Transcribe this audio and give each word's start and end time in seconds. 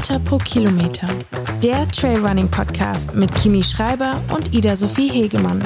Meter 0.00 0.18
pro 0.20 0.38
Kilometer. 0.38 1.06
Der 1.62 1.86
Trailrunning 1.88 2.50
Podcast 2.50 3.14
mit 3.14 3.34
Kimi 3.34 3.62
Schreiber 3.62 4.18
und 4.34 4.54
Ida 4.54 4.74
Sophie 4.74 5.10
Hegemann. 5.10 5.62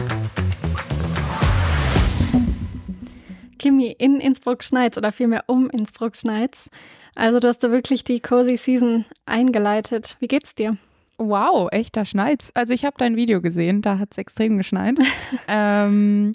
Kimi, 3.61 3.95
in 3.97 4.19
Innsbruck 4.19 4.65
schneit's 4.65 4.99
oder 4.99 5.13
vielmehr 5.13 5.45
um 5.47 5.71
Innsbruck 5.71 6.17
schneit's. 6.17 6.69
Also 7.15 7.39
du 7.39 7.47
hast 7.47 7.61
da 7.61 7.71
wirklich 7.71 8.03
die 8.03 8.19
Cozy 8.19 8.57
Season 8.57 9.05
eingeleitet. 9.25 10.17
Wie 10.19 10.27
geht's 10.27 10.57
dir? 10.57 10.77
Wow, 11.17 11.69
echt, 11.71 11.97
da 11.97 12.05
schneit's. 12.05 12.51
Also 12.57 12.73
ich 12.73 12.85
habe 12.85 12.97
dein 12.99 13.15
Video 13.15 13.41
gesehen, 13.41 13.83
da 13.83 14.01
hat's 14.01 14.19
extrem 14.19 14.59
geschneit. 14.59 14.97
ähm, 15.47 16.33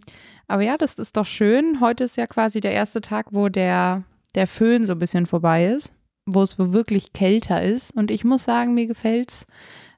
aber 0.47 0.61
ja, 0.61 0.77
das 0.77 0.93
ist 0.93 1.17
doch 1.17 1.25
schön. 1.25 1.81
Heute 1.81 2.05
ist 2.05 2.15
ja 2.15 2.27
quasi 2.27 2.61
der 2.61 2.71
erste 2.71 3.01
Tag, 3.01 3.25
wo 3.31 3.49
der, 3.49 4.03
der 4.35 4.47
Föhn 4.47 4.85
so 4.85 4.93
ein 4.93 4.99
bisschen 4.99 5.25
vorbei 5.25 5.65
ist, 5.65 5.93
wo 6.33 6.41
es 6.41 6.57
wirklich 6.57 7.13
kälter 7.13 7.61
ist. 7.61 7.95
Und 7.95 8.11
ich 8.11 8.23
muss 8.23 8.43
sagen, 8.43 8.73
mir 8.73 8.87
gefällt's. 8.87 9.45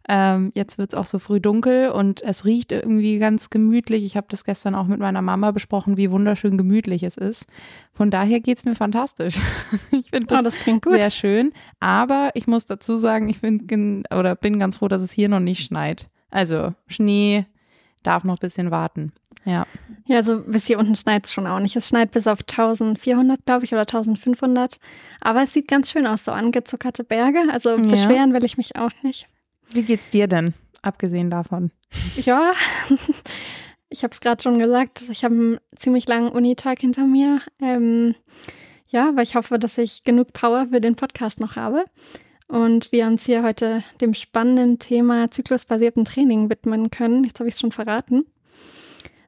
Ähm, 0.09 0.51
jetzt 0.55 0.77
wird 0.77 0.93
es 0.93 0.97
auch 0.97 1.05
so 1.05 1.19
früh 1.19 1.39
dunkel 1.39 1.89
und 1.89 2.23
es 2.23 2.43
riecht 2.43 2.71
irgendwie 2.71 3.19
ganz 3.19 3.49
gemütlich. 3.49 4.03
Ich 4.03 4.17
habe 4.17 4.27
das 4.29 4.43
gestern 4.43 4.73
auch 4.73 4.87
mit 4.87 4.99
meiner 4.99 5.21
Mama 5.21 5.51
besprochen, 5.51 5.95
wie 5.95 6.09
wunderschön 6.09 6.57
gemütlich 6.57 7.03
es 7.03 7.17
ist. 7.17 7.45
Von 7.93 8.09
daher 8.09 8.39
geht 8.39 8.57
es 8.57 8.65
mir 8.65 8.75
fantastisch. 8.75 9.35
ich 9.91 10.09
finde 10.09 10.27
das, 10.27 10.39
oh, 10.39 10.43
das 10.43 10.91
sehr 10.91 11.11
schön. 11.11 11.53
Aber 11.79 12.31
ich 12.33 12.47
muss 12.47 12.65
dazu 12.65 12.97
sagen, 12.97 13.29
ich 13.29 13.41
bin, 13.41 14.03
oder 14.09 14.35
bin 14.35 14.59
ganz 14.59 14.77
froh, 14.77 14.87
dass 14.87 15.03
es 15.03 15.11
hier 15.11 15.29
noch 15.29 15.39
nicht 15.39 15.63
schneit. 15.63 16.09
Also 16.31 16.73
Schnee 16.87 17.45
darf 18.03 18.23
noch 18.23 18.35
ein 18.35 18.41
bisschen 18.41 18.71
warten. 18.71 19.11
Ja. 19.45 19.65
Ja, 20.05 20.17
also 20.17 20.41
bis 20.41 20.67
hier 20.67 20.77
unten 20.77 20.95
schneit 20.95 21.25
es 21.25 21.33
schon 21.33 21.47
auch 21.47 21.59
nicht. 21.59 21.75
Es 21.75 21.87
schneit 21.87 22.11
bis 22.11 22.27
auf 22.27 22.39
1400, 22.39 23.45
glaube 23.45 23.65
ich, 23.65 23.73
oder 23.73 23.81
1500. 23.81 24.79
Aber 25.19 25.43
es 25.43 25.53
sieht 25.53 25.67
ganz 25.67 25.91
schön 25.91 26.05
aus, 26.05 26.25
so 26.25 26.31
angezuckerte 26.31 27.03
Berge. 27.03 27.39
Also 27.51 27.77
beschweren 27.77 28.29
ja. 28.29 28.33
will 28.35 28.43
ich 28.43 28.57
mich 28.57 28.75
auch 28.75 28.91
nicht. 29.03 29.27
Wie 29.73 29.83
geht's 29.83 30.09
dir 30.09 30.27
denn, 30.27 30.53
abgesehen 30.81 31.29
davon? 31.29 31.71
Ja, 32.17 32.51
ich 33.89 34.03
habe 34.03 34.11
es 34.11 34.19
gerade 34.19 34.43
schon 34.43 34.59
gesagt, 34.59 35.03
ich 35.09 35.23
habe 35.23 35.33
einen 35.33 35.57
ziemlich 35.75 36.07
langen 36.07 36.29
Unitag 36.29 36.81
hinter 36.81 37.05
mir. 37.05 37.39
Ähm, 37.61 38.15
ja, 38.87 39.09
aber 39.09 39.21
ich 39.21 39.35
hoffe, 39.35 39.57
dass 39.57 39.77
ich 39.77 40.03
genug 40.03 40.33
Power 40.33 40.67
für 40.67 40.81
den 40.81 40.95
Podcast 40.95 41.39
noch 41.39 41.55
habe 41.55 41.85
und 42.51 42.91
wir 42.91 43.07
uns 43.07 43.25
hier 43.25 43.43
heute 43.43 43.81
dem 44.01 44.13
spannenden 44.13 44.77
Thema 44.77 45.31
zyklusbasierten 45.31 46.03
Training 46.03 46.49
widmen 46.49 46.91
können. 46.91 47.23
Jetzt 47.23 47.39
habe 47.39 47.47
ich 47.47 47.55
es 47.55 47.61
schon 47.61 47.71
verraten. 47.71 48.25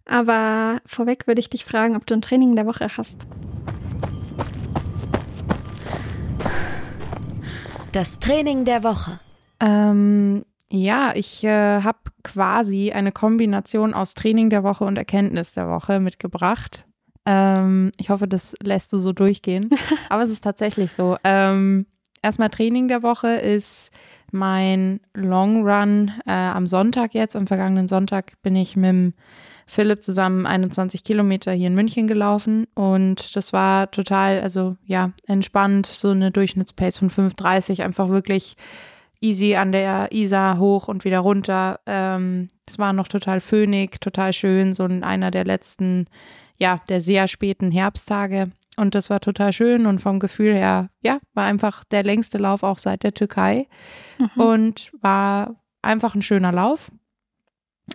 Aber 0.06 0.82
vorweg 0.86 1.26
würde 1.26 1.40
ich 1.40 1.50
dich 1.50 1.64
fragen, 1.64 1.96
ob 1.96 2.06
du 2.06 2.16
ein 2.16 2.22
Training 2.22 2.58
der 2.58 2.66
Woche 2.66 2.86
hast. 2.98 3.26
Das 7.94 8.20
Training 8.20 8.66
der 8.66 8.84
Woche. 8.84 9.20
Ähm, 9.62 10.44
ja, 10.70 11.14
ich 11.16 11.46
äh, 11.46 11.82
habe 11.82 12.00
quasi 12.24 12.92
eine 12.92 13.14
Kombination 13.14 13.94
aus 13.94 14.16
Training 14.16 14.50
der 14.50 14.64
Woche 14.64 14.84
und 14.84 14.98
Erkenntnis 14.98 15.54
der 15.54 15.70
Woche 15.70 16.02
mitgebracht. 16.02 16.88
Ähm, 17.26 17.92
ich 17.98 18.10
hoffe, 18.10 18.28
das 18.28 18.56
lässt 18.62 18.92
du 18.92 18.98
so 18.98 19.14
durchgehen. 19.14 19.70
Aber 20.10 20.24
es 20.24 20.30
ist 20.30 20.44
tatsächlich 20.44 20.92
so. 20.92 21.16
Ähm, 21.24 21.86
erstmal 22.24 22.50
Training 22.50 22.88
der 22.88 23.04
Woche 23.04 23.36
ist 23.36 23.92
mein 24.32 25.00
Long 25.14 25.68
Run 25.68 26.12
äh, 26.26 26.32
am 26.32 26.66
Sonntag 26.66 27.14
jetzt. 27.14 27.36
Am 27.36 27.46
vergangenen 27.46 27.88
Sonntag 27.88 28.34
bin 28.42 28.56
ich 28.56 28.76
mit 28.76 29.14
Philipp 29.68 30.04
zusammen 30.04 30.46
21 30.46 31.04
Kilometer 31.04 31.52
hier 31.52 31.68
in 31.68 31.76
München 31.76 32.08
gelaufen 32.08 32.68
und 32.74 33.36
das 33.36 33.54
war 33.54 33.92
total, 33.92 34.42
also 34.42 34.76
ja, 34.86 35.12
entspannt, 35.28 35.86
so 35.86 36.10
eine 36.10 36.32
Durchschnittspace 36.32 36.98
von 36.98 37.10
5,30, 37.10 37.84
einfach 37.84 38.10
wirklich 38.10 38.56
easy 39.22 39.56
an 39.56 39.72
der 39.72 40.12
Isar 40.12 40.60
hoch 40.60 40.88
und 40.88 41.06
wieder 41.06 41.20
runter. 41.20 41.80
Ähm, 41.86 42.50
es 42.68 42.78
war 42.78 42.92
noch 42.92 43.08
total 43.08 43.40
föhnig, 43.40 44.02
total 44.02 44.34
schön, 44.34 44.74
so 44.74 44.84
in 44.86 45.04
einer 45.04 45.32
der 45.32 45.46
letzten, 45.46 46.08
ja, 46.58 46.80
der 46.90 47.00
sehr 47.00 47.28
späten 47.28 47.72
Herbsttage. 47.72 48.52
Und 48.76 48.96
das 48.96 49.10
war 49.10 49.20
total 49.20 49.54
schön 49.54 49.86
und 49.86 50.00
vom 50.00 50.20
Gefühl 50.20 50.54
her, 50.54 50.90
ja, 51.02 51.20
war 51.34 51.46
einfach 51.46 51.84
der 51.84 52.04
längste 52.04 52.38
Lauf 52.38 52.64
auch 52.64 52.78
seit 52.78 53.04
der 53.04 53.14
Türkei 53.14 53.68
mhm. 54.18 54.42
und 54.42 54.92
war 55.02 55.56
einfach 55.82 56.16
ein 56.16 56.22
schöner 56.22 56.52
Lauf. 56.52 56.92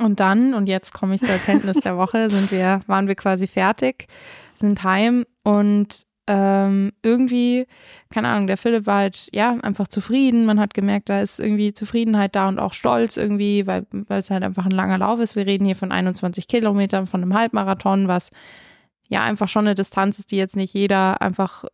Und 0.00 0.20
dann, 0.20 0.54
und 0.54 0.66
jetzt 0.66 0.92
komme 0.92 1.14
ich 1.14 1.22
zur 1.22 1.30
Erkenntnis 1.30 1.80
der 1.80 1.96
Woche, 1.96 2.30
sind 2.30 2.52
wir, 2.52 2.80
waren 2.86 3.08
wir 3.08 3.14
quasi 3.14 3.46
fertig, 3.46 4.06
sind 4.54 4.84
heim 4.84 5.24
und 5.42 6.06
ähm, 6.30 6.92
irgendwie, 7.02 7.66
keine 8.10 8.28
Ahnung, 8.28 8.48
der 8.48 8.58
Philipp 8.58 8.84
war 8.84 8.98
halt, 8.98 9.30
ja, 9.32 9.56
einfach 9.62 9.88
zufrieden. 9.88 10.44
Man 10.44 10.60
hat 10.60 10.74
gemerkt, 10.74 11.08
da 11.08 11.22
ist 11.22 11.40
irgendwie 11.40 11.72
Zufriedenheit 11.72 12.36
da 12.36 12.48
und 12.48 12.58
auch 12.58 12.74
Stolz 12.74 13.16
irgendwie, 13.16 13.66
weil, 13.66 13.86
weil 13.90 14.18
es 14.18 14.30
halt 14.30 14.42
einfach 14.42 14.66
ein 14.66 14.72
langer 14.72 14.98
Lauf 14.98 15.20
ist. 15.20 15.36
Wir 15.36 15.46
reden 15.46 15.64
hier 15.64 15.74
von 15.74 15.90
21 15.90 16.46
Kilometern, 16.46 17.06
von 17.06 17.22
einem 17.22 17.32
Halbmarathon, 17.32 18.08
was 18.08 18.30
ja 19.08 19.22
einfach 19.22 19.48
schon 19.48 19.66
eine 19.66 19.74
Distanz 19.74 20.18
ist, 20.18 20.30
die 20.32 20.36
jetzt 20.36 20.56
nicht 20.56 20.74
jeder 20.74 21.20
einfach, 21.20 21.64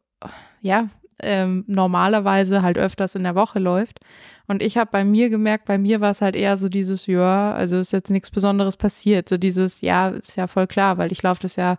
ja, 0.61 0.89
ähm, 1.21 1.65
normalerweise 1.69 2.63
halt 2.63 2.77
öfters 2.77 3.15
in 3.15 3.23
der 3.23 3.35
Woche 3.35 3.59
läuft. 3.59 4.01
Und 4.47 4.63
ich 4.63 4.77
habe 4.77 4.91
bei 4.91 5.05
mir 5.05 5.31
gemerkt, 5.31 5.65
bei 5.65 5.79
mir 5.79 6.01
war 6.01 6.11
es 6.11 6.21
halt 6.21 6.37
eher 6.37 6.57
so 6.57 6.69
dieses, 6.69 7.07
ja, 7.07 7.53
also 7.53 7.79
ist 7.79 7.93
jetzt 7.93 8.11
nichts 8.11 8.31
Besonderes 8.31 8.77
passiert. 8.77 9.29
So 9.29 9.39
dieses, 9.39 9.81
ja, 9.81 10.09
ist 10.09 10.37
ja 10.37 10.47
voll 10.47 10.67
klar, 10.67 10.99
weil 10.99 11.13
ich 11.13 11.23
laufe 11.23 11.43
das 11.43 11.57
ja 11.57 11.79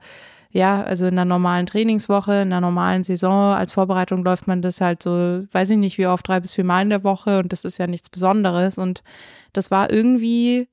ja, 0.56 0.84
also 0.84 1.06
in 1.06 1.16
einer 1.16 1.26
normalen 1.26 1.66
Trainingswoche, 1.66 2.32
in 2.32 2.54
einer 2.54 2.62
normalen 2.62 3.04
Saison 3.04 3.54
als 3.54 3.74
Vorbereitung 3.74 4.24
läuft 4.24 4.48
man 4.48 4.62
das 4.62 4.80
halt 4.80 5.04
so, 5.04 5.44
weiß 5.52 5.72
ich 5.72 5.78
nicht, 5.78 5.98
wie 5.98 6.08
oft, 6.08 6.26
drei 6.26 6.40
bis 6.40 6.54
vier 6.54 6.64
Mal 6.64 6.84
in 6.84 6.92
der 6.92 7.04
Woche 7.04 7.40
und 7.40 7.52
das 7.52 7.66
ist 7.66 7.78
ja 7.78 7.88
nichts 7.88 8.10
Besonderes. 8.10 8.78
Und 8.78 9.04
das 9.52 9.70
war 9.70 9.92
irgendwie 9.92 10.70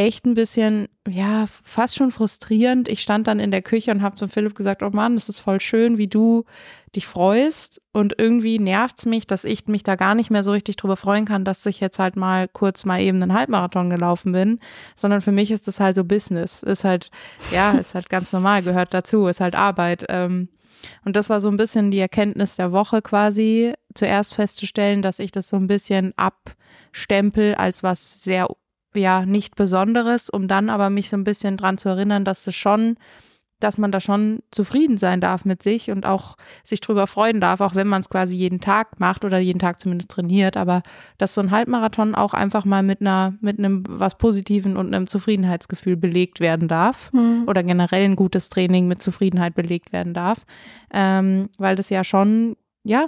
echt 0.00 0.24
ein 0.24 0.32
bisschen, 0.32 0.88
ja, 1.06 1.46
fast 1.46 1.94
schon 1.94 2.10
frustrierend. 2.10 2.88
Ich 2.88 3.02
stand 3.02 3.26
dann 3.26 3.38
in 3.38 3.50
der 3.50 3.60
Küche 3.60 3.90
und 3.90 4.00
habe 4.00 4.14
zu 4.14 4.28
Philipp 4.28 4.54
gesagt, 4.54 4.82
oh 4.82 4.88
Mann, 4.90 5.14
das 5.14 5.28
ist 5.28 5.40
voll 5.40 5.60
schön, 5.60 5.98
wie 5.98 6.08
du 6.08 6.44
dich 6.96 7.06
freust. 7.06 7.82
Und 7.92 8.14
irgendwie 8.16 8.58
nervt's 8.58 9.04
mich, 9.04 9.26
dass 9.26 9.44
ich 9.44 9.66
mich 9.66 9.82
da 9.82 9.96
gar 9.96 10.14
nicht 10.14 10.30
mehr 10.30 10.42
so 10.42 10.52
richtig 10.52 10.76
drüber 10.76 10.96
freuen 10.96 11.26
kann, 11.26 11.44
dass 11.44 11.66
ich 11.66 11.80
jetzt 11.80 11.98
halt 11.98 12.16
mal 12.16 12.48
kurz 12.48 12.86
mal 12.86 13.00
eben 13.00 13.22
einen 13.22 13.34
Halbmarathon 13.34 13.90
gelaufen 13.90 14.32
bin. 14.32 14.58
Sondern 14.94 15.20
für 15.20 15.32
mich 15.32 15.50
ist 15.50 15.68
das 15.68 15.80
halt 15.80 15.96
so 15.96 16.04
Business. 16.04 16.62
Ist 16.62 16.84
halt, 16.84 17.10
ja, 17.52 17.72
ist 17.78 17.94
halt 17.94 18.08
ganz 18.08 18.32
normal, 18.32 18.62
gehört 18.62 18.94
dazu, 18.94 19.26
ist 19.26 19.40
halt 19.40 19.54
Arbeit. 19.54 20.06
Ähm, 20.08 20.48
und 21.04 21.14
das 21.14 21.28
war 21.28 21.40
so 21.40 21.50
ein 21.50 21.58
bisschen 21.58 21.90
die 21.90 21.98
Erkenntnis 21.98 22.56
der 22.56 22.72
Woche 22.72 23.02
quasi, 23.02 23.74
zuerst 23.94 24.34
festzustellen, 24.34 25.02
dass 25.02 25.18
ich 25.18 25.30
das 25.30 25.48
so 25.48 25.56
ein 25.56 25.66
bisschen 25.66 26.14
abstempel 26.16 27.54
als 27.54 27.82
was 27.82 28.22
sehr 28.24 28.48
ja 28.94 29.24
nicht 29.26 29.56
Besonderes, 29.56 30.30
um 30.30 30.48
dann 30.48 30.70
aber 30.70 30.90
mich 30.90 31.10
so 31.10 31.16
ein 31.16 31.24
bisschen 31.24 31.56
dran 31.56 31.78
zu 31.78 31.88
erinnern, 31.88 32.24
dass 32.24 32.46
es 32.46 32.56
schon, 32.56 32.96
dass 33.60 33.78
man 33.78 33.92
da 33.92 34.00
schon 34.00 34.40
zufrieden 34.50 34.96
sein 34.96 35.20
darf 35.20 35.44
mit 35.44 35.62
sich 35.62 35.90
und 35.90 36.06
auch 36.06 36.36
sich 36.64 36.80
drüber 36.80 37.06
freuen 37.06 37.40
darf, 37.40 37.60
auch 37.60 37.74
wenn 37.74 37.86
man 37.86 38.00
es 38.00 38.08
quasi 38.08 38.34
jeden 38.34 38.60
Tag 38.60 38.98
macht 38.98 39.24
oder 39.24 39.38
jeden 39.38 39.58
Tag 39.58 39.80
zumindest 39.80 40.10
trainiert, 40.10 40.56
aber 40.56 40.82
dass 41.18 41.34
so 41.34 41.40
ein 41.40 41.50
Halbmarathon 41.50 42.14
auch 42.14 42.32
einfach 42.32 42.64
mal 42.64 42.82
mit 42.82 43.00
einer, 43.00 43.34
mit 43.40 43.58
einem 43.58 43.84
was 43.86 44.16
Positiven 44.16 44.76
und 44.76 44.94
einem 44.94 45.06
Zufriedenheitsgefühl 45.06 45.96
belegt 45.96 46.40
werden 46.40 46.68
darf 46.68 47.12
mhm. 47.12 47.44
oder 47.46 47.62
generell 47.62 48.04
ein 48.04 48.16
gutes 48.16 48.48
Training 48.48 48.88
mit 48.88 49.02
Zufriedenheit 49.02 49.54
belegt 49.54 49.92
werden 49.92 50.14
darf, 50.14 50.46
ähm, 50.92 51.48
weil 51.58 51.76
das 51.76 51.90
ja 51.90 52.02
schon, 52.02 52.56
ja, 52.82 53.06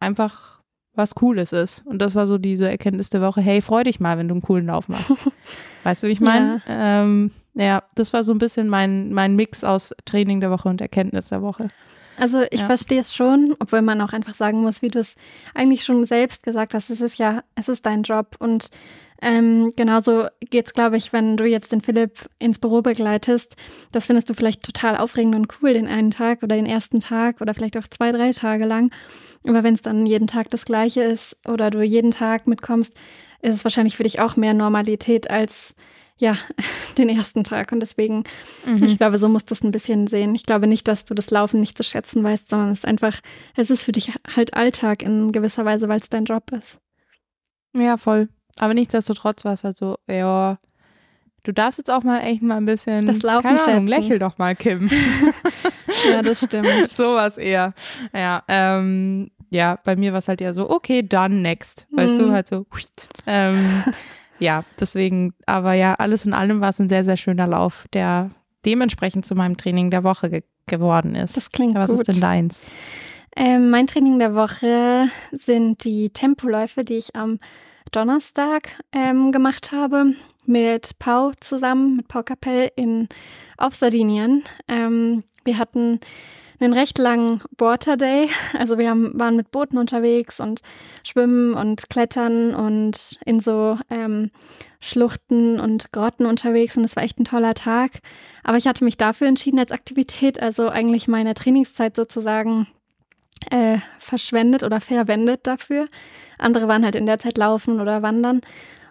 einfach 0.00 0.61
was 0.94 1.14
Cooles 1.14 1.52
ist. 1.52 1.86
Und 1.86 2.00
das 2.00 2.14
war 2.14 2.26
so 2.26 2.38
diese 2.38 2.68
Erkenntnis 2.68 3.10
der 3.10 3.22
Woche, 3.22 3.40
hey, 3.40 3.62
freu 3.62 3.82
dich 3.82 4.00
mal, 4.00 4.18
wenn 4.18 4.28
du 4.28 4.34
einen 4.34 4.42
coolen 4.42 4.66
Lauf 4.66 4.88
machst. 4.88 5.16
weißt 5.84 6.02
du, 6.02 6.08
wie 6.08 6.12
ich 6.12 6.20
meine? 6.20 6.60
Ja. 6.66 7.02
Ähm, 7.02 7.30
ja, 7.54 7.82
das 7.94 8.12
war 8.12 8.22
so 8.22 8.32
ein 8.32 8.38
bisschen 8.38 8.68
mein, 8.68 9.12
mein 9.12 9.36
Mix 9.36 9.64
aus 9.64 9.94
Training 10.04 10.40
der 10.40 10.50
Woche 10.50 10.68
und 10.68 10.80
Erkenntnis 10.80 11.28
der 11.28 11.42
Woche. 11.42 11.68
Also 12.16 12.42
ich 12.50 12.60
ja. 12.60 12.66
verstehe 12.66 13.00
es 13.00 13.14
schon, 13.14 13.56
obwohl 13.58 13.82
man 13.82 14.00
auch 14.00 14.12
einfach 14.12 14.34
sagen 14.34 14.62
muss, 14.62 14.82
wie 14.82 14.88
du 14.88 14.98
es 14.98 15.16
eigentlich 15.54 15.84
schon 15.84 16.04
selbst 16.04 16.42
gesagt 16.42 16.74
hast, 16.74 16.90
es 16.90 17.00
ist 17.00 17.18
ja, 17.18 17.42
es 17.54 17.68
ist 17.68 17.86
dein 17.86 18.02
Job 18.02 18.36
und 18.38 18.70
ähm, 19.24 19.70
genauso 19.76 20.26
geht's, 20.50 20.74
glaube 20.74 20.96
ich, 20.96 21.12
wenn 21.12 21.36
du 21.36 21.44
jetzt 21.44 21.70
den 21.70 21.80
Philipp 21.80 22.28
ins 22.40 22.58
Büro 22.58 22.82
begleitest. 22.82 23.54
Das 23.92 24.06
findest 24.06 24.28
du 24.28 24.34
vielleicht 24.34 24.64
total 24.64 24.96
aufregend 24.96 25.36
und 25.36 25.46
cool 25.62 25.74
den 25.74 25.86
einen 25.86 26.10
Tag 26.10 26.42
oder 26.42 26.56
den 26.56 26.66
ersten 26.66 26.98
Tag 26.98 27.40
oder 27.40 27.54
vielleicht 27.54 27.76
auch 27.76 27.86
zwei, 27.86 28.10
drei 28.10 28.32
Tage 28.32 28.64
lang. 28.64 28.90
Aber 29.46 29.62
wenn 29.62 29.74
es 29.74 29.82
dann 29.82 30.06
jeden 30.06 30.26
Tag 30.26 30.50
das 30.50 30.64
Gleiche 30.64 31.02
ist 31.04 31.36
oder 31.46 31.70
du 31.70 31.82
jeden 31.82 32.10
Tag 32.10 32.48
mitkommst, 32.48 32.94
ist 33.42 33.54
es 33.54 33.64
wahrscheinlich 33.64 33.96
für 33.96 34.02
dich 34.02 34.18
auch 34.18 34.36
mehr 34.36 34.54
Normalität 34.54 35.30
als 35.30 35.74
ja, 36.18 36.36
den 36.98 37.08
ersten 37.08 37.44
Tag. 37.44 37.72
Und 37.72 37.80
deswegen, 37.80 38.24
mhm. 38.66 38.82
ich 38.84 38.98
glaube, 38.98 39.18
so 39.18 39.28
musst 39.28 39.50
du 39.50 39.54
es 39.54 39.62
ein 39.62 39.70
bisschen 39.70 40.06
sehen. 40.06 40.34
Ich 40.34 40.44
glaube 40.44 40.66
nicht, 40.66 40.86
dass 40.88 41.04
du 41.04 41.14
das 41.14 41.30
Laufen 41.30 41.60
nicht 41.60 41.76
zu 41.76 41.82
schätzen 41.82 42.22
weißt, 42.22 42.50
sondern 42.50 42.70
es 42.70 42.78
ist 42.80 42.86
einfach, 42.86 43.20
es 43.56 43.70
ist 43.70 43.84
für 43.84 43.92
dich 43.92 44.12
halt 44.36 44.54
Alltag 44.54 45.02
in 45.02 45.32
gewisser 45.32 45.64
Weise, 45.64 45.88
weil 45.88 46.00
es 46.00 46.08
dein 46.08 46.24
Job 46.24 46.52
ist. 46.52 46.78
Ja, 47.76 47.96
voll. 47.96 48.28
Aber 48.58 48.74
nichtsdestotrotz 48.74 49.44
war 49.44 49.54
es 49.54 49.64
halt 49.64 49.76
so, 49.76 49.96
ja, 50.06 50.58
du 51.44 51.52
darfst 51.52 51.78
jetzt 51.78 51.90
auch 51.90 52.02
mal 52.02 52.20
echt 52.20 52.42
mal 52.42 52.58
ein 52.58 52.66
bisschen. 52.66 53.06
Das 53.06 53.22
Laufen 53.22 53.48
keine 53.48 53.64
Ahnung, 53.64 53.86
lächel 53.86 54.18
doch 54.18 54.36
mal, 54.38 54.54
Kim. 54.54 54.90
ja, 56.10 56.22
das 56.22 56.40
stimmt. 56.44 56.68
Sowas 56.88 57.38
eher. 57.38 57.72
Ja, 58.12 58.42
ähm, 58.48 59.30
ja, 59.50 59.78
bei 59.84 59.96
mir 59.96 60.12
war 60.12 60.18
es 60.18 60.28
halt 60.28 60.40
eher 60.40 60.54
so, 60.54 60.70
okay, 60.70 61.02
dann 61.02 61.42
next. 61.42 61.86
Weißt 61.90 62.18
du, 62.18 62.26
Mhm. 62.26 62.32
halt 62.32 62.46
so. 62.48 62.66
Ähm, 63.26 63.82
ja, 64.42 64.64
deswegen, 64.78 65.34
aber 65.46 65.74
ja, 65.74 65.94
alles 65.94 66.26
in 66.26 66.34
allem 66.34 66.60
war 66.60 66.70
es 66.70 66.80
ein 66.80 66.88
sehr, 66.88 67.04
sehr 67.04 67.16
schöner 67.16 67.46
Lauf, 67.46 67.86
der 67.92 68.30
dementsprechend 68.66 69.24
zu 69.24 69.34
meinem 69.34 69.56
Training 69.56 69.90
der 69.90 70.04
Woche 70.04 70.30
ge 70.30 70.42
geworden 70.66 71.16
ist. 71.16 71.36
Das 71.36 71.50
klingt 71.50 71.74
Was 71.74 71.90
gut. 71.90 72.00
ist 72.00 72.06
denn 72.06 72.20
deins? 72.20 72.70
Ähm, 73.34 73.70
mein 73.70 73.88
Training 73.88 74.20
der 74.20 74.36
Woche 74.36 75.06
sind 75.32 75.84
die 75.84 76.10
Tempoläufe, 76.10 76.84
die 76.84 76.94
ich 76.94 77.16
am 77.16 77.40
Donnerstag 77.90 78.68
ähm, 78.92 79.32
gemacht 79.32 79.72
habe 79.72 80.14
mit 80.46 80.98
Pau 81.00 81.32
zusammen, 81.40 81.96
mit 81.96 82.06
Pau 82.06 82.22
Kapell 82.22 82.70
in, 82.76 83.08
auf 83.56 83.74
Sardinien. 83.74 84.44
Ähm, 84.68 85.24
wir 85.44 85.58
hatten 85.58 85.98
einen 86.62 86.72
recht 86.72 86.98
langen 86.98 87.40
Water 87.58 87.96
Day. 87.96 88.28
Also 88.58 88.78
wir 88.78 88.90
haben, 88.90 89.18
waren 89.18 89.36
mit 89.36 89.50
Booten 89.50 89.78
unterwegs 89.78 90.40
und 90.40 90.60
schwimmen 91.02 91.54
und 91.54 91.88
klettern 91.90 92.54
und 92.54 93.18
in 93.24 93.40
so 93.40 93.78
ähm, 93.90 94.30
Schluchten 94.80 95.58
und 95.58 95.92
Grotten 95.92 96.26
unterwegs 96.26 96.76
und 96.76 96.84
es 96.84 96.96
war 96.96 97.02
echt 97.02 97.18
ein 97.18 97.24
toller 97.24 97.54
Tag. 97.54 97.92
Aber 98.44 98.58
ich 98.58 98.66
hatte 98.66 98.84
mich 98.84 98.96
dafür 98.96 99.28
entschieden 99.28 99.58
als 99.58 99.72
Aktivität, 99.72 100.40
also 100.40 100.68
eigentlich 100.68 101.08
meine 101.08 101.34
Trainingszeit 101.34 101.96
sozusagen 101.96 102.66
äh, 103.50 103.78
verschwendet 103.98 104.62
oder 104.62 104.80
verwendet 104.80 105.46
dafür. 105.46 105.86
Andere 106.38 106.68
waren 106.68 106.84
halt 106.84 106.94
in 106.94 107.06
der 107.06 107.18
Zeit 107.18 107.38
laufen 107.38 107.80
oder 107.80 108.02
wandern. 108.02 108.40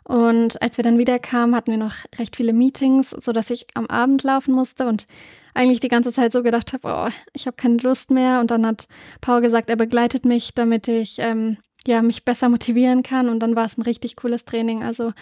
Und 0.04 0.62
als 0.62 0.78
wir 0.78 0.84
dann 0.84 0.98
wieder 0.98 1.20
kamen, 1.20 1.56
hatten 1.56 1.72
wir 1.72 1.78
noch 1.78 1.96
recht 2.18 2.36
viele 2.36 2.54
Meetings, 2.54 3.12
so 3.12 3.32
dass 3.32 3.50
ich 3.50 3.68
am 3.76 3.88
Abend 3.88 4.24
laufen 4.24 4.54
musste 4.54 4.88
und 4.88 5.06
eigentlich 5.54 5.80
die 5.80 5.88
ganze 5.88 6.12
Zeit 6.12 6.32
so 6.32 6.44
gedacht 6.44 6.74
habe, 6.74 6.88
oh, 6.88 7.12
ich 7.34 7.48
habe 7.48 7.58
keine 7.58 7.78
Lust 7.78 8.12
mehr. 8.12 8.40
Und 8.40 8.52
dann 8.52 8.66
hat 8.66 8.88
Paul 9.22 9.42
gesagt, 9.42 9.70
er 9.70 9.76
begleitet 9.76 10.26
mich, 10.26 10.54
damit 10.54 10.88
ich 10.88 11.18
ähm, 11.20 11.58
ja 11.86 12.02
mich 12.02 12.26
besser 12.26 12.50
motivieren 12.50 13.04
kann. 13.04 13.30
Und 13.30 13.40
dann 13.40 13.56
war 13.56 13.66
es 13.66 13.78
ein 13.78 13.84
richtig 13.84 14.16
cooles 14.16 14.46
Training. 14.46 14.84
Also 14.84 15.14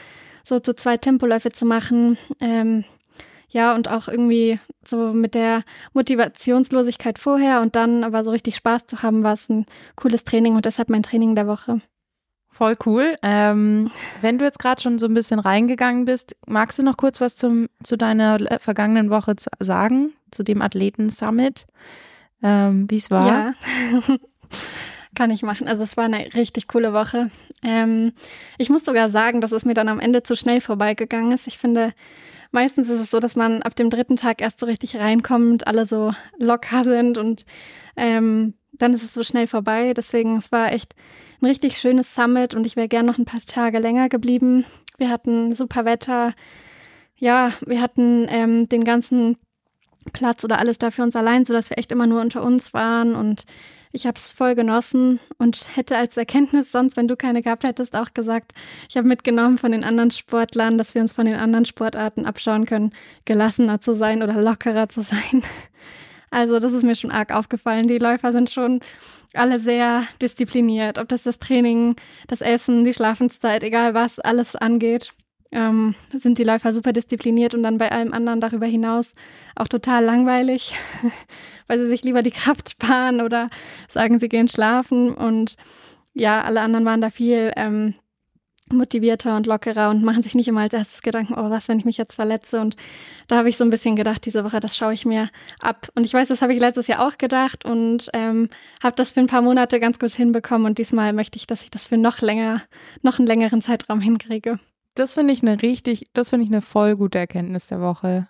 so 0.44 0.60
zu 0.60 0.74
zwei 0.76 0.98
Tempoläufe 0.98 1.52
zu 1.52 1.66
machen, 1.66 2.18
ähm, 2.40 2.84
ja, 3.52 3.74
und 3.76 3.88
auch 3.88 4.08
irgendwie 4.08 4.60
so 4.86 5.12
mit 5.12 5.34
der 5.34 5.64
Motivationslosigkeit 5.94 7.18
vorher 7.18 7.62
und 7.62 7.76
dann 7.76 8.04
aber 8.04 8.24
so 8.24 8.32
richtig 8.32 8.56
Spaß 8.56 8.86
zu 8.86 9.02
haben, 9.02 9.24
war 9.24 9.34
es 9.34 9.50
ein 9.50 9.66
cooles 9.96 10.24
Training 10.24 10.56
und 10.56 10.66
deshalb 10.66 10.90
mein 10.90 11.04
Training 11.04 11.36
der 11.36 11.48
Woche. 11.48 11.82
Voll 12.60 12.76
cool. 12.86 13.16
Ähm, 13.22 13.90
wenn 14.20 14.38
du 14.38 14.44
jetzt 14.44 14.60
gerade 14.60 14.82
schon 14.82 15.00
so 15.00 15.06
ein 15.06 15.14
bisschen 15.14 15.40
reingegangen 15.40 16.04
bist, 16.04 16.36
magst 16.46 16.78
du 16.78 16.84
noch 16.84 16.98
kurz 16.98 17.22
was 17.22 17.38
zum, 17.38 17.70
zu 17.84 17.98
deiner 17.98 18.38
vergangenen 18.60 19.10
Woche 19.10 19.38
zu 19.38 19.50
sagen, 19.62 20.12
zu 20.30 20.44
dem 20.44 20.62
Athleten-Summit, 20.62 21.68
ähm, 22.44 22.86
wie 22.90 22.98
es 22.98 23.10
war? 23.12 23.28
Ja, 23.30 23.54
kann 25.16 25.32
ich 25.32 25.42
machen. 25.42 25.70
Also 25.70 25.84
es 25.84 25.96
war 25.96 26.04
eine 26.04 26.34
richtig 26.34 26.68
coole 26.68 26.92
Woche. 26.92 27.32
Ähm, 27.64 28.12
ich 28.58 28.70
muss 28.70 28.84
sogar 28.84 29.10
sagen, 29.10 29.40
dass 29.40 29.54
es 29.54 29.64
mir 29.64 29.74
dann 29.74 29.88
am 29.88 30.02
Ende 30.02 30.24
zu 30.24 30.36
schnell 30.36 30.60
vorbeigegangen 30.60 31.32
ist. 31.32 31.48
Ich 31.48 31.58
finde, 31.58 31.94
meistens 32.52 32.90
ist 32.90 33.00
es 33.00 33.10
so, 33.10 33.22
dass 33.22 33.38
man 33.38 33.62
ab 33.62 33.78
dem 33.78 33.90
dritten 33.90 34.18
Tag 34.18 34.42
erst 34.42 34.60
so 34.60 34.66
richtig 34.66 34.98
reinkommt, 34.98 35.66
alle 35.66 35.86
so 35.86 36.12
locker 36.38 36.84
sind 36.84 37.18
und 37.18 37.46
ähm, 37.96 38.56
dann 38.80 38.94
ist 38.94 39.04
es 39.04 39.14
so 39.14 39.24
schnell 39.24 39.48
vorbei. 39.48 39.94
Deswegen, 39.94 40.38
es 40.38 40.52
war 40.52 40.72
echt 40.72 40.96
ein 41.42 41.46
richtig 41.46 41.78
schönes 41.78 42.16
Summit 42.16 42.56
und 42.56 42.66
ich 42.66 42.76
wäre 42.76 42.88
gern 42.88 43.06
noch 43.06 43.18
ein 43.18 43.26
paar 43.26 43.42
Tage 43.42 43.80
länger 43.80 44.10
geblieben. 44.10 44.66
Wir 44.98 45.10
hatten 45.10 45.54
super 45.54 45.86
Wetter. 45.86 46.34
Ja, 47.16 47.54
wir 47.66 47.82
hatten 47.82 48.28
ähm, 48.30 48.68
den 48.68 48.84
ganzen 48.84 49.38
Platz 50.14 50.44
oder 50.44 50.58
alles 50.58 50.80
da 50.80 50.92
für 50.92 51.04
uns 51.04 51.16
allein, 51.16 51.46
sodass 51.46 51.70
wir 51.70 51.78
echt 51.78 51.92
immer 51.92 52.08
nur 52.08 52.22
unter 52.22 52.42
uns 52.42 52.74
waren 52.74 53.16
und 53.16 53.46
ich 53.92 54.06
habe 54.06 54.18
es 54.18 54.32
voll 54.32 54.54
genossen 54.54 55.20
und 55.40 55.76
hätte 55.76 55.98
als 55.98 56.16
Erkenntnis 56.16 56.72
sonst, 56.72 56.96
wenn 56.96 57.08
du 57.08 57.16
keine 57.16 57.42
gehabt 57.42 57.64
hättest, 57.64 57.96
auch 57.96 58.14
gesagt, 58.14 58.54
ich 58.88 58.98
habe 58.98 59.08
mitgenommen 59.08 59.58
von 59.58 59.72
den 59.72 59.84
anderen 59.84 60.12
Sportlern, 60.12 60.78
dass 60.78 60.94
wir 60.94 61.02
uns 61.02 61.14
von 61.14 61.26
den 61.26 61.36
anderen 61.36 61.66
Sportarten 61.66 62.28
abschauen 62.28 62.66
können, 62.66 62.92
gelassener 63.26 63.82
zu 63.82 63.96
sein 63.96 64.22
oder 64.22 64.40
lockerer 64.40 64.90
zu 64.90 65.02
sein. 65.02 65.44
Also 66.32 66.60
das 66.60 66.74
ist 66.74 66.84
mir 66.84 66.96
schon 66.96 67.12
arg 67.12 67.34
aufgefallen. 67.34 67.88
Die 67.88 67.98
Läufer 67.98 68.32
sind 68.32 68.50
schon 68.50 68.82
alle 69.34 69.60
sehr 69.60 70.04
diszipliniert, 70.22 70.98
ob 70.98 71.08
das 71.10 71.24
das 71.24 71.40
Training, 71.40 71.96
das 72.28 72.42
Essen, 72.42 72.84
die 72.84 72.94
Schlafenszeit, 72.94 73.64
egal 73.64 73.94
was, 73.94 74.20
alles 74.20 74.56
angeht. 74.56 75.14
Ähm, 75.52 75.96
sind 76.14 76.38
die 76.38 76.44
Läufer 76.44 76.74
super 76.74 76.94
diszipliniert 76.94 77.56
und 77.56 77.64
dann 77.64 77.80
bei 77.80 77.92
allem 77.92 78.14
anderen 78.14 78.40
darüber 78.40 78.68
hinaus 78.68 79.16
auch 79.56 79.68
total 79.68 80.06
langweilig, 80.06 80.76
weil 81.68 81.80
sie 81.80 81.88
sich 81.88 82.04
lieber 82.04 82.22
die 82.22 82.30
Kraft 82.32 82.70
sparen 82.70 83.22
oder 83.22 83.50
sagen, 83.88 84.20
sie 84.20 84.30
gehen 84.30 84.48
schlafen. 84.48 85.16
Und 85.16 85.56
ja, 86.14 86.44
alle 86.44 86.62
anderen 86.62 86.86
waren 86.86 87.02
da 87.02 87.10
viel 87.10 87.52
ähm, 87.56 87.96
motivierter 88.74 89.36
und 89.36 89.48
lockerer 89.48 89.90
und 89.90 90.04
machen 90.04 90.24
sich 90.24 90.36
nicht 90.36 90.48
immer 90.48 90.62
als 90.62 90.74
erstes 90.74 91.02
Gedanken, 91.02 91.36
oh, 91.38 91.50
was, 91.50 91.68
wenn 91.68 91.80
ich 91.80 91.86
mich 91.86 91.98
jetzt 91.98 92.16
verletze? 92.16 92.62
Und 92.62 92.76
da 93.28 93.38
habe 93.38 93.50
ich 93.50 93.58
so 93.58 93.64
ein 93.64 93.70
bisschen 93.70 93.96
gedacht, 93.96 94.26
diese 94.26 94.44
Woche, 94.44 94.60
das 94.60 94.78
schaue 94.78 94.94
ich 94.94 95.06
mir 95.06 95.30
ab. 95.60 95.90
Und 95.96 96.04
ich 96.06 96.14
weiß, 96.14 96.28
das 96.28 96.42
habe 96.42 96.54
ich 96.54 96.60
letztes 96.60 96.88
Jahr 96.88 97.08
auch 97.08 97.18
gedacht 97.18 97.66
und 97.66 98.10
ähm, 98.14 98.50
habe 98.82 98.96
das 98.96 99.12
für 99.12 99.20
ein 99.20 99.28
paar 99.28 99.42
Monate 99.42 99.80
ganz 99.80 100.00
gut 100.00 100.12
hinbekommen. 100.12 100.66
Und 100.66 100.78
diesmal 100.78 101.14
möchte 101.14 101.38
ich, 101.38 101.48
dass 101.48 101.64
ich 101.64 101.72
das 101.72 101.88
für 101.88 101.98
noch 101.98 102.22
länger, 102.22 102.62
noch 103.02 103.20
einen 103.20 103.28
längeren 103.28 103.62
Zeitraum 103.62 104.02
hinkriege. 104.02 104.60
Das 104.96 105.14
finde 105.14 105.34
ich 105.34 105.42
eine 105.42 105.62
richtig, 105.62 106.08
das 106.14 106.30
finde 106.30 106.46
ich 106.46 106.52
eine 106.52 106.62
voll 106.62 106.96
gute 106.96 107.20
Erkenntnis 107.20 107.68
der 107.68 107.82
Woche. 107.82 108.28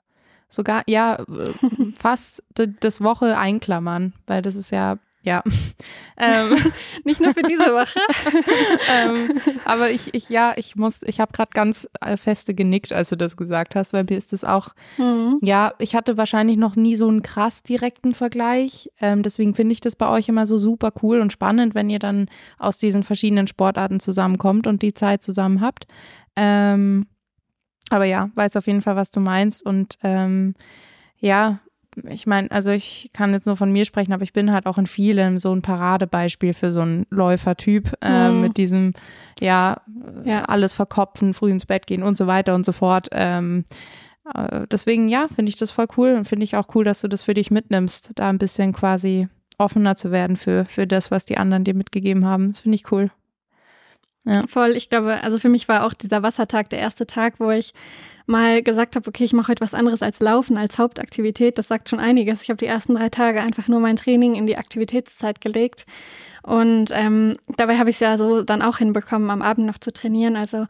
Sogar, 0.49 0.83
ja, 0.87 1.15
äh, 1.15 1.51
fast 1.97 2.43
das 2.55 3.01
Woche 3.01 3.37
einklammern, 3.37 4.13
weil 4.27 4.41
das 4.41 4.55
ist 4.55 4.71
ja, 4.71 4.97
ja. 5.21 5.43
ähm, 6.17 6.55
Nicht 7.03 7.19
nur 7.21 7.33
für 7.33 7.41
diese 7.43 7.65
Woche. 7.73 7.99
ähm, 8.91 9.39
aber 9.65 9.89
ich, 9.89 10.13
ich, 10.13 10.29
ja, 10.29 10.53
ich 10.55 10.75
muss, 10.75 11.01
ich 11.03 11.19
habe 11.19 11.31
gerade 11.31 11.51
ganz 11.53 11.87
äh, 12.01 12.17
feste 12.17 12.53
genickt, 12.53 12.93
als 12.93 13.09
du 13.09 13.15
das 13.17 13.37
gesagt 13.37 13.75
hast, 13.75 13.93
weil 13.93 14.03
mir 14.03 14.17
ist 14.17 14.33
das 14.33 14.43
auch, 14.43 14.69
Mhm. 14.97 15.39
ja, 15.41 15.73
ich 15.79 15.95
hatte 15.95 16.17
wahrscheinlich 16.17 16.57
noch 16.57 16.75
nie 16.75 16.95
so 16.95 17.07
einen 17.07 17.21
krass 17.23 17.63
direkten 17.63 18.13
Vergleich. 18.13 18.89
Ähm, 19.01 19.23
deswegen 19.23 19.55
finde 19.55 19.73
ich 19.73 19.81
das 19.81 19.95
bei 19.95 20.07
euch 20.09 20.29
immer 20.29 20.45
so 20.45 20.57
super 20.57 20.91
cool 21.03 21.19
und 21.19 21.31
spannend, 21.31 21.75
wenn 21.75 21.89
ihr 21.89 21.99
dann 21.99 22.27
aus 22.57 22.77
diesen 22.79 23.03
verschiedenen 23.03 23.47
Sportarten 23.47 23.99
zusammenkommt 23.99 24.67
und 24.67 24.81
die 24.81 24.93
Zeit 24.93 25.23
zusammen 25.23 25.61
habt. 25.61 25.85
Ähm, 26.35 27.07
aber 27.89 28.05
ja, 28.05 28.29
weiß 28.35 28.55
auf 28.55 28.67
jeden 28.67 28.81
Fall, 28.81 28.95
was 28.95 29.11
du 29.11 29.19
meinst. 29.19 29.65
Und 29.65 29.97
ähm, 30.03 30.53
ja, 31.17 31.59
ich 32.07 32.27
meine, 32.27 32.49
also 32.51 32.69
ich 32.71 33.09
kann 33.13 33.33
jetzt 33.33 33.45
nur 33.45 33.57
von 33.57 33.71
mir 33.71 33.85
sprechen, 33.85 34.13
aber 34.13 34.23
ich 34.23 34.33
bin 34.33 34.51
halt 34.51 34.65
auch 34.65 34.77
in 34.77 34.87
vielem 34.87 35.39
so 35.39 35.53
ein 35.53 35.61
Paradebeispiel 35.61 36.53
für 36.53 36.71
so 36.71 36.81
einen 36.81 37.05
Läufertyp 37.09 37.93
äh, 38.01 38.29
Mhm. 38.31 38.41
mit 38.41 38.57
diesem, 38.57 38.93
ja, 39.39 39.81
Ja. 40.23 40.43
alles 40.45 40.73
verkopfen, 40.73 41.33
früh 41.33 41.49
ins 41.51 41.65
Bett 41.65 41.87
gehen 41.87 42.03
und 42.03 42.17
so 42.17 42.27
weiter 42.27 42.55
und 42.55 42.65
so 42.65 42.71
fort. 42.71 43.07
Ähm, 43.11 43.65
äh, 44.35 44.67
deswegen, 44.71 45.09
ja, 45.09 45.27
finde 45.27 45.49
ich 45.49 45.55
das 45.55 45.71
voll 45.71 45.87
cool 45.97 46.13
und 46.13 46.25
finde 46.27 46.43
ich 46.43 46.55
auch 46.55 46.73
cool, 46.75 46.83
dass 46.83 47.01
du 47.01 47.07
das 47.07 47.23
für 47.23 47.33
dich 47.33 47.49
mitnimmst, 47.51 48.11
da 48.15 48.29
ein 48.29 48.37
bisschen 48.37 48.73
quasi 48.73 49.27
offener 49.57 49.95
zu 49.95 50.11
werden 50.11 50.37
für, 50.37 50.65
für 50.65 50.87
das, 50.87 51.11
was 51.11 51.25
die 51.25 51.37
anderen 51.37 51.63
dir 51.63 51.73
mitgegeben 51.73 52.25
haben. 52.25 52.49
Das 52.49 52.61
finde 52.61 52.75
ich 52.75 52.91
cool. 52.91 53.09
Voll, 54.47 54.71
ich 54.75 54.89
glaube, 54.89 55.23
also 55.23 55.39
für 55.39 55.49
mich 55.49 55.67
war 55.67 55.85
auch 55.85 55.93
dieser 55.93 56.21
Wassertag 56.21 56.69
der 56.69 56.79
erste 56.79 57.07
Tag, 57.07 57.39
wo 57.39 57.49
ich 57.49 57.73
mal 58.29 58.61
gesagt 58.63 58.95
habe, 58.95 59.07
okay, 59.07 59.23
ich 59.25 59.33
mache 59.33 59.49
heute 59.51 59.61
was 59.61 59.73
anderes 59.73 60.01
als 60.01 60.19
Laufen, 60.19 60.57
als 60.57 60.77
Hauptaktivität. 60.77 61.57
Das 61.57 61.67
sagt 61.67 61.89
schon 61.89 61.99
einiges. 61.99 62.41
Ich 62.43 62.49
habe 62.49 62.57
die 62.57 62.65
ersten 62.67 62.95
drei 62.95 63.09
Tage 63.09 63.41
einfach 63.41 63.67
nur 63.67 63.79
mein 63.79 63.95
Training 63.97 64.35
in 64.35 64.47
die 64.47 64.57
Aktivitätszeit 64.57 65.41
gelegt. 65.41 65.85
Und 66.43 66.91
ähm, 66.93 67.37
dabei 67.57 67.77
habe 67.77 67.89
ich 67.89 67.97
es 67.97 67.99
ja 67.99 68.17
so 68.17 68.43
dann 68.43 68.61
auch 68.61 68.77
hinbekommen, 68.77 69.29
am 69.29 69.41
Abend 69.41 69.65
noch 69.67 69.77
zu 69.77 69.91
trainieren. 69.91 70.35
Also 70.35 70.65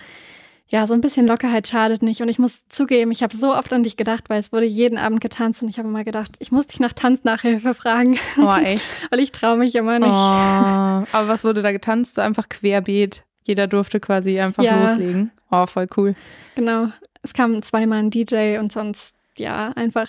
ja, 0.71 0.85
so 0.85 0.93
ein 0.93 1.01
bisschen 1.01 1.25
Lockerheit 1.27 1.67
schadet 1.67 2.03
nicht. 2.03 2.21
Und 2.21 2.29
ich 2.29 2.37
muss 2.39 2.67
zugeben, 2.69 3.11
ich 3.11 3.23
habe 3.23 3.35
so 3.35 3.53
oft 3.55 3.71
an 3.73 3.83
dich 3.83 3.97
gedacht, 3.97 4.29
weil 4.29 4.39
es 4.39 4.51
wurde 4.51 4.65
jeden 4.65 4.97
Abend 4.97 5.19
getanzt 5.19 5.63
und 5.63 5.69
ich 5.69 5.79
habe 5.79 5.87
immer 5.89 6.03
gedacht, 6.03 6.35
ich 6.39 6.51
muss 6.51 6.67
dich 6.67 6.79
nach 6.79 6.93
Tanznachhilfe 6.93 7.73
fragen, 7.73 8.17
Oh, 8.39 8.53
echt? 8.63 8.83
weil 9.09 9.19
ich 9.19 9.31
traue 9.31 9.57
mich 9.57 9.73
immer 9.75 9.95
Oh, 9.95 9.99
nicht. 9.99 11.13
aber 11.13 11.27
was 11.27 11.43
wurde 11.43 11.61
da 11.63 11.71
getanzt? 11.71 12.13
So 12.15 12.21
einfach 12.21 12.49
querbeet. 12.49 13.23
Jeder 13.43 13.65
durfte 13.67 13.99
quasi 13.99 14.39
einfach 14.39 14.63
Ja. 14.63 14.79
loslegen. 14.81 15.31
Oh, 15.49 15.65
voll 15.65 15.87
cool. 15.97 16.13
Genau. 16.55 16.89
Es 17.21 17.33
kam 17.33 17.61
zweimal 17.61 17.99
ein 17.99 18.09
DJ 18.09 18.57
und 18.59 18.71
sonst, 18.71 19.15
ja, 19.37 19.71
einfach, 19.75 20.07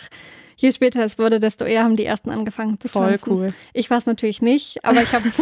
je 0.57 0.73
später 0.73 1.05
es 1.05 1.19
wurde, 1.19 1.41
desto 1.41 1.65
eher 1.65 1.85
haben 1.85 1.97
die 1.97 2.05
ersten 2.05 2.31
angefangen 2.31 2.79
zu 2.79 2.89
Voll 2.89 3.11
tanzen. 3.11 3.33
cool. 3.33 3.55
Ich 3.73 3.91
war 3.91 3.99
es 3.99 4.07
natürlich 4.07 4.43
nicht, 4.43 4.85
aber 4.85 5.03
ich 5.03 5.13
habe 5.13 5.29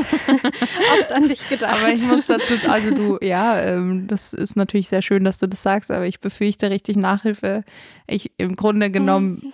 oft 1.00 1.12
an 1.12 1.28
dich 1.28 1.48
gedacht. 1.48 1.82
Aber 1.82 1.92
ich 1.92 2.06
muss 2.06 2.26
dazu, 2.26 2.54
also 2.68 2.94
du, 2.94 3.18
ja, 3.20 3.60
ähm, 3.60 4.06
das 4.06 4.32
ist 4.32 4.56
natürlich 4.56 4.88
sehr 4.88 5.02
schön, 5.02 5.25
dass 5.25 5.38
du 5.38 5.46
das 5.46 5.62
sagst, 5.62 5.90
aber 5.90 6.06
ich 6.06 6.20
befürchte 6.20 6.70
richtig 6.70 6.96
Nachhilfe. 6.96 7.64
Ich 8.06 8.32
im 8.38 8.56
Grunde 8.56 8.90
genommen, 8.90 9.52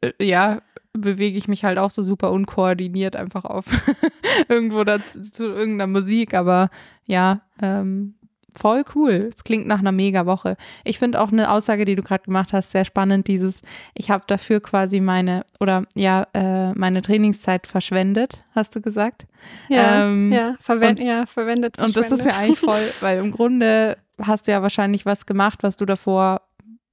äh, 0.00 0.12
ja, 0.20 0.62
bewege 0.92 1.36
ich 1.36 1.48
mich 1.48 1.64
halt 1.64 1.78
auch 1.78 1.90
so 1.90 2.02
super 2.02 2.32
unkoordiniert 2.32 3.16
einfach 3.16 3.44
auf 3.44 3.66
irgendwo 4.48 4.84
da 4.84 4.98
zu 5.00 5.44
irgendeiner 5.44 5.86
Musik, 5.88 6.34
aber 6.34 6.70
ja, 7.06 7.42
ähm, 7.60 8.14
voll 8.58 8.84
cool. 8.94 9.30
Es 9.34 9.44
klingt 9.44 9.66
nach 9.66 9.78
einer 9.78 9.92
mega 9.92 10.26
Woche. 10.26 10.56
Ich 10.84 10.98
finde 10.98 11.20
auch 11.20 11.32
eine 11.32 11.50
Aussage, 11.50 11.84
die 11.84 11.96
du 11.96 12.02
gerade 12.02 12.24
gemacht 12.24 12.52
hast, 12.52 12.70
sehr 12.70 12.84
spannend. 12.84 13.28
Dieses, 13.28 13.62
ich 13.94 14.10
habe 14.10 14.24
dafür 14.26 14.60
quasi 14.60 15.00
meine 15.00 15.44
oder 15.60 15.84
ja 15.94 16.26
äh, 16.34 16.72
meine 16.72 17.02
Trainingszeit 17.02 17.66
verschwendet, 17.66 18.44
hast 18.54 18.74
du 18.74 18.80
gesagt? 18.80 19.26
Ja, 19.68 20.04
ähm, 20.04 20.32
ja, 20.32 20.54
verwend 20.60 21.00
und, 21.00 21.06
ja, 21.06 21.26
verwendet. 21.26 21.78
Und 21.78 21.96
das 21.96 22.10
ist 22.10 22.24
ja 22.24 22.36
eigentlich 22.36 22.58
voll, 22.58 22.80
weil 23.00 23.18
im 23.18 23.30
Grunde 23.30 23.96
hast 24.20 24.46
du 24.46 24.52
ja 24.52 24.62
wahrscheinlich 24.62 25.06
was 25.06 25.26
gemacht, 25.26 25.62
was 25.62 25.76
du 25.76 25.84
davor 25.84 26.42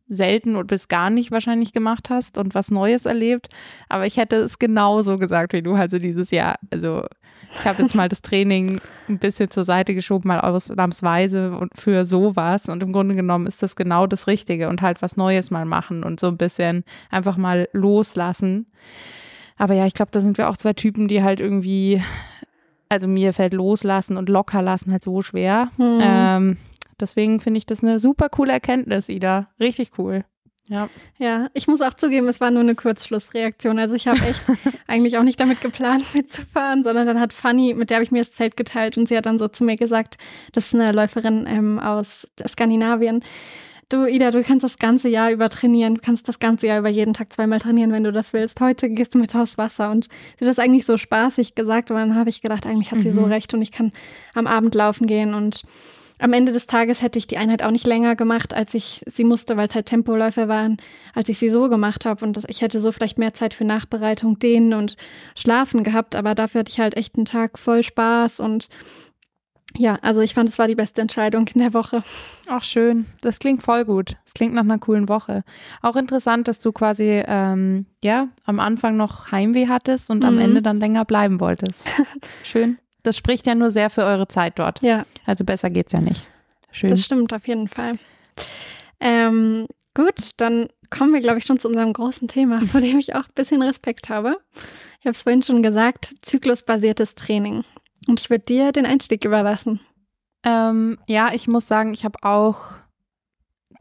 selten 0.08 0.56
und 0.56 0.68
bis 0.68 0.88
gar 0.88 1.10
nicht 1.10 1.32
wahrscheinlich 1.32 1.74
gemacht 1.74 2.10
hast 2.10 2.38
und 2.38 2.56
was 2.56 2.72
Neues 2.72 3.06
erlebt. 3.06 3.50
Aber 3.90 4.06
ich 4.06 4.18
hätte 4.18 4.36
es 4.38 4.60
genauso 4.60 5.18
gesagt 5.18 5.54
wie 5.54 5.62
du. 5.62 5.74
Also 5.74 5.98
dieses 6.00 6.32
Jahr, 6.32 6.58
also 6.72 7.06
ich 7.54 7.66
habe 7.66 7.82
jetzt 7.82 7.96
mal 7.96 8.10
das 8.10 8.22
Training 8.22 8.82
ein 9.08 9.20
bisschen 9.20 9.50
zur 9.50 9.64
Seite 9.64 9.94
geschoben, 9.94 10.28
mal 10.28 10.40
ausnahmsweise 10.40 11.58
und 11.58 11.72
für 11.76 12.06
sowas. 12.06 12.70
Und 12.70 12.84
im 12.84 12.92
Grunde 12.92 13.16
genommen 13.16 13.48
ist 13.48 13.64
das 13.64 13.76
genau 13.76 14.08
das 14.08 14.28
Richtige 14.28 14.70
und 14.70 14.82
halt 14.82 15.02
was 15.02 15.18
Neues 15.18 15.52
mal 15.52 15.66
machen 15.66 16.04
und 16.04 16.20
so 16.20 16.28
ein 16.28 16.38
bisschen 16.38 16.84
einfach 17.10 17.38
mal 17.38 17.70
loslassen. 17.74 18.68
Aber 19.58 19.74
ja, 19.76 19.86
ich 19.86 19.94
glaube, 19.94 20.12
da 20.12 20.20
sind 20.20 20.38
wir 20.38 20.50
auch 20.50 20.58
zwei 20.58 20.74
Typen, 20.74 21.08
die 21.08 21.24
halt 21.24 21.40
irgendwie, 21.40 22.02
also 22.90 23.08
mir 23.08 23.34
fällt 23.34 23.54
loslassen 23.54 24.18
und 24.18 24.30
locker 24.30 24.62
lassen 24.62 24.92
halt 24.92 25.04
so 25.04 25.22
schwer. 25.22 25.70
Hm. 25.78 26.00
Ähm, 26.02 26.58
Deswegen 27.00 27.40
finde 27.40 27.58
ich 27.58 27.66
das 27.66 27.84
eine 27.84 28.00
super 28.00 28.30
coole 28.30 28.54
Erkenntnis, 28.54 29.10
Ida. 29.10 29.50
Richtig 29.60 29.92
cool. 29.98 30.24
Ja. 30.68 30.90
Ja, 31.18 31.48
ich 31.54 31.68
muss 31.68 31.82
auch 31.82 31.94
zugeben, 31.94 32.28
es 32.28 32.40
war 32.40 32.50
nur 32.50 32.62
eine 32.62 32.76
Kurzschlussreaktion. 32.76 33.80
Also 33.80 33.96
ich 33.96 34.08
habe 34.08 34.20
echt 34.20 34.42
eigentlich 34.88 35.18
auch 35.18 35.24
nicht 35.24 35.40
damit 35.40 35.62
geplant, 35.62 36.06
mitzufahren, 36.14 36.84
sondern 36.84 37.06
dann 37.06 37.20
hat 37.20 37.34
Fanny, 37.34 37.74
mit 37.74 37.90
der 37.90 37.98
habe 37.98 38.04
ich 38.04 38.12
mir 38.12 38.20
das 38.20 38.32
Zelt 38.32 38.56
geteilt 38.56 38.98
und 38.98 39.08
sie 39.08 39.18
hat 39.18 39.26
dann 39.26 39.40
so 39.40 39.48
zu 39.48 39.64
mir 39.64 39.76
gesagt, 39.76 40.18
das 40.54 40.68
ist 40.68 40.76
eine 40.76 40.92
Läuferin 40.92 41.46
ähm, 41.48 41.80
aus 41.80 42.28
Skandinavien. 42.48 43.24
Du, 43.90 44.08
Ida, 44.08 44.32
du 44.32 44.42
kannst 44.42 44.64
das 44.64 44.80
ganze 44.80 45.10
Jahr 45.10 45.32
über 45.32 45.50
trainieren. 45.50 45.96
Du 45.96 46.02
kannst 46.02 46.28
das 46.28 46.40
ganze 46.40 46.66
Jahr 46.66 46.80
über 46.80 46.90
jeden 46.90 47.14
Tag 47.14 47.32
zweimal 47.32 47.60
trainieren, 47.60 47.92
wenn 47.92 48.04
du 48.04 48.12
das 48.12 48.34
willst. 48.34 48.60
Heute 48.60 48.90
gehst 48.90 49.14
du 49.14 49.20
mit 49.20 49.36
aufs 49.36 49.58
Wasser. 49.58 49.92
Und 49.92 50.06
sie 50.06 50.46
hat 50.46 50.50
das 50.50 50.58
eigentlich 50.58 50.86
so 50.86 50.98
spaßig 50.98 51.54
gesagt, 51.54 51.92
aber 51.92 52.00
dann 52.00 52.16
habe 52.16 52.30
ich 52.30 52.42
gedacht, 52.42 52.66
eigentlich 52.66 52.92
hat 52.92 53.02
sie 53.02 53.10
mhm. 53.10 53.14
so 53.14 53.24
recht 53.26 53.54
und 53.54 53.62
ich 53.62 53.72
kann 53.72 53.92
am 54.34 54.48
Abend 54.48 54.74
laufen 54.74 55.06
gehen 55.06 55.36
und 55.36 55.64
am 56.20 56.34
Ende 56.34 56.52
des 56.52 56.68
Tages 56.68 57.02
hätte 57.02 57.20
ich 57.20 57.28
die 57.28 57.38
Einheit 57.38 57.64
auch 57.64 57.72
nicht 57.72 57.88
länger 57.88 58.16
gemacht, 58.16 58.54
als 58.54 58.74
ich 58.74 59.04
sie 59.06 59.24
musste, 59.24 59.58
weil 59.58 59.68
es 59.68 59.76
halt 59.76 59.88
Tempoläufe 59.88 60.48
waren, 60.48 60.78
als 61.14 61.30
ich 61.30 61.40
sie 61.40 61.50
so 61.50 61.70
gemacht 61.70 62.06
habe. 62.06 62.24
Und 62.26 62.38
das, 62.38 62.46
ich 62.48 62.62
hätte 62.62 62.80
so 62.80 62.92
vielleicht 62.92 63.18
mehr 63.18 63.34
Zeit 63.34 63.54
für 63.54 63.66
Nachbereitung, 63.66 64.40
Dehnen 64.40 64.74
und 64.74 64.96
Schlafen 65.36 65.84
gehabt. 65.84 66.16
Aber 66.16 66.36
dafür 66.36 66.60
hatte 66.60 66.72
ich 66.72 66.80
halt 66.80 66.96
echt 66.96 67.16
einen 67.16 67.26
Tag 67.26 67.58
voll 67.60 67.84
Spaß 67.84 68.40
und 68.40 68.70
ja, 69.78 69.98
also 70.02 70.22
ich 70.22 70.36
fand, 70.36 70.50
es 70.50 70.60
war 70.60 70.68
die 70.68 70.76
beste 70.76 71.02
Entscheidung 71.02 71.48
in 71.54 71.60
der 71.60 71.74
Woche. 71.74 72.04
Ach 72.48 72.64
schön, 72.64 73.08
das 73.22 73.40
klingt 73.40 73.64
voll 73.64 73.86
gut. 73.86 74.18
Das 74.24 74.34
klingt 74.34 74.54
nach 74.54 74.62
einer 74.62 74.78
coolen 74.78 75.10
Woche. 75.10 75.44
Auch 75.82 75.96
interessant, 75.96 76.48
dass 76.48 76.60
du 76.60 76.72
quasi 76.72 77.24
ähm, 77.26 77.88
ja 78.04 78.28
am 78.46 78.60
Anfang 78.60 78.98
noch 78.98 79.32
Heimweh 79.32 79.68
hattest 79.68 80.12
und 80.12 80.20
mhm. 80.20 80.26
am 80.26 80.40
Ende 80.40 80.62
dann 80.62 80.80
länger 80.80 81.06
bleiben 81.06 81.40
wolltest. 81.40 81.90
Schön. 82.44 82.78
Das 83.04 83.18
spricht 83.18 83.46
ja 83.48 83.56
nur 83.56 83.70
sehr 83.70 83.90
für 83.90 84.04
eure 84.04 84.28
Zeit 84.28 84.58
dort. 84.58 84.82
Ja. 84.82 85.06
Also 85.26 85.44
besser 85.44 85.70
geht's 85.70 85.94
ja 85.94 86.02
nicht. 86.02 86.26
Schön. 86.72 86.90
Das 86.90 87.04
stimmt 87.04 87.34
auf 87.34 87.48
jeden 87.48 87.68
Fall. 87.68 87.94
Ähm, 89.00 89.68
gut, 89.94 90.32
dann 90.38 90.70
kommen 90.90 91.14
wir, 91.14 91.22
glaube 91.22 91.40
ich, 91.40 91.46
schon 91.46 91.60
zu 91.60 91.68
unserem 91.68 91.94
großen 91.94 92.28
Thema, 92.28 92.62
vor 92.66 92.82
dem 92.82 92.98
ich 92.98 93.16
auch 93.16 93.26
ein 93.26 93.34
bisschen 93.36 93.62
Respekt 93.62 94.10
habe. 94.10 94.38
Ich 95.00 95.06
habe 95.06 95.12
es 95.12 95.22
vorhin 95.22 95.44
schon 95.44 95.62
gesagt, 95.62 96.14
zyklusbasiertes 96.22 97.16
Training. 97.16 97.64
Und 98.08 98.20
ich 98.20 98.30
würde 98.30 98.46
dir 98.46 98.72
den 98.72 98.86
Einstieg 98.86 99.26
überlassen. 99.26 99.80
Ähm, 100.44 100.98
ja, 101.08 101.34
ich 101.34 101.48
muss 101.48 101.68
sagen, 101.68 101.94
ich 101.94 102.06
habe 102.06 102.20
auch 102.22 102.76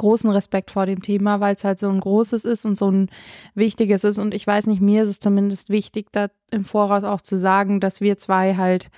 großen 0.03 0.31
Respekt 0.31 0.73
vor 0.73 0.85
dem 0.85 1.01
Thema, 1.01 1.39
weil 1.39 1.55
es 1.55 1.63
halt 1.63 1.79
so 1.79 1.89
ein 1.89 2.01
großes 2.01 2.45
ist 2.45 2.65
und 2.65 2.77
so 2.77 2.91
ein 2.91 3.09
wichtiges 3.55 4.03
ist. 4.03 4.19
Und 4.19 4.35
ich 4.35 4.45
weiß 4.45 4.67
nicht, 4.67 4.83
mir 4.83 5.05
ist 5.05 5.09
es 5.09 5.21
zumindest 5.21 5.71
wichtig, 5.71 6.09
da 6.11 6.29
im 6.51 6.65
Voraus 6.65 7.05
auch 7.05 7.21
zu 7.21 7.37
sagen, 7.37 7.79
dass 7.79 8.01
wir 8.01 8.19
zwei 8.19 8.57
halt 8.57 8.89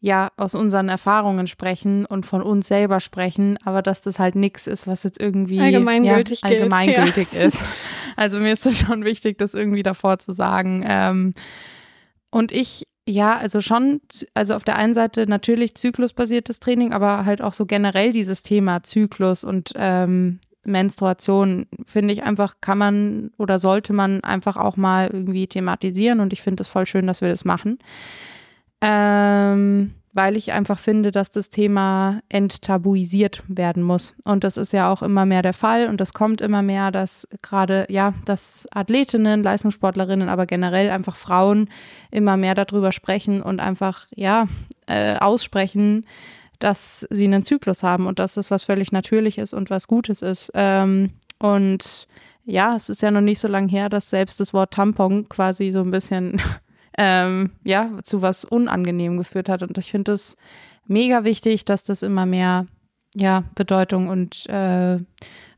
ja 0.00 0.32
aus 0.36 0.54
unseren 0.54 0.88
Erfahrungen 0.88 1.46
sprechen 1.46 2.04
und 2.04 2.26
von 2.26 2.42
uns 2.42 2.66
selber 2.66 2.98
sprechen, 2.98 3.58
aber 3.64 3.80
dass 3.80 4.02
das 4.02 4.18
halt 4.18 4.34
nichts 4.34 4.66
ist, 4.66 4.86
was 4.86 5.04
jetzt 5.04 5.20
irgendwie 5.20 5.60
allgemeingültig, 5.60 6.42
ja, 6.42 6.48
allgemeingültig 6.48 7.28
ja. 7.32 7.42
ist. 7.42 7.62
Also 8.16 8.38
mir 8.38 8.52
ist 8.52 8.66
es 8.66 8.78
schon 8.78 9.04
wichtig, 9.04 9.38
das 9.38 9.54
irgendwie 9.54 9.82
davor 9.82 10.18
zu 10.18 10.32
sagen. 10.32 10.84
Ähm, 10.86 11.34
und 12.30 12.52
ich 12.52 12.84
ja, 13.06 13.36
also 13.36 13.60
schon, 13.60 14.00
also 14.32 14.54
auf 14.54 14.64
der 14.64 14.76
einen 14.76 14.94
Seite 14.94 15.26
natürlich 15.26 15.74
zyklusbasiertes 15.74 16.60
Training, 16.60 16.92
aber 16.92 17.24
halt 17.24 17.42
auch 17.42 17.52
so 17.52 17.66
generell 17.66 18.12
dieses 18.12 18.42
Thema 18.42 18.82
Zyklus 18.82 19.44
und 19.44 19.72
ähm, 19.76 20.40
Menstruation, 20.64 21.66
finde 21.86 22.14
ich 22.14 22.22
einfach, 22.22 22.54
kann 22.62 22.78
man 22.78 23.30
oder 23.36 23.58
sollte 23.58 23.92
man 23.92 24.24
einfach 24.24 24.56
auch 24.56 24.78
mal 24.78 25.10
irgendwie 25.12 25.46
thematisieren 25.46 26.20
und 26.20 26.32
ich 26.32 26.40
finde 26.40 26.62
es 26.62 26.68
voll 26.68 26.86
schön, 26.86 27.06
dass 27.06 27.20
wir 27.20 27.28
das 27.28 27.44
machen. 27.44 27.78
Ähm, 28.80 29.92
weil 30.14 30.36
ich 30.36 30.52
einfach 30.52 30.78
finde, 30.78 31.10
dass 31.10 31.30
das 31.30 31.50
Thema 31.50 32.20
enttabuisiert 32.28 33.42
werden 33.48 33.82
muss. 33.82 34.14
Und 34.24 34.44
das 34.44 34.56
ist 34.56 34.72
ja 34.72 34.90
auch 34.90 35.02
immer 35.02 35.26
mehr 35.26 35.42
der 35.42 35.52
Fall 35.52 35.88
und 35.88 36.00
das 36.00 36.12
kommt 36.12 36.40
immer 36.40 36.62
mehr, 36.62 36.92
dass 36.92 37.28
gerade, 37.42 37.86
ja, 37.90 38.14
dass 38.24 38.66
Athletinnen, 38.72 39.42
Leistungssportlerinnen, 39.42 40.28
aber 40.28 40.46
generell 40.46 40.90
einfach 40.90 41.16
Frauen 41.16 41.68
immer 42.12 42.36
mehr 42.36 42.54
darüber 42.54 42.92
sprechen 42.92 43.42
und 43.42 43.60
einfach, 43.60 44.06
ja, 44.14 44.46
äh, 44.86 45.16
aussprechen, 45.16 46.06
dass 46.60 47.06
sie 47.10 47.24
einen 47.24 47.42
Zyklus 47.42 47.82
haben 47.82 48.06
und 48.06 48.20
dass 48.20 48.34
das 48.34 48.52
was 48.52 48.62
völlig 48.62 48.92
Natürliches 48.92 49.52
und 49.52 49.68
was 49.68 49.88
Gutes 49.88 50.22
ist. 50.22 50.52
Ähm, 50.54 51.10
und 51.40 52.06
ja, 52.44 52.76
es 52.76 52.88
ist 52.88 53.02
ja 53.02 53.10
noch 53.10 53.20
nicht 53.20 53.40
so 53.40 53.48
lange 53.48 53.68
her, 53.68 53.88
dass 53.88 54.10
selbst 54.10 54.38
das 54.38 54.54
Wort 54.54 54.74
Tampon 54.74 55.28
quasi 55.28 55.70
so 55.72 55.80
ein 55.80 55.90
bisschen 55.90 56.40
ähm, 56.98 57.50
ja, 57.64 57.90
zu 58.02 58.22
was 58.22 58.44
Unangenehm 58.44 59.16
geführt 59.16 59.48
hat. 59.48 59.62
Und 59.62 59.76
ich 59.78 59.90
finde 59.90 60.12
es 60.12 60.36
mega 60.86 61.24
wichtig, 61.24 61.64
dass 61.64 61.84
das 61.84 62.02
immer 62.02 62.26
mehr 62.26 62.66
ja, 63.14 63.44
Bedeutung 63.54 64.08
und 64.08 64.46
äh, 64.48 64.98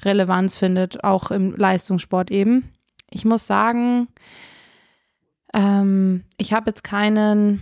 Relevanz 0.05 0.57
findet, 0.57 1.03
auch 1.05 1.31
im 1.31 1.57
Leistungssport 1.57 2.31
eben. 2.31 2.71
Ich 3.11 3.25
muss 3.25 3.47
sagen, 3.47 4.09
ähm, 5.55 6.25
ich 6.37 6.53
habe 6.53 6.71
jetzt 6.71 6.85
keinen, 6.85 7.61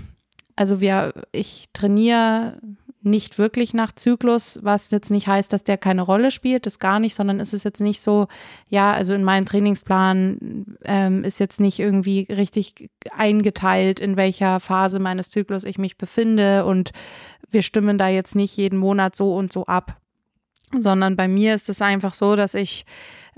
also 0.56 0.80
wir, 0.80 1.14
ich 1.32 1.68
trainiere 1.72 2.58
nicht 3.04 3.38
wirklich 3.38 3.74
nach 3.74 3.92
Zyklus, 3.92 4.58
was 4.62 4.90
jetzt 4.90 5.10
nicht 5.10 5.26
heißt, 5.26 5.52
dass 5.52 5.64
der 5.64 5.78
keine 5.78 6.02
Rolle 6.02 6.30
spielt, 6.30 6.66
das 6.66 6.78
gar 6.78 6.98
nicht, 6.98 7.14
sondern 7.14 7.40
ist 7.40 7.52
es 7.52 7.64
jetzt 7.64 7.80
nicht 7.80 8.00
so, 8.00 8.28
ja, 8.68 8.92
also 8.92 9.14
in 9.14 9.24
meinem 9.24 9.46
Trainingsplan 9.46 10.76
ähm, 10.84 11.24
ist 11.24 11.40
jetzt 11.40 11.60
nicht 11.60 11.78
irgendwie 11.78 12.26
richtig 12.30 12.90
eingeteilt, 13.12 14.00
in 14.00 14.16
welcher 14.16 14.60
Phase 14.60 14.98
meines 14.98 15.30
Zyklus 15.30 15.64
ich 15.64 15.78
mich 15.78 15.96
befinde 15.96 16.64
und 16.64 16.92
wir 17.50 17.62
stimmen 17.62 17.98
da 17.98 18.08
jetzt 18.08 18.34
nicht 18.34 18.56
jeden 18.56 18.78
Monat 18.78 19.16
so 19.16 19.34
und 19.34 19.52
so 19.52 19.66
ab, 19.66 20.00
sondern 20.78 21.16
bei 21.16 21.28
mir 21.28 21.54
ist 21.54 21.68
es 21.68 21.82
einfach 21.82 22.14
so, 22.14 22.36
dass 22.36 22.54
ich, 22.54 22.84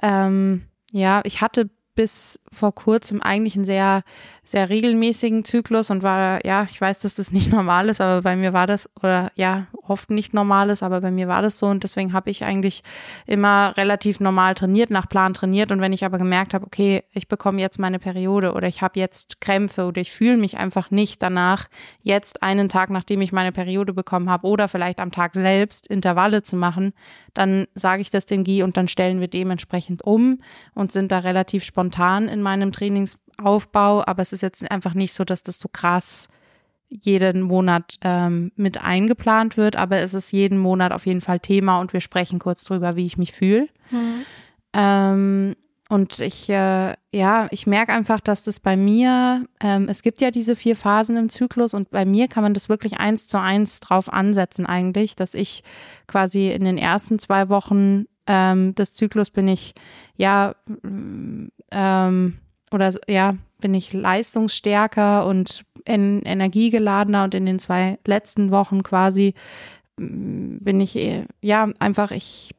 ähm, 0.02 0.66
ja, 0.92 1.20
ich 1.24 1.40
hatte 1.40 1.70
bis 1.96 2.38
vor 2.52 2.74
kurzem 2.74 3.20
eigentlich 3.20 3.56
einen 3.56 3.64
sehr, 3.64 4.02
sehr 4.44 4.68
regelmäßigen 4.68 5.44
Zyklus 5.44 5.90
und 5.90 6.04
war, 6.04 6.44
ja, 6.46 6.68
ich 6.70 6.80
weiß, 6.80 7.00
dass 7.00 7.16
das 7.16 7.32
nicht 7.32 7.50
normal 7.52 7.88
ist, 7.88 8.00
aber 8.00 8.22
bei 8.22 8.36
mir 8.36 8.52
war 8.52 8.68
das, 8.68 8.88
oder 9.02 9.32
ja, 9.34 9.66
oft 9.82 10.10
nicht 10.10 10.34
normal 10.34 10.70
ist, 10.70 10.82
aber 10.82 11.00
bei 11.00 11.10
mir 11.10 11.26
war 11.26 11.42
das 11.42 11.58
so 11.58 11.66
und 11.66 11.82
deswegen 11.82 12.12
habe 12.12 12.30
ich 12.30 12.44
eigentlich 12.44 12.82
immer 13.26 13.76
relativ 13.76 14.20
normal 14.20 14.54
trainiert, 14.54 14.90
nach 14.90 15.08
Plan 15.08 15.34
trainiert 15.34 15.72
und 15.72 15.80
wenn 15.80 15.92
ich 15.92 16.04
aber 16.04 16.18
gemerkt 16.18 16.54
habe, 16.54 16.66
okay, 16.66 17.02
ich 17.12 17.28
bekomme 17.28 17.60
jetzt 17.60 17.78
meine 17.78 17.98
Periode 17.98 18.52
oder 18.52 18.68
ich 18.68 18.82
habe 18.82 19.00
jetzt 19.00 19.40
Krämpfe 19.40 19.86
oder 19.86 20.00
ich 20.00 20.12
fühle 20.12 20.36
mich 20.36 20.58
einfach 20.58 20.90
nicht 20.90 21.22
danach, 21.22 21.66
jetzt 22.02 22.42
einen 22.42 22.68
Tag, 22.68 22.90
nachdem 22.90 23.22
ich 23.22 23.32
meine 23.32 23.52
Periode 23.52 23.94
bekommen 23.94 24.30
habe 24.30 24.46
oder 24.46 24.68
vielleicht 24.68 25.00
am 25.00 25.10
Tag 25.10 25.34
selbst 25.34 25.86
Intervalle 25.86 26.42
zu 26.42 26.56
machen, 26.56 26.92
dann 27.32 27.66
sage 27.74 28.02
ich 28.02 28.10
das 28.10 28.26
dem 28.26 28.44
Guy 28.44 28.62
und 28.62 28.76
dann 28.76 28.86
stellen 28.86 29.20
wir 29.20 29.28
dementsprechend 29.28 30.02
um 30.02 30.40
und 30.74 30.92
sind 30.92 31.10
da 31.10 31.20
relativ 31.20 31.64
spontan 31.64 31.85
in 31.90 32.42
meinem 32.42 32.72
Trainingsaufbau, 32.72 34.04
aber 34.06 34.22
es 34.22 34.32
ist 34.32 34.42
jetzt 34.42 34.70
einfach 34.70 34.94
nicht 34.94 35.12
so, 35.12 35.24
dass 35.24 35.42
das 35.42 35.58
so 35.58 35.68
krass 35.68 36.28
jeden 36.88 37.42
Monat 37.42 37.96
ähm, 38.02 38.52
mit 38.56 38.82
eingeplant 38.82 39.56
wird, 39.56 39.76
aber 39.76 39.98
es 39.98 40.14
ist 40.14 40.32
jeden 40.32 40.58
Monat 40.58 40.92
auf 40.92 41.06
jeden 41.06 41.20
Fall 41.20 41.40
Thema 41.40 41.80
und 41.80 41.92
wir 41.92 42.00
sprechen 42.00 42.38
kurz 42.38 42.64
drüber, 42.64 42.96
wie 42.96 43.06
ich 43.06 43.18
mich 43.18 43.32
fühle. 43.32 43.68
Mhm. 43.90 44.24
Ähm, 44.72 45.56
und 45.88 46.18
ich, 46.18 46.48
äh, 46.48 46.94
ja, 47.12 47.46
ich 47.50 47.66
merke 47.66 47.92
einfach, 47.92 48.20
dass 48.20 48.42
das 48.42 48.58
bei 48.58 48.76
mir, 48.76 49.46
ähm, 49.60 49.88
es 49.88 50.02
gibt 50.02 50.20
ja 50.20 50.32
diese 50.32 50.56
vier 50.56 50.74
Phasen 50.74 51.16
im 51.16 51.28
Zyklus 51.28 51.74
und 51.74 51.90
bei 51.90 52.04
mir 52.04 52.26
kann 52.26 52.42
man 52.42 52.54
das 52.54 52.68
wirklich 52.68 52.98
eins 52.98 53.28
zu 53.28 53.40
eins 53.40 53.78
drauf 53.78 54.12
ansetzen 54.12 54.66
eigentlich, 54.66 55.14
dass 55.14 55.34
ich 55.34 55.62
quasi 56.08 56.50
in 56.50 56.64
den 56.64 56.76
ersten 56.76 57.20
zwei 57.20 57.48
Wochen 57.48 58.06
ähm, 58.26 58.74
des 58.74 58.94
Zyklus 58.94 59.30
bin 59.30 59.48
ich, 59.48 59.74
ja, 60.16 60.54
ähm, 61.70 62.38
oder 62.70 62.90
ja, 63.08 63.34
bin 63.60 63.74
ich 63.74 63.92
leistungsstärker 63.92 65.26
und 65.26 65.64
en 65.84 66.22
energiegeladener 66.22 67.24
und 67.24 67.34
in 67.34 67.46
den 67.46 67.58
zwei 67.58 67.98
letzten 68.06 68.50
Wochen 68.50 68.82
quasi 68.82 69.34
bin 69.96 70.80
ich, 70.80 70.96
eh, 70.96 71.24
ja, 71.40 71.68
einfach, 71.78 72.10
ich 72.10 72.54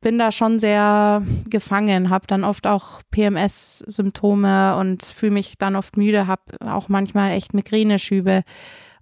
bin 0.00 0.18
da 0.18 0.32
schon 0.32 0.58
sehr 0.58 1.22
gefangen, 1.48 2.10
habe 2.10 2.26
dann 2.26 2.44
oft 2.44 2.66
auch 2.66 3.02
PMS-Symptome 3.10 4.76
und 4.76 5.02
fühle 5.02 5.32
mich 5.32 5.56
dann 5.58 5.76
oft 5.76 5.96
müde, 5.96 6.26
habe 6.26 6.42
auch 6.60 6.88
manchmal 6.88 7.32
echt 7.32 7.54
Migräneschübe 7.54 8.42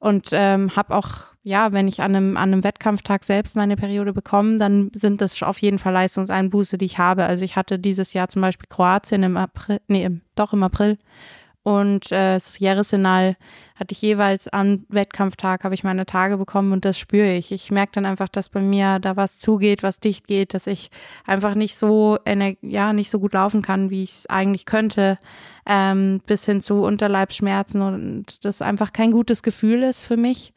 und 0.02 0.30
ähm, 0.32 0.74
habe 0.74 0.96
auch, 0.96 1.32
ja, 1.44 1.72
wenn 1.72 1.86
ich 1.86 2.00
an 2.00 2.16
einem, 2.16 2.36
an 2.36 2.52
einem 2.52 2.64
Wettkampftag 2.64 3.22
selbst 3.22 3.54
meine 3.54 3.76
Periode 3.76 4.12
bekomme, 4.12 4.58
dann 4.58 4.90
sind 4.92 5.20
das 5.20 5.40
auf 5.44 5.58
jeden 5.58 5.78
Fall 5.78 5.92
Leistungseinbuße, 5.92 6.76
die 6.76 6.86
ich 6.86 6.98
habe. 6.98 7.24
Also 7.24 7.44
ich 7.44 7.54
hatte 7.54 7.78
dieses 7.78 8.12
Jahr 8.12 8.26
zum 8.26 8.42
Beispiel 8.42 8.66
Kroatien 8.68 9.22
im 9.22 9.36
April, 9.36 9.80
nee, 9.86 10.10
doch 10.34 10.54
im 10.54 10.64
April 10.64 10.98
und 11.64 12.10
äh, 12.10 12.40
Sierra 12.40 12.82
Senal 12.82 13.36
hatte 13.76 13.92
ich 13.92 14.02
jeweils 14.02 14.48
am 14.48 14.84
Wettkampftag, 14.88 15.62
habe 15.62 15.74
ich 15.74 15.84
meine 15.84 16.06
Tage 16.06 16.36
bekommen 16.36 16.72
und 16.72 16.84
das 16.84 16.98
spüre 16.98 17.32
ich. 17.32 17.52
Ich 17.52 17.70
merke 17.70 17.92
dann 17.92 18.06
einfach, 18.06 18.28
dass 18.28 18.48
bei 18.48 18.60
mir 18.60 18.98
da 18.98 19.16
was 19.16 19.38
zugeht, 19.38 19.84
was 19.84 20.00
dicht 20.00 20.26
geht, 20.26 20.54
dass 20.54 20.66
ich 20.66 20.90
einfach 21.24 21.54
nicht 21.54 21.76
so, 21.76 22.18
ja, 22.62 22.92
nicht 22.92 23.10
so 23.10 23.20
gut 23.20 23.34
laufen 23.34 23.62
kann, 23.62 23.90
wie 23.90 24.02
ich 24.02 24.10
es 24.10 24.26
eigentlich 24.28 24.66
könnte, 24.66 25.18
ähm, 25.64 26.20
bis 26.26 26.44
hin 26.44 26.60
zu 26.60 26.82
Unterleibsschmerzen 26.82 27.80
und 27.80 28.44
das 28.44 28.60
einfach 28.60 28.92
kein 28.92 29.12
gutes 29.12 29.44
Gefühl 29.44 29.84
ist 29.84 30.04
für 30.04 30.16
mich. 30.16 30.52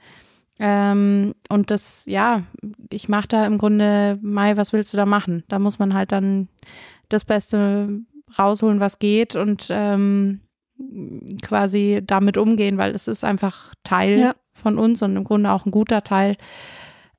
Ähm, 0.57 1.35
und 1.49 1.69
das, 1.69 2.05
ja, 2.07 2.41
ich 2.89 3.09
mache 3.09 3.27
da 3.27 3.45
im 3.45 3.59
Grunde, 3.59 4.17
Mai, 4.21 4.57
was 4.57 4.73
willst 4.73 4.93
du 4.93 4.97
da 4.97 5.05
machen? 5.05 5.43
Da 5.49 5.59
muss 5.59 5.77
man 5.77 5.93
halt 5.93 6.11
dann 6.11 6.47
das 7.09 7.25
Beste 7.25 8.01
rausholen, 8.39 8.79
was 8.79 8.97
geht 8.99 9.35
und 9.35 9.67
ähm, 9.69 10.41
quasi 11.41 12.01
damit 12.05 12.37
umgehen, 12.37 12.77
weil 12.77 12.93
es 12.93 13.07
ist 13.07 13.23
einfach 13.23 13.73
Teil 13.83 14.19
ja. 14.19 14.35
von 14.53 14.77
uns 14.77 15.01
und 15.01 15.15
im 15.15 15.23
Grunde 15.23 15.51
auch 15.51 15.65
ein 15.65 15.71
guter 15.71 16.03
Teil. 16.03 16.37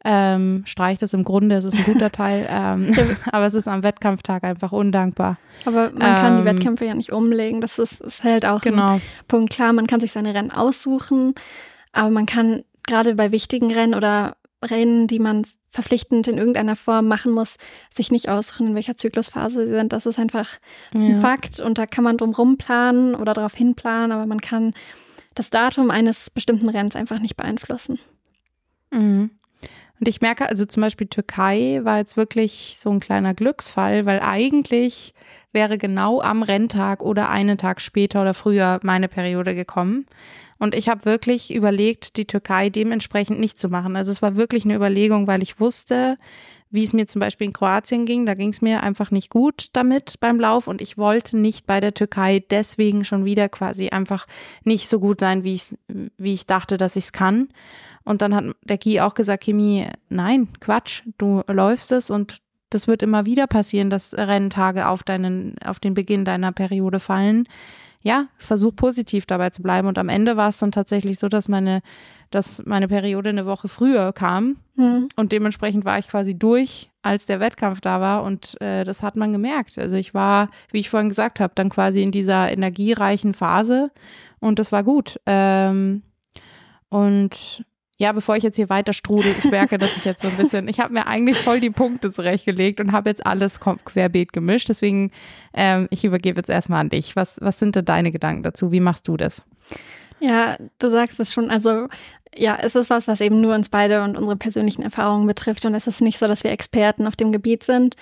Ähm, 0.04 0.62
streicht 0.66 1.02
es 1.02 1.14
im 1.14 1.24
Grunde, 1.24 1.56
es 1.56 1.64
ist 1.64 1.76
ein 1.78 1.92
guter 1.92 2.12
Teil, 2.12 2.46
ähm, 2.48 2.94
aber 3.32 3.46
es 3.46 3.54
ist 3.54 3.66
am 3.66 3.82
Wettkampftag 3.82 4.44
einfach 4.44 4.70
undankbar. 4.70 5.36
Aber 5.64 5.90
man 5.90 6.14
kann 6.14 6.32
ähm, 6.32 6.38
die 6.38 6.44
Wettkämpfe 6.44 6.84
ja 6.84 6.94
nicht 6.94 7.12
umlegen, 7.12 7.60
das 7.60 7.80
ist, 7.80 8.00
ist 8.00 8.22
halt 8.22 8.46
auch 8.46 8.60
genau. 8.60 8.94
ein 8.94 9.02
Punkt. 9.26 9.52
Klar, 9.52 9.72
man 9.72 9.88
kann 9.88 9.98
sich 9.98 10.12
seine 10.12 10.32
Rennen 10.32 10.52
aussuchen, 10.52 11.34
aber 11.92 12.10
man 12.10 12.26
kann 12.26 12.62
gerade 12.86 13.16
bei 13.16 13.32
wichtigen 13.32 13.72
Rennen 13.72 13.94
oder 13.94 14.36
Rennen, 14.62 15.08
die 15.08 15.18
man 15.18 15.44
verpflichtend 15.76 16.26
in 16.26 16.38
irgendeiner 16.38 16.74
Form 16.74 17.06
machen 17.06 17.32
muss, 17.32 17.58
sich 17.94 18.10
nicht 18.10 18.30
aussuchen, 18.30 18.68
in 18.68 18.74
welcher 18.74 18.96
Zyklusphase 18.96 19.66
sie 19.66 19.72
sind. 19.74 19.92
Das 19.92 20.06
ist 20.06 20.18
einfach 20.18 20.48
ja. 20.94 21.00
ein 21.00 21.20
Fakt 21.20 21.60
und 21.60 21.76
da 21.76 21.86
kann 21.86 22.02
man 22.02 22.16
drum 22.16 22.56
planen 22.56 23.14
oder 23.14 23.34
darauf 23.34 23.54
hinplanen, 23.54 24.10
aber 24.10 24.24
man 24.26 24.40
kann 24.40 24.72
das 25.34 25.50
Datum 25.50 25.90
eines 25.90 26.30
bestimmten 26.30 26.70
Rennens 26.70 26.96
einfach 26.96 27.18
nicht 27.18 27.36
beeinflussen. 27.36 27.98
Mhm. 28.90 29.30
Und 29.98 30.08
ich 30.08 30.20
merke, 30.20 30.48
also 30.48 30.64
zum 30.64 30.82
Beispiel 30.82 31.06
Türkei 31.06 31.80
war 31.82 31.98
jetzt 31.98 32.16
wirklich 32.16 32.76
so 32.78 32.90
ein 32.90 33.00
kleiner 33.00 33.34
Glücksfall, 33.34 34.06
weil 34.06 34.20
eigentlich 34.20 35.14
wäre 35.52 35.78
genau 35.78 36.20
am 36.20 36.42
Renntag 36.42 37.02
oder 37.02 37.28
einen 37.28 37.58
Tag 37.58 37.80
später 37.80 38.22
oder 38.22 38.34
früher 38.34 38.80
meine 38.82 39.08
Periode 39.08 39.54
gekommen. 39.54 40.06
Und 40.58 40.74
ich 40.74 40.88
habe 40.88 41.04
wirklich 41.04 41.54
überlegt, 41.54 42.16
die 42.16 42.24
Türkei 42.24 42.70
dementsprechend 42.70 43.38
nicht 43.38 43.58
zu 43.58 43.68
machen. 43.68 43.96
Also 43.96 44.10
es 44.10 44.22
war 44.22 44.36
wirklich 44.36 44.64
eine 44.64 44.74
Überlegung, 44.74 45.26
weil 45.26 45.42
ich 45.42 45.60
wusste, 45.60 46.16
wie 46.70 46.82
es 46.82 46.92
mir 46.92 47.06
zum 47.06 47.20
Beispiel 47.20 47.46
in 47.46 47.52
Kroatien 47.52 48.06
ging. 48.06 48.26
Da 48.26 48.34
ging 48.34 48.50
es 48.50 48.62
mir 48.62 48.82
einfach 48.82 49.10
nicht 49.10 49.30
gut 49.30 49.68
damit 49.72 50.18
beim 50.20 50.40
Lauf 50.40 50.66
und 50.66 50.80
ich 50.80 50.98
wollte 50.98 51.36
nicht 51.36 51.66
bei 51.66 51.80
der 51.80 51.94
Türkei 51.94 52.44
deswegen 52.50 53.04
schon 53.04 53.24
wieder 53.24 53.48
quasi 53.48 53.90
einfach 53.90 54.26
nicht 54.64 54.88
so 54.88 54.98
gut 54.98 55.20
sein, 55.20 55.44
wie 55.44 55.54
ich, 55.54 55.76
wie 55.88 56.34
ich 56.34 56.46
dachte, 56.46 56.76
dass 56.76 56.96
ich 56.96 57.04
es 57.06 57.12
kann. 57.12 57.48
Und 58.04 58.22
dann 58.22 58.34
hat 58.34 58.44
der 58.62 58.78
Guy 58.78 59.00
auch 59.00 59.14
gesagt, 59.14 59.44
Kimi, 59.44 59.86
nein, 60.08 60.48
Quatsch, 60.60 61.02
du 61.18 61.42
läufst 61.48 61.92
es 61.92 62.10
und 62.10 62.38
das 62.70 62.88
wird 62.88 63.02
immer 63.02 63.26
wieder 63.26 63.46
passieren, 63.46 63.90
dass 63.90 64.14
Renntage 64.14 64.88
auf 64.88 65.02
deinen, 65.02 65.56
auf 65.64 65.78
den 65.80 65.94
Beginn 65.94 66.24
deiner 66.24 66.52
Periode 66.52 67.00
fallen 67.00 67.48
ja, 68.02 68.28
versuch 68.38 68.74
positiv 68.74 69.26
dabei 69.26 69.50
zu 69.50 69.62
bleiben. 69.62 69.88
Und 69.88 69.98
am 69.98 70.08
Ende 70.08 70.36
war 70.36 70.48
es 70.48 70.58
dann 70.58 70.72
tatsächlich 70.72 71.18
so, 71.18 71.28
dass 71.28 71.48
meine, 71.48 71.82
dass 72.30 72.62
meine 72.66 72.88
Periode 72.88 73.30
eine 73.30 73.46
Woche 73.46 73.68
früher 73.68 74.12
kam. 74.12 74.56
Mhm. 74.76 75.08
Und 75.16 75.32
dementsprechend 75.32 75.84
war 75.84 75.98
ich 75.98 76.08
quasi 76.08 76.38
durch, 76.38 76.90
als 77.02 77.24
der 77.24 77.40
Wettkampf 77.40 77.80
da 77.80 78.00
war. 78.00 78.22
Und 78.22 78.60
äh, 78.60 78.84
das 78.84 79.02
hat 79.02 79.16
man 79.16 79.32
gemerkt. 79.32 79.78
Also 79.78 79.96
ich 79.96 80.14
war, 80.14 80.50
wie 80.70 80.80
ich 80.80 80.90
vorhin 80.90 81.08
gesagt 81.08 81.40
habe, 81.40 81.52
dann 81.54 81.68
quasi 81.68 82.02
in 82.02 82.12
dieser 82.12 82.50
energiereichen 82.50 83.34
Phase. 83.34 83.90
Und 84.40 84.58
das 84.58 84.72
war 84.72 84.84
gut. 84.84 85.20
Ähm, 85.26 86.02
und 86.88 87.64
ja, 87.98 88.12
bevor 88.12 88.36
ich 88.36 88.42
jetzt 88.42 88.56
hier 88.56 88.68
weiter 88.68 88.92
strudel, 88.92 89.34
ich 89.38 89.50
merke, 89.50 89.78
dass 89.78 89.96
ich 89.96 90.04
jetzt 90.04 90.20
so 90.20 90.28
ein 90.28 90.36
bisschen, 90.36 90.68
ich 90.68 90.80
habe 90.80 90.92
mir 90.92 91.06
eigentlich 91.06 91.38
voll 91.38 91.60
die 91.60 91.70
Punkte 91.70 92.10
zurechtgelegt 92.10 92.78
und 92.78 92.92
habe 92.92 93.08
jetzt 93.08 93.24
alles 93.24 93.58
querbeet 93.60 94.34
gemischt. 94.34 94.68
Deswegen, 94.68 95.10
ähm, 95.54 95.88
ich 95.90 96.04
übergebe 96.04 96.38
jetzt 96.38 96.50
erstmal 96.50 96.80
an 96.80 96.90
dich. 96.90 97.16
Was, 97.16 97.38
was 97.40 97.58
sind 97.58 97.74
denn 97.74 97.86
deine 97.86 98.12
Gedanken 98.12 98.42
dazu? 98.42 98.70
Wie 98.70 98.80
machst 98.80 99.08
du 99.08 99.16
das? 99.16 99.42
Ja, 100.20 100.56
du 100.78 100.88
sagst 100.88 101.20
es 101.20 101.32
schon. 101.32 101.50
Also 101.50 101.88
ja, 102.38 102.58
es 102.60 102.74
ist 102.74 102.90
was, 102.90 103.08
was 103.08 103.20
eben 103.20 103.40
nur 103.40 103.54
uns 103.54 103.68
beide 103.68 104.02
und 104.02 104.16
unsere 104.16 104.36
persönlichen 104.36 104.82
Erfahrungen 104.82 105.26
betrifft. 105.26 105.64
Und 105.64 105.74
es 105.74 105.86
ist 105.86 106.00
nicht 106.00 106.18
so, 106.18 106.26
dass 106.26 106.44
wir 106.44 106.50
Experten 106.50 107.06
auf 107.06 107.16
dem 107.16 107.32
Gebiet 107.32 107.64
sind. 107.64 107.96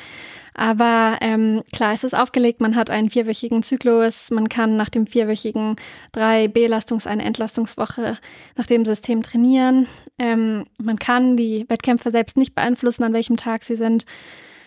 Aber 0.55 1.18
ähm, 1.20 1.62
klar, 1.72 1.94
es 1.94 2.05
ist 2.05 2.14
aufgelegt, 2.14 2.61
man 2.61 2.77
hat 2.77 2.88
einen 2.88 3.11
vierwöchigen 3.11 3.64
Zyklus, 3.64 4.31
man 4.31 4.48
kann 4.48 4.77
nach 4.77 4.88
dem 4.88 5.07
vierwöchigen 5.07 5.74
drei 6.12 6.46
Belastungs-, 6.46 7.09
eine 7.09 7.24
Entlastungswoche 7.24 8.18
nach 8.57 8.66
dem 8.66 8.85
System 8.85 9.22
trainieren. 9.22 9.88
Ähm, 10.18 10.66
man 10.81 10.98
kann 10.98 11.37
die 11.37 11.64
Wettkämpfe 11.68 12.11
selbst 12.11 12.37
nicht 12.37 12.55
beeinflussen, 12.55 13.03
an 13.03 13.12
welchem 13.12 13.37
Tag 13.37 13.64
sie 13.64 13.77
sind. 13.77 14.07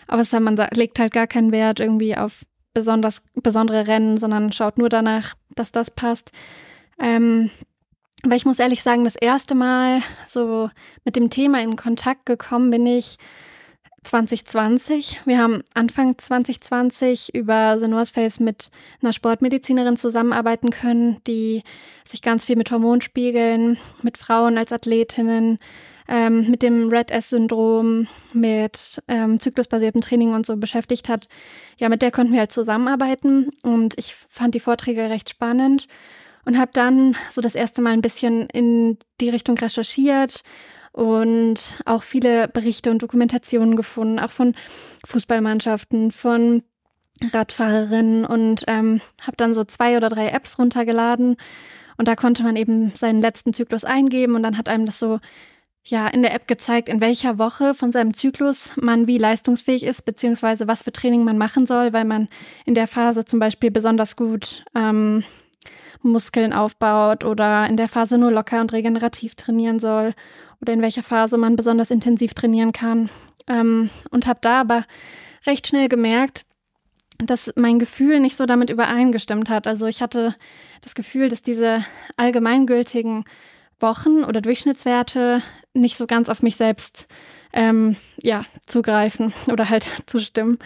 Aber 0.06 0.22
es, 0.22 0.32
man 0.32 0.56
legt 0.72 0.98
halt 0.98 1.12
gar 1.12 1.26
keinen 1.26 1.52
Wert 1.52 1.80
irgendwie 1.80 2.16
auf 2.16 2.44
besonders, 2.74 3.22
besondere 3.34 3.86
Rennen, 3.86 4.18
sondern 4.18 4.52
schaut 4.52 4.76
nur 4.76 4.90
danach, 4.90 5.34
dass 5.54 5.72
das 5.72 5.90
passt. 5.90 6.32
Ähm, 6.98 7.50
aber 8.24 8.34
ich 8.34 8.44
muss 8.44 8.58
ehrlich 8.58 8.82
sagen, 8.82 9.04
das 9.04 9.16
erste 9.16 9.54
Mal 9.54 10.00
so 10.26 10.70
mit 11.04 11.16
dem 11.16 11.30
Thema 11.30 11.62
in 11.62 11.76
Kontakt 11.76 12.26
gekommen 12.26 12.70
bin 12.70 12.84
ich 12.84 13.16
2020. 14.02 15.20
Wir 15.24 15.38
haben 15.38 15.62
Anfang 15.74 16.16
2020 16.16 17.34
über 17.34 17.78
The 17.78 17.88
North 17.88 18.10
Face 18.10 18.40
mit 18.40 18.70
einer 19.02 19.12
Sportmedizinerin 19.12 19.96
zusammenarbeiten 19.96 20.70
können, 20.70 21.18
die 21.26 21.62
sich 22.04 22.22
ganz 22.22 22.46
viel 22.46 22.56
mit 22.56 22.70
Hormonspiegeln, 22.70 23.78
mit 24.02 24.16
Frauen 24.16 24.56
als 24.56 24.72
Athletinnen, 24.72 25.58
ähm, 26.08 26.50
mit 26.50 26.62
dem 26.62 26.88
Red 26.88 27.10
S-Syndrom, 27.10 28.08
mit 28.32 29.00
ähm, 29.08 29.40
zyklusbasiertem 29.40 30.00
Training 30.00 30.32
und 30.32 30.46
so 30.46 30.56
beschäftigt 30.56 31.08
hat. 31.08 31.28
Ja, 31.76 31.88
mit 31.88 32.02
der 32.02 32.10
konnten 32.10 32.32
wir 32.32 32.40
halt 32.40 32.52
zusammenarbeiten 32.52 33.50
und 33.62 33.98
ich 33.98 34.14
fand 34.14 34.54
die 34.54 34.60
Vorträge 34.60 35.10
recht 35.10 35.28
spannend 35.28 35.86
und 36.48 36.58
habe 36.58 36.70
dann 36.72 37.14
so 37.30 37.42
das 37.42 37.54
erste 37.54 37.82
Mal 37.82 37.92
ein 37.92 38.00
bisschen 38.00 38.48
in 38.48 38.96
die 39.20 39.28
Richtung 39.28 39.58
recherchiert 39.58 40.40
und 40.92 41.82
auch 41.84 42.02
viele 42.02 42.48
Berichte 42.48 42.90
und 42.90 43.02
Dokumentationen 43.02 43.76
gefunden, 43.76 44.18
auch 44.18 44.30
von 44.30 44.54
Fußballmannschaften, 45.06 46.10
von 46.10 46.62
Radfahrerinnen 47.22 48.24
und 48.24 48.64
ähm, 48.66 49.02
habe 49.20 49.36
dann 49.36 49.52
so 49.52 49.62
zwei 49.64 49.98
oder 49.98 50.08
drei 50.08 50.28
Apps 50.30 50.58
runtergeladen 50.58 51.36
und 51.98 52.08
da 52.08 52.16
konnte 52.16 52.44
man 52.44 52.56
eben 52.56 52.92
seinen 52.92 53.20
letzten 53.20 53.52
Zyklus 53.52 53.84
eingeben 53.84 54.34
und 54.34 54.42
dann 54.42 54.56
hat 54.56 54.70
einem 54.70 54.86
das 54.86 54.98
so 54.98 55.20
ja 55.84 56.08
in 56.08 56.22
der 56.22 56.32
App 56.32 56.48
gezeigt, 56.48 56.88
in 56.88 57.02
welcher 57.02 57.38
Woche 57.38 57.74
von 57.74 57.92
seinem 57.92 58.14
Zyklus 58.14 58.72
man 58.76 59.06
wie 59.06 59.18
leistungsfähig 59.18 59.84
ist, 59.84 60.06
beziehungsweise 60.06 60.66
was 60.66 60.80
für 60.80 60.92
Training 60.92 61.24
man 61.24 61.36
machen 61.36 61.66
soll, 61.66 61.92
weil 61.92 62.06
man 62.06 62.26
in 62.64 62.72
der 62.72 62.86
Phase 62.86 63.26
zum 63.26 63.38
Beispiel 63.38 63.70
besonders 63.70 64.16
gut 64.16 64.64
ähm, 64.74 65.22
Muskeln 66.02 66.52
aufbaut 66.52 67.24
oder 67.24 67.66
in 67.66 67.76
der 67.76 67.88
Phase 67.88 68.18
nur 68.18 68.30
locker 68.30 68.60
und 68.60 68.72
regenerativ 68.72 69.34
trainieren 69.34 69.78
soll 69.78 70.14
oder 70.60 70.72
in 70.72 70.82
welcher 70.82 71.02
Phase 71.02 71.38
man 71.38 71.56
besonders 71.56 71.90
intensiv 71.90 72.34
trainieren 72.34 72.72
kann. 72.72 73.10
Ähm, 73.46 73.90
und 74.10 74.26
habe 74.26 74.40
da 74.42 74.60
aber 74.60 74.84
recht 75.46 75.66
schnell 75.66 75.88
gemerkt, 75.88 76.44
dass 77.18 77.52
mein 77.56 77.78
Gefühl 77.78 78.20
nicht 78.20 78.36
so 78.36 78.46
damit 78.46 78.70
übereingestimmt 78.70 79.50
hat. 79.50 79.66
Also 79.66 79.86
ich 79.86 80.02
hatte 80.02 80.34
das 80.82 80.94
Gefühl, 80.94 81.28
dass 81.28 81.42
diese 81.42 81.84
allgemeingültigen 82.16 83.24
Wochen 83.80 84.24
oder 84.24 84.40
Durchschnittswerte 84.40 85.42
nicht 85.74 85.96
so 85.96 86.06
ganz 86.06 86.28
auf 86.28 86.42
mich 86.42 86.56
selbst 86.56 87.08
ähm, 87.52 87.96
ja, 88.22 88.44
zugreifen 88.66 89.32
oder 89.48 89.68
halt 89.68 89.88
zustimmen. 90.06 90.58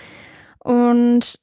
Und 0.58 1.38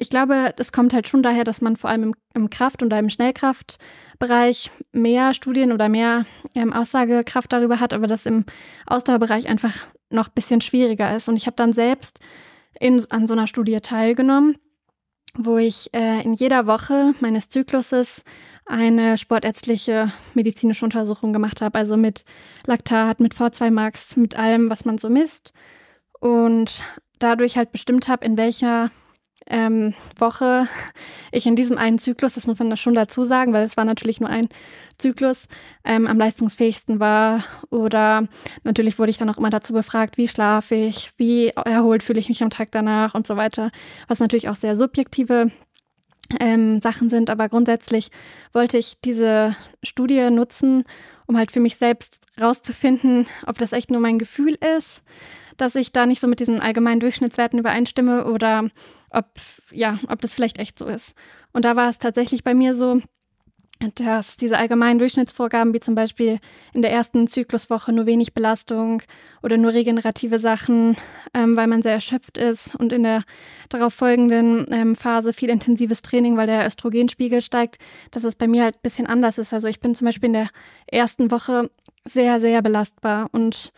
ich 0.00 0.08
glaube, 0.08 0.54
das 0.56 0.72
kommt 0.72 0.94
halt 0.94 1.08
schon 1.08 1.22
daher, 1.22 1.44
dass 1.44 1.60
man 1.60 1.76
vor 1.76 1.90
allem 1.90 2.04
im, 2.04 2.14
im 2.32 2.50
Kraft- 2.50 2.82
und 2.82 2.90
im 2.90 3.10
Schnellkraftbereich 3.10 4.70
mehr 4.92 5.34
Studien 5.34 5.72
oder 5.72 5.90
mehr 5.90 6.24
ähm, 6.54 6.72
Aussagekraft 6.72 7.52
darüber 7.52 7.80
hat, 7.80 7.92
aber 7.92 8.06
das 8.06 8.24
im 8.24 8.46
Ausdauerbereich 8.86 9.46
einfach 9.46 9.74
noch 10.08 10.28
ein 10.28 10.34
bisschen 10.34 10.62
schwieriger 10.62 11.14
ist. 11.14 11.28
Und 11.28 11.36
ich 11.36 11.44
habe 11.44 11.56
dann 11.56 11.74
selbst 11.74 12.18
in, 12.80 13.04
an 13.10 13.28
so 13.28 13.34
einer 13.34 13.46
Studie 13.46 13.78
teilgenommen, 13.82 14.56
wo 15.34 15.58
ich 15.58 15.92
äh, 15.92 16.22
in 16.22 16.32
jeder 16.32 16.66
Woche 16.66 17.12
meines 17.20 17.50
Zykluses 17.50 18.24
eine 18.64 19.18
sportärztliche 19.18 20.10
medizinische 20.32 20.86
Untersuchung 20.86 21.34
gemacht 21.34 21.60
habe, 21.60 21.78
also 21.78 21.98
mit 21.98 22.24
Laktat, 22.66 23.20
mit 23.20 23.34
V2 23.34 23.70
Max, 23.70 24.16
mit 24.16 24.34
allem, 24.34 24.70
was 24.70 24.86
man 24.86 24.96
so 24.96 25.10
misst. 25.10 25.52
Und 26.20 26.82
dadurch 27.18 27.58
halt 27.58 27.70
bestimmt 27.70 28.08
habe, 28.08 28.24
in 28.24 28.38
welcher 28.38 28.90
ähm, 29.46 29.94
Woche 30.16 30.68
ich 31.32 31.46
in 31.46 31.56
diesem 31.56 31.78
einen 31.78 31.98
Zyklus, 31.98 32.34
das 32.34 32.46
muss 32.46 32.58
man 32.58 32.76
schon 32.76 32.94
dazu 32.94 33.24
sagen, 33.24 33.52
weil 33.52 33.64
es 33.64 33.76
war 33.76 33.84
natürlich 33.84 34.20
nur 34.20 34.30
ein 34.30 34.48
Zyklus, 34.98 35.46
ähm, 35.84 36.06
am 36.06 36.18
leistungsfähigsten 36.18 37.00
war. 37.00 37.42
Oder 37.70 38.28
natürlich 38.64 38.98
wurde 38.98 39.10
ich 39.10 39.18
dann 39.18 39.30
auch 39.30 39.38
immer 39.38 39.50
dazu 39.50 39.72
befragt, 39.72 40.18
wie 40.18 40.28
schlafe 40.28 40.74
ich, 40.74 41.12
wie 41.16 41.48
erholt 41.48 42.02
fühle 42.02 42.20
ich 42.20 42.28
mich 42.28 42.42
am 42.42 42.50
Tag 42.50 42.70
danach 42.72 43.14
und 43.14 43.26
so 43.26 43.36
weiter, 43.36 43.70
was 44.08 44.20
natürlich 44.20 44.48
auch 44.48 44.56
sehr 44.56 44.76
subjektive 44.76 45.50
ähm, 46.38 46.80
Sachen 46.80 47.08
sind. 47.08 47.30
Aber 47.30 47.48
grundsätzlich 47.48 48.10
wollte 48.52 48.78
ich 48.78 49.00
diese 49.04 49.56
Studie 49.82 50.30
nutzen, 50.30 50.84
um 51.26 51.36
halt 51.36 51.50
für 51.50 51.60
mich 51.60 51.76
selbst 51.76 52.20
rauszufinden, 52.40 53.26
ob 53.46 53.58
das 53.58 53.72
echt 53.72 53.90
nur 53.90 54.00
mein 54.00 54.18
Gefühl 54.18 54.56
ist, 54.76 55.02
dass 55.56 55.74
ich 55.74 55.92
da 55.92 56.06
nicht 56.06 56.20
so 56.20 56.28
mit 56.28 56.40
diesen 56.40 56.60
allgemeinen 56.60 57.00
Durchschnittswerten 57.00 57.58
übereinstimme 57.58 58.24
oder 58.24 58.68
ob, 59.10 59.26
ja, 59.70 59.98
ob 60.08 60.20
das 60.22 60.34
vielleicht 60.34 60.58
echt 60.58 60.78
so 60.78 60.86
ist. 60.86 61.14
Und 61.52 61.64
da 61.64 61.76
war 61.76 61.88
es 61.88 61.98
tatsächlich 61.98 62.44
bei 62.44 62.54
mir 62.54 62.74
so, 62.74 63.00
dass 63.94 64.36
diese 64.36 64.58
allgemeinen 64.58 64.98
Durchschnittsvorgaben, 64.98 65.72
wie 65.72 65.80
zum 65.80 65.94
Beispiel 65.94 66.38
in 66.74 66.82
der 66.82 66.92
ersten 66.92 67.26
Zykluswoche 67.26 67.92
nur 67.92 68.04
wenig 68.04 68.34
Belastung 68.34 69.02
oder 69.42 69.56
nur 69.56 69.72
regenerative 69.72 70.38
Sachen, 70.38 70.96
ähm, 71.32 71.56
weil 71.56 71.66
man 71.66 71.80
sehr 71.80 71.94
erschöpft 71.94 72.36
ist 72.36 72.74
und 72.76 72.92
in 72.92 73.04
der 73.04 73.22
darauf 73.70 73.94
folgenden 73.94 74.66
ähm, 74.70 74.96
Phase 74.96 75.32
viel 75.32 75.48
intensives 75.48 76.02
Training, 76.02 76.36
weil 76.36 76.46
der 76.46 76.66
Östrogenspiegel 76.66 77.40
steigt, 77.40 77.78
dass 78.10 78.24
es 78.24 78.34
bei 78.34 78.48
mir 78.48 78.64
halt 78.64 78.76
ein 78.76 78.82
bisschen 78.82 79.06
anders 79.06 79.38
ist. 79.38 79.54
Also 79.54 79.66
ich 79.66 79.80
bin 79.80 79.94
zum 79.94 80.04
Beispiel 80.06 80.26
in 80.26 80.34
der 80.34 80.48
ersten 80.86 81.30
Woche 81.30 81.70
sehr, 82.04 82.38
sehr 82.38 82.60
belastbar 82.60 83.30
und 83.32 83.72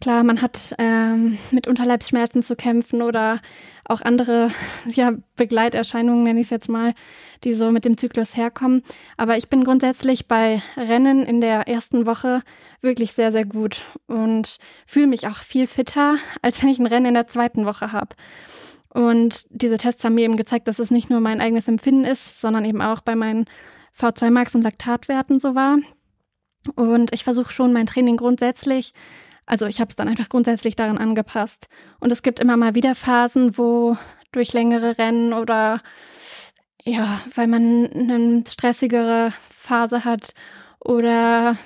Klar, 0.00 0.24
man 0.24 0.40
hat 0.40 0.74
ähm, 0.78 1.36
mit 1.50 1.68
Unterleibsschmerzen 1.68 2.42
zu 2.42 2.56
kämpfen 2.56 3.02
oder 3.02 3.40
auch 3.84 4.00
andere 4.00 4.50
ja, 4.86 5.12
Begleiterscheinungen, 5.36 6.22
nenne 6.22 6.40
ich 6.40 6.46
es 6.46 6.50
jetzt 6.50 6.70
mal, 6.70 6.94
die 7.44 7.52
so 7.52 7.70
mit 7.70 7.84
dem 7.84 7.98
Zyklus 7.98 8.34
herkommen. 8.34 8.82
Aber 9.18 9.36
ich 9.36 9.50
bin 9.50 9.62
grundsätzlich 9.62 10.26
bei 10.26 10.62
Rennen 10.78 11.26
in 11.26 11.42
der 11.42 11.68
ersten 11.68 12.06
Woche 12.06 12.40
wirklich 12.80 13.12
sehr, 13.12 13.30
sehr 13.30 13.44
gut 13.44 13.82
und 14.06 14.56
fühle 14.86 15.06
mich 15.06 15.26
auch 15.26 15.36
viel 15.36 15.66
fitter, 15.66 16.16
als 16.42 16.62
wenn 16.62 16.70
ich 16.70 16.78
ein 16.78 16.86
Rennen 16.86 17.06
in 17.06 17.14
der 17.14 17.26
zweiten 17.26 17.66
Woche 17.66 17.92
habe. 17.92 18.16
Und 18.88 19.44
diese 19.50 19.76
Tests 19.76 20.02
haben 20.02 20.14
mir 20.14 20.24
eben 20.24 20.36
gezeigt, 20.36 20.66
dass 20.66 20.78
es 20.78 20.90
nicht 20.90 21.10
nur 21.10 21.20
mein 21.20 21.42
eigenes 21.42 21.68
Empfinden 21.68 22.06
ist, 22.06 22.40
sondern 22.40 22.64
eben 22.64 22.80
auch 22.80 23.02
bei 23.02 23.14
meinen 23.14 23.44
V2 23.96 24.30
Max 24.30 24.54
und 24.54 24.62
Laktatwerten 24.62 25.38
so 25.38 25.54
war. 25.54 25.76
Und 26.74 27.12
ich 27.12 27.22
versuche 27.22 27.52
schon 27.52 27.72
mein 27.74 27.86
Training 27.86 28.16
grundsätzlich 28.16 28.94
also 29.50 29.66
ich 29.66 29.80
habe 29.80 29.90
es 29.90 29.96
dann 29.96 30.06
einfach 30.06 30.28
grundsätzlich 30.28 30.76
daran 30.76 30.96
angepasst. 30.96 31.66
Und 31.98 32.12
es 32.12 32.22
gibt 32.22 32.38
immer 32.38 32.56
mal 32.56 32.76
wieder 32.76 32.94
Phasen, 32.94 33.58
wo 33.58 33.96
durch 34.30 34.52
längere 34.52 34.96
Rennen 34.96 35.32
oder 35.32 35.80
ja, 36.84 37.20
weil 37.34 37.48
man 37.48 37.90
eine 37.92 38.44
stressigere 38.48 39.32
Phase 39.50 40.04
hat 40.04 40.34
oder 40.78 41.56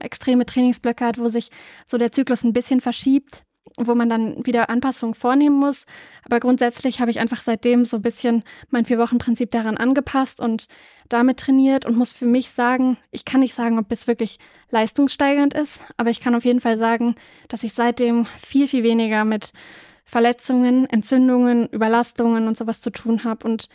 extreme 0.00 0.46
Trainingsblöcke 0.46 1.04
hat, 1.04 1.18
wo 1.18 1.28
sich 1.28 1.50
so 1.86 1.96
der 1.96 2.10
Zyklus 2.10 2.42
ein 2.42 2.52
bisschen 2.52 2.80
verschiebt, 2.80 3.44
wo 3.78 3.94
man 3.94 4.08
dann 4.08 4.44
wieder 4.44 4.70
Anpassungen 4.70 5.14
vornehmen 5.14 5.56
muss. 5.56 5.86
Aber 6.24 6.40
grundsätzlich 6.40 7.00
habe 7.00 7.10
ich 7.10 7.20
einfach 7.20 7.40
seitdem 7.40 7.84
so 7.84 7.96
ein 7.96 8.02
bisschen 8.02 8.42
mein 8.70 8.84
Vier-Wochen-Prinzip 8.84 9.50
daran 9.50 9.76
angepasst 9.76 10.40
und 10.40 10.66
damit 11.08 11.38
trainiert 11.38 11.86
und 11.86 11.96
muss 11.96 12.12
für 12.12 12.26
mich 12.26 12.50
sagen, 12.50 12.98
ich 13.10 13.24
kann 13.24 13.40
nicht 13.40 13.54
sagen, 13.54 13.78
ob 13.78 13.90
es 13.90 14.06
wirklich 14.06 14.38
leistungssteigernd 14.70 15.54
ist, 15.54 15.80
aber 15.96 16.10
ich 16.10 16.20
kann 16.20 16.34
auf 16.34 16.44
jeden 16.44 16.60
Fall 16.60 16.76
sagen, 16.76 17.14
dass 17.48 17.62
ich 17.62 17.72
seitdem 17.72 18.26
viel, 18.44 18.68
viel 18.68 18.82
weniger 18.82 19.24
mit 19.24 19.52
Verletzungen, 20.04 20.88
Entzündungen, 20.88 21.68
Überlastungen 21.68 22.48
und 22.48 22.56
sowas 22.56 22.80
zu 22.80 22.90
tun 22.90 23.24
habe. 23.24 23.46
Und 23.46 23.68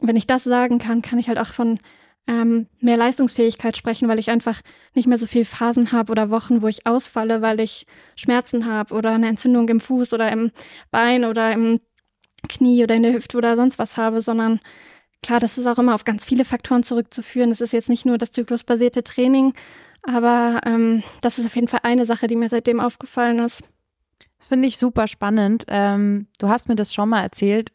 wenn 0.00 0.16
ich 0.16 0.26
das 0.26 0.44
sagen 0.44 0.78
kann, 0.78 1.02
kann 1.02 1.18
ich 1.18 1.28
halt 1.28 1.38
auch 1.38 1.46
von 1.46 1.80
ähm, 2.26 2.66
mehr 2.80 2.96
Leistungsfähigkeit 2.96 3.76
sprechen, 3.76 4.08
weil 4.08 4.18
ich 4.18 4.30
einfach 4.30 4.60
nicht 4.94 5.06
mehr 5.06 5.18
so 5.18 5.26
viel 5.26 5.44
Phasen 5.44 5.92
habe 5.92 6.10
oder 6.10 6.30
Wochen, 6.30 6.62
wo 6.62 6.68
ich 6.68 6.86
ausfalle, 6.86 7.42
weil 7.42 7.60
ich 7.60 7.86
Schmerzen 8.16 8.66
habe 8.66 8.94
oder 8.94 9.12
eine 9.12 9.28
Entzündung 9.28 9.68
im 9.68 9.80
Fuß 9.80 10.12
oder 10.12 10.30
im 10.32 10.50
Bein 10.90 11.24
oder 11.24 11.52
im 11.52 11.80
Knie 12.48 12.82
oder 12.82 12.94
in 12.94 13.02
der 13.02 13.12
Hüfte 13.12 13.36
oder 13.36 13.56
sonst 13.56 13.78
was 13.78 13.96
habe, 13.96 14.20
sondern 14.20 14.60
klar, 15.22 15.40
das 15.40 15.58
ist 15.58 15.66
auch 15.66 15.78
immer 15.78 15.94
auf 15.94 16.04
ganz 16.04 16.24
viele 16.24 16.44
Faktoren 16.44 16.82
zurückzuführen. 16.82 17.50
Es 17.50 17.60
ist 17.60 17.72
jetzt 17.72 17.88
nicht 17.88 18.06
nur 18.06 18.18
das 18.18 18.32
zyklusbasierte 18.32 19.04
Training, 19.04 19.54
aber 20.02 20.60
ähm, 20.64 21.02
das 21.20 21.38
ist 21.38 21.46
auf 21.46 21.54
jeden 21.54 21.68
Fall 21.68 21.80
eine 21.82 22.04
Sache, 22.04 22.26
die 22.26 22.36
mir 22.36 22.48
seitdem 22.48 22.80
aufgefallen 22.80 23.38
ist. 23.40 23.62
Das 24.38 24.48
finde 24.48 24.68
ich 24.68 24.78
super 24.78 25.06
spannend. 25.06 25.64
Ähm, 25.68 26.26
du 26.38 26.48
hast 26.48 26.68
mir 26.68 26.76
das 26.76 26.92
schon 26.92 27.08
mal 27.08 27.22
erzählt. 27.22 27.72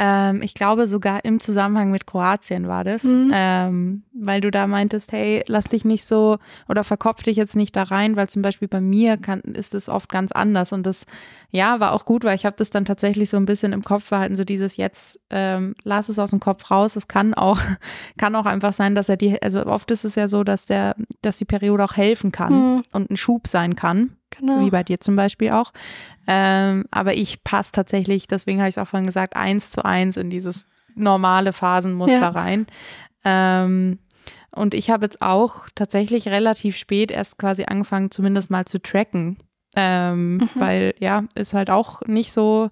Ähm, 0.00 0.42
ich 0.42 0.54
glaube 0.54 0.86
sogar 0.86 1.24
im 1.24 1.40
Zusammenhang 1.40 1.90
mit 1.90 2.06
Kroatien 2.06 2.68
war 2.68 2.84
das, 2.84 3.02
mhm. 3.02 3.32
ähm, 3.34 4.02
weil 4.14 4.40
du 4.40 4.52
da 4.52 4.68
meintest, 4.68 5.10
hey, 5.10 5.42
lass 5.48 5.64
dich 5.64 5.84
nicht 5.84 6.06
so 6.06 6.38
oder 6.68 6.84
verkopf 6.84 7.24
dich 7.24 7.36
jetzt 7.36 7.56
nicht 7.56 7.74
da 7.74 7.82
rein, 7.82 8.14
weil 8.14 8.28
zum 8.28 8.40
Beispiel 8.40 8.68
bei 8.68 8.80
mir 8.80 9.16
kann, 9.16 9.40
ist 9.40 9.74
es 9.74 9.88
oft 9.88 10.08
ganz 10.08 10.30
anders 10.30 10.72
und 10.72 10.86
das, 10.86 11.04
ja, 11.50 11.80
war 11.80 11.92
auch 11.92 12.04
gut, 12.04 12.22
weil 12.22 12.36
ich 12.36 12.46
habe 12.46 12.54
das 12.56 12.70
dann 12.70 12.84
tatsächlich 12.84 13.28
so 13.28 13.36
ein 13.36 13.46
bisschen 13.46 13.72
im 13.72 13.82
Kopf 13.82 14.08
behalten, 14.08 14.36
so 14.36 14.44
dieses 14.44 14.76
jetzt, 14.76 15.18
ähm, 15.30 15.74
lass 15.82 16.08
es 16.08 16.20
aus 16.20 16.30
dem 16.30 16.38
Kopf 16.38 16.70
raus. 16.70 16.94
Es 16.94 17.08
kann 17.08 17.34
auch, 17.34 17.58
kann 18.18 18.36
auch 18.36 18.46
einfach 18.46 18.72
sein, 18.72 18.94
dass 18.94 19.08
er 19.08 19.16
die, 19.16 19.42
also 19.42 19.66
oft 19.66 19.90
ist 19.90 20.04
es 20.04 20.14
ja 20.14 20.28
so, 20.28 20.44
dass 20.44 20.66
der, 20.66 20.94
dass 21.22 21.38
die 21.38 21.44
Periode 21.44 21.82
auch 21.82 21.96
helfen 21.96 22.30
kann 22.30 22.52
mhm. 22.52 22.82
und 22.92 23.10
ein 23.10 23.16
Schub 23.16 23.48
sein 23.48 23.74
kann. 23.74 24.17
Genau. 24.38 24.60
Wie 24.64 24.70
bei 24.70 24.82
dir 24.82 25.00
zum 25.00 25.16
Beispiel 25.16 25.50
auch. 25.50 25.72
Ähm, 26.26 26.84
aber 26.90 27.14
ich 27.14 27.42
passe 27.44 27.72
tatsächlich, 27.72 28.28
deswegen 28.28 28.58
habe 28.60 28.68
ich 28.68 28.74
es 28.74 28.78
auch 28.78 28.88
vorhin 28.88 29.06
gesagt, 29.06 29.36
eins 29.36 29.70
zu 29.70 29.84
eins 29.84 30.16
in 30.16 30.30
dieses 30.30 30.66
normale 30.94 31.52
Phasenmuster 31.52 32.20
ja. 32.20 32.28
rein. 32.28 32.66
Ähm, 33.24 33.98
und 34.50 34.74
ich 34.74 34.90
habe 34.90 35.04
jetzt 35.04 35.22
auch 35.22 35.68
tatsächlich 35.74 36.28
relativ 36.28 36.76
spät 36.76 37.10
erst 37.10 37.38
quasi 37.38 37.64
angefangen, 37.64 38.10
zumindest 38.10 38.50
mal 38.50 38.64
zu 38.64 38.80
tracken. 38.80 39.38
Ähm, 39.76 40.38
mhm. 40.38 40.48
Weil 40.54 40.94
ja, 40.98 41.24
ist 41.34 41.54
halt 41.54 41.70
auch 41.70 42.02
nicht 42.06 42.32
so, 42.32 42.70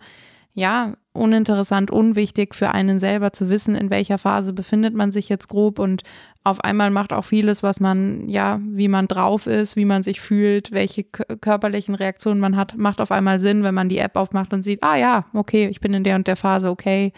ja, 0.54 0.94
uninteressant, 1.16 1.90
unwichtig 1.90 2.54
für 2.54 2.70
einen 2.70 2.98
selber 2.98 3.32
zu 3.32 3.48
wissen, 3.50 3.74
in 3.74 3.90
welcher 3.90 4.18
Phase 4.18 4.52
befindet 4.52 4.94
man 4.94 5.12
sich 5.12 5.28
jetzt 5.28 5.48
grob 5.48 5.78
und 5.78 6.02
auf 6.44 6.60
einmal 6.60 6.90
macht 6.90 7.12
auch 7.12 7.24
vieles, 7.24 7.62
was 7.62 7.80
man, 7.80 8.28
ja, 8.28 8.60
wie 8.62 8.88
man 8.88 9.08
drauf 9.08 9.46
ist, 9.46 9.74
wie 9.74 9.84
man 9.84 10.02
sich 10.02 10.20
fühlt, 10.20 10.70
welche 10.70 11.02
körperlichen 11.04 11.96
Reaktionen 11.96 12.40
man 12.40 12.56
hat, 12.56 12.76
macht 12.76 13.00
auf 13.00 13.10
einmal 13.10 13.40
Sinn, 13.40 13.64
wenn 13.64 13.74
man 13.74 13.88
die 13.88 13.98
App 13.98 14.16
aufmacht 14.16 14.52
und 14.52 14.62
sieht, 14.62 14.82
ah 14.82 14.96
ja, 14.96 15.24
okay, 15.32 15.66
ich 15.68 15.80
bin 15.80 15.92
in 15.92 16.04
der 16.04 16.14
und 16.14 16.28
der 16.28 16.36
Phase, 16.36 16.70
okay, 16.70 17.12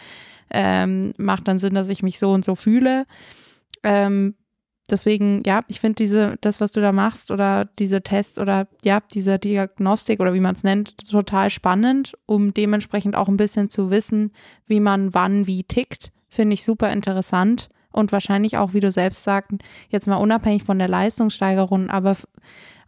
ähm, 0.51 1.13
macht 1.19 1.47
dann 1.47 1.59
Sinn, 1.59 1.75
dass 1.75 1.91
ich 1.91 2.03
mich 2.03 2.19
so 2.19 2.31
und 2.33 2.45
so 2.45 2.55
fühle. 2.55 3.05
Ähm, 3.83 4.35
deswegen, 4.91 5.43
ja, 5.45 5.61
ich 5.69 5.81
finde 5.81 5.97
diese, 5.97 6.37
das, 6.41 6.61
was 6.61 6.73
du 6.73 6.81
da 6.81 6.93
machst 6.93 7.31
oder 7.31 7.67
diese 7.79 8.03
Tests 8.03 8.39
oder 8.39 8.69
ja, 8.85 9.01
diese 9.13 9.39
Diagnostik 9.39 10.21
oder 10.21 10.35
wie 10.35 10.41
man 10.41 10.55
es 10.55 10.65
nennt, 10.65 10.97
total 11.11 11.51
spannend, 11.51 12.15
um 12.27 12.55
dementsprechend 12.55 13.17
auch 13.17 13.29
ein 13.29 13.37
bisschen 13.37 13.71
zu 13.71 13.91
wissen, 13.91 14.33
wie 14.67 14.81
man 14.81 15.15
wann 15.15 15.47
wie 15.47 15.65
tickt. 15.65 16.11
Finde 16.29 16.55
ich 16.55 16.65
super 16.65 16.93
interessant 16.93 17.69
und 17.91 18.13
wahrscheinlich 18.13 18.57
auch, 18.57 18.75
wie 18.75 18.81
du 18.81 18.91
selbst 18.91 19.25
sagst, 19.25 19.51
jetzt 19.89 20.07
mal 20.07 20.17
unabhängig 20.17 20.65
von 20.65 20.79
der 20.79 20.89
Leistungssteigerung, 20.89 21.91
aber 21.91 22.17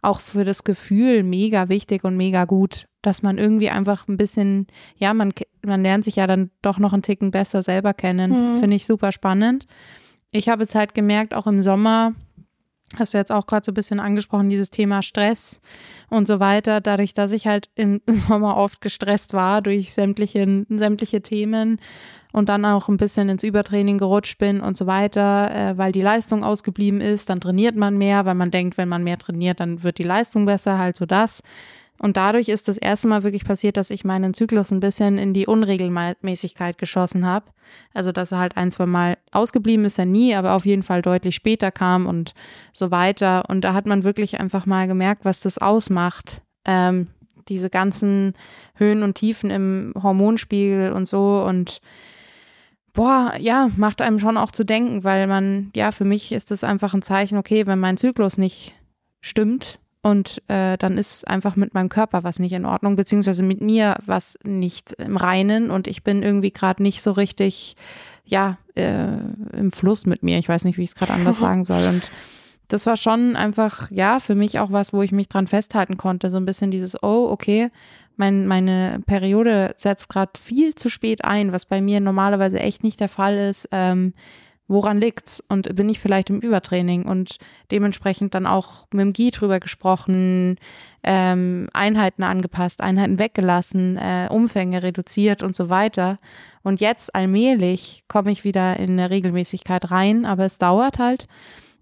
auch 0.01 0.19
für 0.19 0.43
das 0.43 0.63
Gefühl 0.63 1.23
mega 1.23 1.69
wichtig 1.69 2.03
und 2.03 2.17
mega 2.17 2.45
gut, 2.45 2.85
dass 3.01 3.21
man 3.21 3.37
irgendwie 3.37 3.69
einfach 3.69 4.07
ein 4.07 4.17
bisschen, 4.17 4.67
ja, 4.97 5.13
man, 5.13 5.33
man 5.63 5.81
lernt 5.81 6.05
sich 6.05 6.15
ja 6.15 6.27
dann 6.27 6.49
doch 6.61 6.79
noch 6.79 6.93
einen 6.93 7.03
Ticken 7.03 7.31
besser 7.31 7.61
selber 7.61 7.93
kennen. 7.93 8.55
Mhm. 8.55 8.59
Finde 8.59 8.75
ich 8.75 8.85
super 8.85 9.11
spannend. 9.11 9.67
Ich 10.31 10.47
habe 10.47 10.63
jetzt 10.63 10.75
halt 10.75 10.93
gemerkt, 10.93 11.33
auch 11.33 11.45
im 11.45 11.61
Sommer, 11.61 12.13
hast 12.97 13.13
du 13.13 13.17
jetzt 13.17 13.31
auch 13.31 13.45
gerade 13.45 13.65
so 13.65 13.71
ein 13.71 13.75
bisschen 13.75 13.99
angesprochen, 13.99 14.49
dieses 14.49 14.69
Thema 14.69 15.01
Stress 15.01 15.59
und 16.09 16.27
so 16.27 16.39
weiter. 16.39 16.79
Dadurch, 16.79 17.13
dass 17.13 17.33
ich 17.33 17.47
halt 17.47 17.69
im 17.75 18.01
Sommer 18.07 18.55
oft 18.55 18.79
gestresst 18.79 19.33
war 19.33 19.61
durch 19.61 19.93
sämtliche, 19.93 20.65
sämtliche 20.69 21.21
Themen 21.21 21.79
und 22.31 22.47
dann 22.47 22.63
auch 22.63 22.87
ein 22.87 22.95
bisschen 22.95 23.27
ins 23.27 23.43
Übertraining 23.43 23.97
gerutscht 23.97 24.37
bin 24.37 24.61
und 24.61 24.77
so 24.77 24.87
weiter, 24.87 25.51
äh, 25.53 25.77
weil 25.77 25.91
die 25.91 26.01
Leistung 26.01 26.45
ausgeblieben 26.45 27.01
ist, 27.01 27.29
dann 27.29 27.41
trainiert 27.41 27.75
man 27.75 27.97
mehr, 27.97 28.25
weil 28.25 28.35
man 28.35 28.51
denkt, 28.51 28.77
wenn 28.77 28.87
man 28.87 29.03
mehr 29.03 29.17
trainiert, 29.17 29.59
dann 29.59 29.83
wird 29.83 29.97
die 29.97 30.03
Leistung 30.03 30.45
besser, 30.45 30.77
halt 30.77 30.95
so 30.95 31.05
das. 31.05 31.43
Und 32.01 32.17
dadurch 32.17 32.49
ist 32.49 32.67
das 32.67 32.77
erste 32.77 33.07
Mal 33.07 33.21
wirklich 33.21 33.45
passiert, 33.45 33.77
dass 33.77 33.91
ich 33.91 34.03
meinen 34.03 34.33
Zyklus 34.33 34.71
ein 34.71 34.79
bisschen 34.79 35.19
in 35.19 35.35
die 35.35 35.45
Unregelmäßigkeit 35.45 36.79
geschossen 36.79 37.27
habe. 37.27 37.45
Also, 37.93 38.11
dass 38.11 38.31
er 38.31 38.39
halt 38.39 38.57
ein, 38.57 38.71
zwei 38.71 38.87
Mal 38.87 39.19
ausgeblieben 39.31 39.85
ist, 39.85 39.99
er 39.99 40.07
nie, 40.07 40.33
aber 40.33 40.53
auf 40.53 40.65
jeden 40.65 40.81
Fall 40.81 41.03
deutlich 41.03 41.35
später 41.35 41.71
kam 41.71 42.07
und 42.07 42.33
so 42.73 42.89
weiter. 42.89 43.47
Und 43.49 43.61
da 43.61 43.75
hat 43.75 43.85
man 43.85 44.03
wirklich 44.03 44.39
einfach 44.39 44.65
mal 44.65 44.87
gemerkt, 44.87 45.25
was 45.25 45.41
das 45.41 45.59
ausmacht. 45.59 46.41
Ähm, 46.65 47.07
diese 47.47 47.69
ganzen 47.69 48.33
Höhen 48.73 49.03
und 49.03 49.13
Tiefen 49.13 49.51
im 49.51 49.93
Hormonspiegel 50.01 50.93
und 50.93 51.07
so 51.07 51.43
und 51.47 51.81
boah, 52.93 53.33
ja, 53.39 53.69
macht 53.77 54.01
einem 54.01 54.19
schon 54.19 54.37
auch 54.37 54.51
zu 54.51 54.63
denken, 54.63 55.03
weil 55.03 55.27
man, 55.27 55.71
ja, 55.75 55.91
für 55.91 56.05
mich 56.05 56.31
ist 56.31 56.51
das 56.51 56.63
einfach 56.63 56.93
ein 56.93 57.01
Zeichen, 57.01 57.37
okay, 57.37 57.67
wenn 57.67 57.79
mein 57.79 57.97
Zyklus 57.97 58.37
nicht 58.37 58.73
stimmt 59.21 59.79
und 60.01 60.41
äh, 60.47 60.77
dann 60.77 60.97
ist 60.97 61.27
einfach 61.27 61.55
mit 61.55 61.73
meinem 61.73 61.89
Körper 61.89 62.23
was 62.23 62.39
nicht 62.39 62.53
in 62.53 62.65
Ordnung, 62.65 62.95
beziehungsweise 62.95 63.43
mit 63.43 63.61
mir 63.61 63.97
was 64.05 64.37
nicht 64.43 64.93
im 64.93 65.15
Reinen 65.15 65.69
und 65.69 65.87
ich 65.87 66.03
bin 66.03 66.23
irgendwie 66.23 66.51
gerade 66.51 66.81
nicht 66.81 67.01
so 67.03 67.11
richtig, 67.11 67.75
ja, 68.25 68.57
äh, 68.75 69.07
im 69.53 69.71
Fluss 69.71 70.05
mit 70.05 70.23
mir. 70.23 70.39
Ich 70.39 70.49
weiß 70.49 70.63
nicht, 70.63 70.77
wie 70.77 70.83
ich 70.83 70.91
es 70.91 70.95
gerade 70.95 71.13
anders 71.13 71.39
sagen 71.39 71.65
soll. 71.65 71.87
Und 71.87 72.11
das 72.67 72.85
war 72.85 72.97
schon 72.97 73.35
einfach, 73.35 73.91
ja, 73.91 74.19
für 74.19 74.33
mich 74.33 74.59
auch 74.59 74.71
was, 74.71 74.91
wo 74.91 75.01
ich 75.01 75.11
mich 75.11 75.29
dran 75.29 75.47
festhalten 75.47 75.97
konnte. 75.97 76.29
So 76.29 76.37
ein 76.37 76.45
bisschen 76.45 76.71
dieses, 76.71 77.01
oh, 77.03 77.27
okay, 77.29 77.69
mein, 78.15 78.47
meine 78.47 79.01
Periode 79.05 79.73
setzt 79.77 80.09
gerade 80.09 80.31
viel 80.39 80.73
zu 80.75 80.89
spät 80.89 81.23
ein, 81.23 81.51
was 81.51 81.65
bei 81.65 81.81
mir 81.81 81.99
normalerweise 81.99 82.59
echt 82.59 82.83
nicht 82.83 82.99
der 82.99 83.09
Fall 83.09 83.37
ist. 83.37 83.67
Ähm, 83.71 84.13
woran 84.71 84.99
liegt's? 84.99 85.43
Und 85.49 85.75
bin 85.75 85.89
ich 85.89 85.99
vielleicht 85.99 86.29
im 86.29 86.39
Übertraining? 86.39 87.05
Und 87.05 87.37
dementsprechend 87.71 88.33
dann 88.33 88.47
auch 88.47 88.87
mit 88.91 89.01
dem 89.01 89.13
GI 89.13 89.31
drüber 89.31 89.59
gesprochen, 89.59 90.57
ähm, 91.03 91.69
Einheiten 91.73 92.23
angepasst, 92.23 92.81
Einheiten 92.81 93.19
weggelassen, 93.19 93.97
äh, 93.97 94.27
Umfänge 94.29 94.83
reduziert 94.83 95.43
und 95.43 95.55
so 95.55 95.69
weiter. 95.69 96.19
Und 96.63 96.79
jetzt 96.79 97.13
allmählich 97.13 98.03
komme 98.07 98.31
ich 98.31 98.43
wieder 98.43 98.77
in 98.77 98.91
eine 98.91 99.09
Regelmäßigkeit 99.09 99.91
rein, 99.91 100.25
aber 100.25 100.45
es 100.45 100.57
dauert 100.57 100.99
halt. 100.99 101.27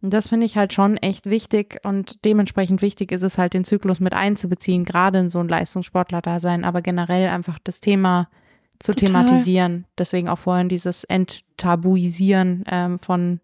Und 0.01 0.13
das 0.13 0.29
finde 0.29 0.45
ich 0.45 0.57
halt 0.57 0.71
schon 0.71 0.95
echt 0.97 1.29
wichtig 1.29 1.79
und 1.83 2.23
dementsprechend 2.23 2.81
wichtig 2.81 3.11
ist 3.11 3.23
es 3.23 3.37
halt, 3.37 3.53
den 3.53 3.65
Zyklus 3.65 3.99
mit 3.99 4.13
einzubeziehen, 4.13 4.85
gerade 4.85 5.19
in 5.19 5.29
so 5.29 5.39
ein 5.39 5.49
Leistungssportler-Dasein, 5.49 6.63
aber 6.63 6.81
generell 6.81 7.27
einfach 7.27 7.59
das 7.61 7.81
Thema 7.81 8.29
zu 8.79 8.93
Total. 8.93 9.07
thematisieren. 9.07 9.85
Deswegen 9.97 10.29
auch 10.29 10.37
vorhin 10.37 10.69
dieses 10.69 11.03
Enttabuisieren 11.03 12.63
ähm, 12.67 12.99
von, 12.99 13.41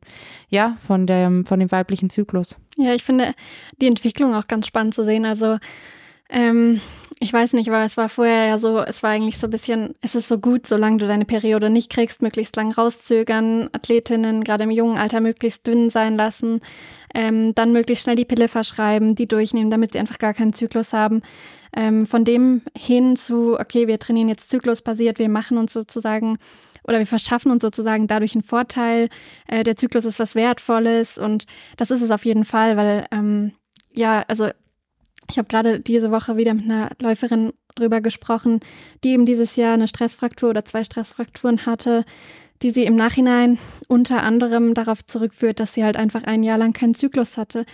ja, 0.49 0.77
von 0.85 1.05
dem, 1.05 1.45
von 1.45 1.59
dem 1.59 1.71
weiblichen 1.71 2.09
Zyklus. 2.09 2.57
Ja, 2.77 2.93
ich 2.93 3.03
finde 3.03 3.33
die 3.81 3.87
Entwicklung 3.87 4.33
auch 4.33 4.47
ganz 4.47 4.67
spannend 4.67 4.95
zu 4.95 5.03
sehen. 5.03 5.25
Also 5.25 5.57
ähm, 6.29 6.81
ich 7.19 7.31
weiß 7.31 7.53
nicht, 7.53 7.69
aber 7.69 7.83
es 7.83 7.97
war 7.97 8.09
vorher 8.09 8.47
ja 8.47 8.57
so, 8.57 8.79
es 8.79 9.03
war 9.03 9.11
eigentlich 9.11 9.37
so 9.37 9.47
ein 9.47 9.51
bisschen, 9.51 9.93
es 10.01 10.15
ist 10.15 10.27
so 10.27 10.39
gut, 10.39 10.67
solange 10.67 10.97
du 10.97 11.07
deine 11.07 11.25
Periode 11.25 11.69
nicht 11.69 11.91
kriegst, 11.91 12.21
möglichst 12.21 12.55
lang 12.55 12.71
rauszögern, 12.71 13.69
Athletinnen 13.73 14.43
gerade 14.43 14.63
im 14.63 14.71
jungen 14.71 14.97
Alter 14.97 15.21
möglichst 15.21 15.67
dünn 15.67 15.89
sein 15.89 16.17
lassen, 16.17 16.61
ähm, 17.13 17.53
dann 17.55 17.71
möglichst 17.71 18.03
schnell 18.03 18.15
die 18.15 18.25
Pille 18.25 18.47
verschreiben, 18.47 19.15
die 19.15 19.27
durchnehmen, 19.27 19.69
damit 19.69 19.93
sie 19.93 19.99
einfach 19.99 20.17
gar 20.17 20.33
keinen 20.33 20.53
Zyklus 20.53 20.93
haben. 20.93 21.21
Ähm, 21.75 22.05
von 22.05 22.23
dem 22.23 22.61
hin 22.77 23.15
zu, 23.15 23.59
okay, 23.59 23.87
wir 23.87 23.99
trainieren 23.99 24.29
jetzt 24.29 24.49
zyklusbasiert, 24.49 25.19
wir 25.19 25.29
machen 25.29 25.57
uns 25.57 25.73
sozusagen 25.73 26.37
oder 26.87 26.99
wir 26.99 27.07
verschaffen 27.07 27.51
uns 27.51 27.61
sozusagen 27.61 28.07
dadurch 28.07 28.33
einen 28.35 28.43
Vorteil. 28.43 29.09
Äh, 29.47 29.63
der 29.63 29.75
Zyklus 29.75 30.05
ist 30.05 30.19
was 30.19 30.35
Wertvolles 30.35 31.17
und 31.17 31.45
das 31.77 31.91
ist 31.91 32.01
es 32.01 32.11
auf 32.11 32.25
jeden 32.25 32.45
Fall, 32.45 32.77
weil 32.77 33.05
ähm, 33.11 33.53
ja, 33.91 34.23
also 34.27 34.49
ich 35.29 35.37
habe 35.37 35.47
gerade 35.47 35.79
diese 35.79 36.11
Woche 36.11 36.37
wieder 36.37 36.53
mit 36.53 36.65
einer 36.65 36.89
Läuferin 37.01 37.51
drüber 37.75 38.01
gesprochen, 38.01 38.59
die 39.03 39.09
eben 39.09 39.25
dieses 39.25 39.55
Jahr 39.55 39.73
eine 39.73 39.87
Stressfraktur 39.87 40.49
oder 40.49 40.65
zwei 40.65 40.83
Stressfrakturen 40.83 41.65
hatte, 41.65 42.05
die 42.61 42.69
sie 42.69 42.85
im 42.85 42.95
Nachhinein 42.95 43.57
unter 43.87 44.23
anderem 44.23 44.73
darauf 44.73 45.05
zurückführt, 45.05 45.59
dass 45.59 45.73
sie 45.73 45.83
halt 45.83 45.97
einfach 45.97 46.23
ein 46.23 46.43
Jahr 46.43 46.57
lang 46.57 46.73
keinen 46.73 46.95
Zyklus 46.95 47.37
hatte. 47.37 47.65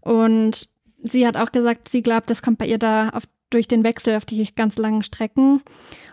Und 0.00 0.68
sie 1.02 1.26
hat 1.26 1.36
auch 1.36 1.52
gesagt, 1.52 1.88
sie 1.88 2.02
glaubt, 2.02 2.30
das 2.30 2.42
kommt 2.42 2.58
bei 2.58 2.66
ihr 2.66 2.78
da 2.78 3.10
auf 3.10 3.24
durch 3.50 3.68
den 3.68 3.84
Wechsel 3.84 4.16
auf 4.16 4.24
die 4.24 4.48
ganz 4.54 4.78
langen 4.78 5.02
Strecken. 5.02 5.62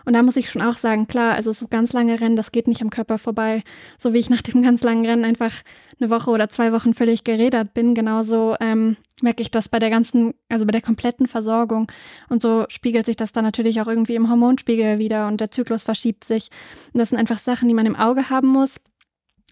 Und 0.04 0.12
da 0.12 0.22
muss 0.22 0.36
ich 0.36 0.50
schon 0.50 0.62
auch 0.62 0.76
sagen, 0.76 1.06
klar, 1.06 1.34
also 1.34 1.52
so 1.52 1.68
ganz 1.68 1.92
lange 1.92 2.20
Rennen, 2.20 2.36
das 2.36 2.52
geht 2.52 2.68
nicht 2.68 2.82
am 2.82 2.90
Körper 2.90 3.18
vorbei. 3.18 3.62
So 3.98 4.12
wie 4.12 4.18
ich 4.18 4.30
nach 4.30 4.42
dem 4.42 4.62
ganz 4.62 4.82
langen 4.82 5.06
Rennen 5.06 5.24
einfach 5.24 5.52
eine 6.00 6.10
Woche 6.10 6.30
oder 6.30 6.48
zwei 6.48 6.72
Wochen 6.72 6.94
völlig 6.94 7.24
gerädert 7.24 7.74
bin, 7.74 7.94
genauso 7.94 8.56
ähm, 8.60 8.96
merke 9.22 9.42
ich 9.42 9.50
das 9.50 9.68
bei 9.68 9.78
der 9.78 9.90
ganzen, 9.90 10.34
also 10.48 10.64
bei 10.64 10.72
der 10.72 10.80
kompletten 10.80 11.26
Versorgung. 11.26 11.90
Und 12.28 12.42
so 12.42 12.66
spiegelt 12.68 13.06
sich 13.06 13.16
das 13.16 13.32
dann 13.32 13.44
natürlich 13.44 13.80
auch 13.80 13.88
irgendwie 13.88 14.14
im 14.14 14.30
Hormonspiegel 14.30 14.98
wieder 14.98 15.28
und 15.28 15.40
der 15.40 15.50
Zyklus 15.50 15.82
verschiebt 15.82 16.24
sich. 16.24 16.50
Und 16.92 16.98
das 16.98 17.10
sind 17.10 17.18
einfach 17.18 17.38
Sachen, 17.38 17.68
die 17.68 17.74
man 17.74 17.86
im 17.86 17.96
Auge 17.96 18.30
haben 18.30 18.48
muss. 18.48 18.76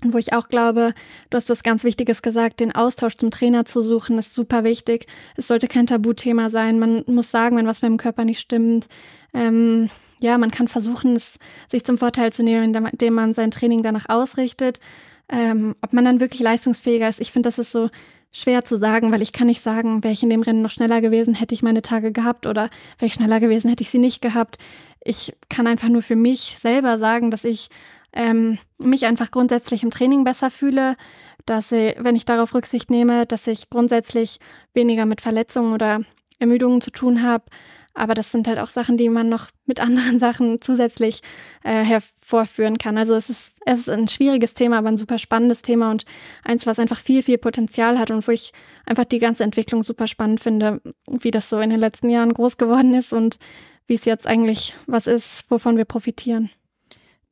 Und 0.05 0.13
wo 0.13 0.19
ich 0.19 0.35
auch 0.35 0.49
glaube, 0.49 0.93
du 1.31 1.37
hast 1.37 1.49
was 1.49 1.63
ganz 1.63 1.83
Wichtiges 1.83 2.21
gesagt, 2.21 2.61
den 2.61 2.75
Austausch 2.75 3.17
zum 3.17 3.31
Trainer 3.31 3.65
zu 3.65 3.83
suchen, 3.83 4.19
ist 4.19 4.35
super 4.35 4.63
wichtig. 4.63 5.07
Es 5.37 5.49
sollte 5.49 5.69
kein 5.69 5.87
Tabuthema 5.87 6.51
sein. 6.51 6.79
Man 6.79 7.03
muss 7.07 7.31
sagen, 7.31 7.57
wenn 7.57 7.67
was 7.67 7.81
mit 7.81 7.91
dem 7.91 7.97
Körper 7.97 8.25
nicht 8.25 8.41
stimmt. 8.41 8.89
Ähm, 9.33 9.89
ja, 10.19 10.37
man 10.37 10.51
kann 10.51 10.69
versuchen, 10.69 11.17
es 11.17 11.39
sich 11.69 11.85
zum 11.85 11.97
Vorteil 11.97 12.33
zu 12.33 12.43
nehmen, 12.43 12.75
indem 12.75 13.15
man 13.15 13.33
sein 13.33 13.51
Training 13.51 13.83
danach 13.83 14.09
ausrichtet. 14.09 14.81
Ähm, 15.29 15.75
ob 15.81 15.93
man 15.93 16.05
dann 16.05 16.21
wirklich 16.21 16.41
leistungsfähiger 16.41 17.09
ist, 17.09 17.21
ich 17.21 17.33
finde, 17.33 17.49
das 17.49 17.59
ist 17.59 17.73
so 17.73 17.89
schwer 18.31 18.65
zu 18.65 18.77
sagen, 18.77 19.13
weil 19.13 19.23
ich 19.23 19.33
kann 19.33 19.47
nicht 19.47 19.63
sagen, 19.63 20.05
wäre 20.05 20.13
ich 20.13 20.23
in 20.23 20.31
dem 20.31 20.43
Rennen 20.43 20.63
noch 20.63 20.71
schneller 20.71 21.01
gewesen, 21.01 21.35
hätte 21.35 21.55
ich 21.55 21.63
meine 21.63 21.83
Tage 21.83 22.13
gehabt 22.13 22.47
oder 22.47 22.71
wäre 22.99 23.07
ich 23.07 23.15
schneller 23.15 23.41
gewesen, 23.41 23.71
hätte 23.71 23.83
ich 23.83 23.91
sie 23.91 23.99
nicht 23.99 24.21
gehabt. 24.21 24.59
Ich 25.03 25.35
kann 25.49 25.67
einfach 25.67 25.89
nur 25.89 26.03
für 26.03 26.17
mich 26.17 26.57
selber 26.59 26.99
sagen, 26.99 27.31
dass 27.31 27.45
ich 27.45 27.71
ähm, 28.17 28.59
mich 28.79 29.05
einfach 29.05 29.31
grundsätzlich 29.31 29.83
im 29.83 29.91
Training 29.91 30.25
besser 30.25 30.51
fühle, 30.51 30.97
dass 31.45 31.71
ich, 31.71 31.95
wenn 31.99 32.17
ich 32.17 32.25
darauf 32.25 32.55
Rücksicht 32.55 32.91
nehme, 32.91 33.27
dass 33.27 33.47
ich 33.47 33.71
grundsätzlich 33.71 34.41
weniger 34.75 35.07
mit 35.07 35.21
Verletzungen 35.21 35.75
oder 35.75 36.01
Ermüdungen 36.39 36.81
zu 36.81 36.91
tun 36.91 37.23
habe. 37.23 37.45
Aber 37.93 38.15
das 38.15 38.33
sind 38.33 38.49
halt 38.49 38.59
auch 38.59 38.69
Sachen, 38.69 38.97
die 38.97 39.09
man 39.11 39.29
noch 39.29 39.49
mit 39.67 39.81
anderen 39.87 40.19
Sachen 40.19 40.63
zusätzlich 40.63 41.21
äh, 41.63 41.85
hervorführen 41.85 42.79
kann. 42.79 42.97
Also 42.97 43.15
es 43.15 43.29
ist, 43.29 43.59
es 43.67 43.81
ist 43.81 43.91
ein 43.91 44.09
schwieriges 44.09 44.55
Thema, 44.55 44.79
aber 44.79 44.89
ein 44.89 44.97
super 44.97 45.19
spannendes 45.19 45.61
Thema 45.61 45.91
und 45.91 46.07
eins, 46.43 46.67
was 46.67 46.79
einfach 46.79 46.99
viel, 46.99 47.23
viel 47.23 47.39
Potenzial 47.39 47.99
hat 47.99 48.11
und 48.11 48.27
wo 48.27 48.33
ich 48.33 48.53
einfach 48.87 49.05
die 49.05 49.19
ganze 49.19 49.45
Entwicklung 49.45 49.83
super 49.83 50.07
spannend 50.07 50.41
finde, 50.41 50.81
wie 51.07 51.31
das 51.31 51.51
so 51.51 51.61
in 51.61 51.71
den 51.71 51.81
letzten 51.81 52.09
Jahren 52.09 52.33
groß 52.33 52.57
geworden 52.57 52.95
ist 52.95 53.13
und 53.13 53.39
wie 53.87 53.95
es 53.95 54.07
jetzt 54.07 54.27
eigentlich 54.27 54.75
was 54.87 55.07
ist, 55.07 55.51
wovon 55.51 55.77
wir 55.77 55.85
profitieren. 55.85 56.51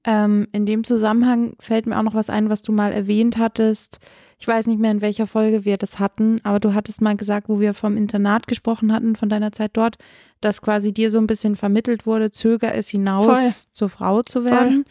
Ähm, 0.04 0.48
in 0.52 0.66
dem 0.66 0.84
Zusammenhang 0.84 1.54
fällt 1.60 1.86
mir 1.86 1.98
auch 1.98 2.02
noch 2.02 2.14
was 2.14 2.28
ein, 2.28 2.50
was 2.50 2.62
du 2.62 2.72
mal 2.72 2.92
erwähnt 2.92 3.38
hattest. 3.38 3.98
Ich 4.38 4.46
weiß 4.46 4.66
nicht 4.66 4.78
mehr, 4.78 4.90
in 4.90 5.00
welcher 5.00 5.26
Folge 5.26 5.64
wir 5.64 5.78
das 5.78 5.98
hatten, 5.98 6.40
aber 6.42 6.60
du 6.60 6.74
hattest 6.74 7.00
mal 7.00 7.16
gesagt, 7.16 7.48
wo 7.48 7.60
wir 7.60 7.72
vom 7.72 7.96
Internat 7.96 8.46
gesprochen 8.46 8.92
hatten, 8.92 9.16
von 9.16 9.30
deiner 9.30 9.52
Zeit 9.52 9.70
dort, 9.74 9.96
dass 10.42 10.60
quasi 10.60 10.92
dir 10.92 11.10
so 11.10 11.18
ein 11.18 11.26
bisschen 11.26 11.56
vermittelt 11.56 12.04
wurde, 12.04 12.30
zöger 12.30 12.74
es 12.74 12.88
hinaus, 12.88 13.26
Voll. 13.26 13.52
zur 13.72 13.88
Frau 13.88 14.22
zu 14.22 14.44
werden. 14.44 14.84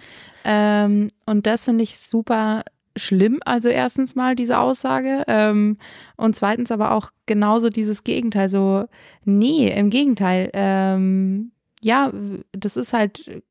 Ähm, 0.45 1.11
und 1.25 1.45
das 1.45 1.65
finde 1.65 1.83
ich 1.83 1.99
super 1.99 2.63
schlimm, 2.95 3.39
also 3.45 3.69
erstens 3.69 4.15
mal 4.15 4.35
diese 4.35 4.59
Aussage 4.59 5.23
ähm, 5.27 5.77
und 6.15 6.35
zweitens 6.35 6.71
aber 6.71 6.91
auch 6.91 7.11
genauso 7.25 7.69
dieses 7.69 8.03
Gegenteil, 8.03 8.49
so 8.49 8.85
nee, 9.25 9.71
im 9.73 9.89
Gegenteil, 9.89 10.49
ähm, 10.53 11.51
ja, 11.81 12.11
das 12.51 12.77
ist 12.77 12.93
halt 12.93 13.43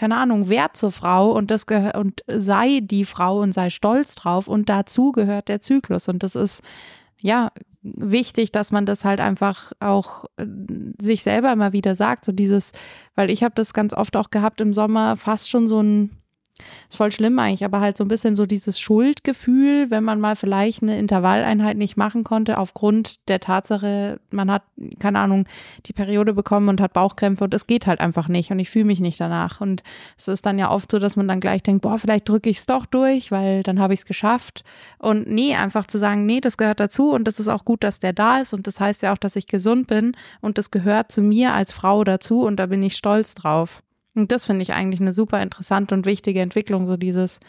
keine 0.00 0.16
Ahnung, 0.16 0.48
Wert 0.48 0.78
zur 0.78 0.92
Frau 0.92 1.30
und 1.30 1.50
das 1.50 1.66
und 1.94 2.24
sei 2.26 2.80
die 2.82 3.04
Frau 3.04 3.38
und 3.42 3.52
sei 3.52 3.68
stolz 3.68 4.14
drauf 4.14 4.48
und 4.48 4.70
dazu 4.70 5.12
gehört 5.12 5.48
der 5.48 5.60
Zyklus. 5.60 6.08
Und 6.08 6.22
das 6.22 6.36
ist 6.36 6.62
ja 7.18 7.52
wichtig, 7.82 8.50
dass 8.50 8.72
man 8.72 8.86
das 8.86 9.04
halt 9.04 9.20
einfach 9.20 9.72
auch 9.78 10.24
äh, 10.38 10.46
sich 10.98 11.22
selber 11.22 11.52
immer 11.52 11.74
wieder 11.74 11.94
sagt, 11.94 12.24
so 12.24 12.32
dieses, 12.32 12.72
weil 13.14 13.28
ich 13.28 13.42
habe 13.42 13.54
das 13.54 13.74
ganz 13.74 13.92
oft 13.92 14.16
auch 14.16 14.30
gehabt 14.30 14.62
im 14.62 14.72
Sommer, 14.72 15.18
fast 15.18 15.50
schon 15.50 15.68
so 15.68 15.82
ein 15.82 16.16
ist 16.88 16.96
voll 16.96 17.12
schlimm 17.12 17.38
eigentlich, 17.38 17.64
aber 17.64 17.80
halt 17.80 17.96
so 17.96 18.04
ein 18.04 18.08
bisschen 18.08 18.34
so 18.34 18.46
dieses 18.46 18.78
Schuldgefühl, 18.78 19.90
wenn 19.90 20.04
man 20.04 20.20
mal 20.20 20.36
vielleicht 20.36 20.82
eine 20.82 20.98
Intervalleinheit 20.98 21.76
nicht 21.76 21.96
machen 21.96 22.24
konnte, 22.24 22.58
aufgrund 22.58 23.28
der 23.28 23.40
Tatsache, 23.40 24.20
man 24.30 24.50
hat, 24.50 24.62
keine 24.98 25.18
Ahnung, 25.18 25.46
die 25.86 25.92
Periode 25.92 26.34
bekommen 26.34 26.68
und 26.68 26.80
hat 26.80 26.92
Bauchkrämpfe 26.92 27.44
und 27.44 27.54
es 27.54 27.66
geht 27.66 27.86
halt 27.86 28.00
einfach 28.00 28.28
nicht 28.28 28.50
und 28.50 28.58
ich 28.58 28.70
fühle 28.70 28.84
mich 28.84 29.00
nicht 29.00 29.20
danach. 29.20 29.60
Und 29.60 29.82
es 30.16 30.28
ist 30.28 30.46
dann 30.46 30.58
ja 30.58 30.70
oft 30.70 30.90
so, 30.90 30.98
dass 30.98 31.16
man 31.16 31.28
dann 31.28 31.40
gleich 31.40 31.62
denkt, 31.62 31.82
boah, 31.82 31.98
vielleicht 31.98 32.28
drücke 32.28 32.50
ich 32.50 32.58
es 32.58 32.66
doch 32.66 32.86
durch, 32.86 33.30
weil 33.30 33.62
dann 33.62 33.80
habe 33.80 33.94
ich 33.94 34.00
es 34.00 34.06
geschafft. 34.06 34.64
Und 34.98 35.28
nee, 35.28 35.54
einfach 35.54 35.86
zu 35.86 35.98
sagen, 35.98 36.26
nee, 36.26 36.40
das 36.40 36.56
gehört 36.56 36.80
dazu 36.80 37.10
und 37.10 37.24
das 37.24 37.40
ist 37.40 37.48
auch 37.48 37.64
gut, 37.64 37.84
dass 37.84 38.00
der 38.00 38.12
da 38.12 38.38
ist 38.38 38.52
und 38.52 38.66
das 38.66 38.80
heißt 38.80 39.02
ja 39.02 39.12
auch, 39.12 39.18
dass 39.18 39.36
ich 39.36 39.46
gesund 39.46 39.86
bin 39.86 40.16
und 40.40 40.58
das 40.58 40.70
gehört 40.70 41.12
zu 41.12 41.22
mir 41.22 41.52
als 41.52 41.72
Frau 41.72 42.04
dazu 42.04 42.42
und 42.42 42.56
da 42.56 42.66
bin 42.66 42.82
ich 42.82 42.96
stolz 42.96 43.34
drauf. 43.34 43.82
Und 44.14 44.32
das 44.32 44.44
finde 44.44 44.62
ich 44.62 44.72
eigentlich 44.72 45.00
eine 45.00 45.12
super 45.12 45.42
interessante 45.42 45.94
und 45.94 46.06
wichtige 46.06 46.40
Entwicklung, 46.40 46.86
so 46.86 46.96
dieses, 46.96 47.40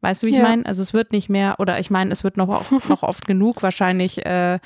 weißt 0.00 0.22
du, 0.22 0.26
wie 0.26 0.30
ich 0.30 0.36
ja. 0.36 0.42
meine? 0.42 0.66
Also 0.66 0.82
es 0.82 0.92
wird 0.92 1.12
nicht 1.12 1.28
mehr, 1.28 1.56
oder 1.58 1.78
ich 1.80 1.90
meine, 1.90 2.12
es 2.12 2.24
wird 2.24 2.36
noch, 2.36 2.70
noch 2.88 3.02
oft 3.02 3.26
genug 3.26 3.62
wahrscheinlich 3.62 4.24
äh, 4.26 4.58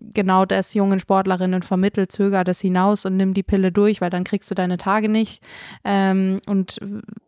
genau 0.00 0.44
das 0.44 0.74
jungen 0.74 1.00
Sportlerinnen 1.00 1.62
vermittelt, 1.62 2.12
zöger 2.12 2.44
das 2.44 2.60
hinaus 2.60 3.04
und 3.04 3.16
nimm 3.16 3.34
die 3.34 3.42
Pille 3.42 3.72
durch, 3.72 4.00
weil 4.00 4.10
dann 4.10 4.24
kriegst 4.24 4.50
du 4.50 4.54
deine 4.54 4.76
Tage 4.76 5.08
nicht 5.08 5.42
ähm, 5.84 6.40
und 6.46 6.78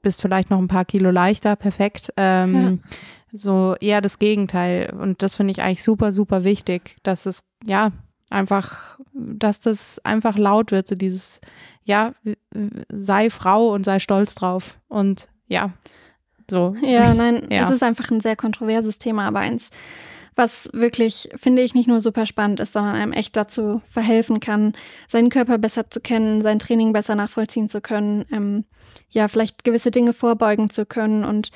bist 0.03 0.23
vielleicht 0.23 0.51
noch 0.51 0.59
ein 0.59 0.69
paar 0.69 0.85
Kilo 0.85 1.11
leichter, 1.11 1.57
perfekt. 1.57 2.13
Ähm, 2.17 2.81
ja. 2.83 2.97
So 3.33 3.77
eher 3.81 4.01
das 4.01 4.19
Gegenteil. 4.19 4.93
Und 4.99 5.23
das 5.23 5.37
finde 5.37 5.53
ich 5.53 5.63
eigentlich 5.63 5.85
super, 5.85 6.11
super 6.11 6.43
wichtig, 6.43 6.97
dass 7.05 7.27
es, 7.27 7.45
ja, 7.65 7.93
einfach, 8.29 8.99
dass 9.13 9.61
das 9.61 10.01
einfach 10.05 10.37
laut 10.37 10.73
wird, 10.73 10.89
so 10.89 10.97
dieses, 10.97 11.41
ja, 11.85 12.13
sei 12.91 13.31
Frau 13.31 13.73
und 13.73 13.85
sei 13.85 13.99
stolz 13.99 14.35
drauf. 14.35 14.79
Und 14.89 15.29
ja, 15.49 15.73
So. 16.51 16.75
Ja, 16.83 17.15
nein, 17.15 17.47
Ja. 17.51 17.65
es 17.65 17.71
ist 17.71 17.83
einfach 17.83 18.11
ein 18.11 18.21
sehr 18.21 18.37
kontroverses 18.37 18.99
Thema, 18.99 19.27
aber 19.27 19.41
eins, 19.41 19.71
was 20.37 20.71
wirklich, 20.73 21.29
finde 21.37 21.63
ich, 21.63 21.75
nicht 21.75 21.89
nur 21.89 22.01
super 22.01 22.25
spannend 22.27 22.61
ist, 22.61 22.73
sondern 22.73 22.95
einem 22.95 23.13
echt 23.13 23.37
dazu 23.37 23.83
verhelfen 23.91 24.41
kann, 24.41 24.73
seinen 25.09 25.29
Körper 25.29 25.59
besser 25.59 25.91
zu 25.91 26.01
kennen, 26.01 26.43
sein 26.43 26.59
Training 26.59 26.93
besser 26.93 27.15
nachvollziehen 27.15 27.69
zu 27.69 27.81
können, 27.81 28.25
ähm, 28.33 28.65
ja, 29.11 29.29
vielleicht 29.29 29.65
gewisse 29.65 29.91
Dinge 29.91 30.13
vorbeugen 30.13 30.71
zu 30.71 30.87
können 30.87 31.25
und 31.25 31.51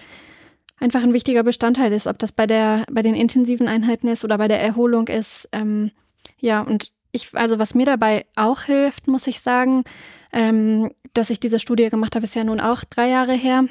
einfach 0.81 1.03
ein 1.03 1.13
wichtiger 1.13 1.45
Bestandteil 1.45 1.93
ist, 1.93 2.07
ob 2.07 2.19
das 2.19 2.33
bei 2.33 2.47
der, 2.47 2.85
bei 2.91 3.01
den 3.03 3.15
intensiven 3.15 3.69
Einheiten 3.69 4.09
ist 4.09 4.25
oder 4.25 4.39
bei 4.39 4.49
der 4.49 4.61
Erholung 4.61 5.07
ist. 5.09 5.49
Ähm, 5.53 5.93
ja, 6.39 6.61
und 6.61 6.93
ich, 7.15 7.35
also 7.35 7.59
was 7.59 7.75
mir 7.75 7.87
dabei 7.87 8.27
auch 8.35 8.63
hilft, 8.63 9.07
muss 9.07 9.27
ich 9.27 9.41
sagen, 9.41 9.85
ähm, 10.33 10.91
dass 11.13 11.31
ich 11.31 11.39
diese 11.39 11.61
Studie 11.61 11.89
gemacht 11.89 12.17
habe, 12.17 12.25
ist 12.25 12.35
ja 12.35 12.43
nun 12.43 12.61
auch 12.61 12.83
drei 12.85 13.09
Jahre 13.09 13.35
her. 13.35 13.65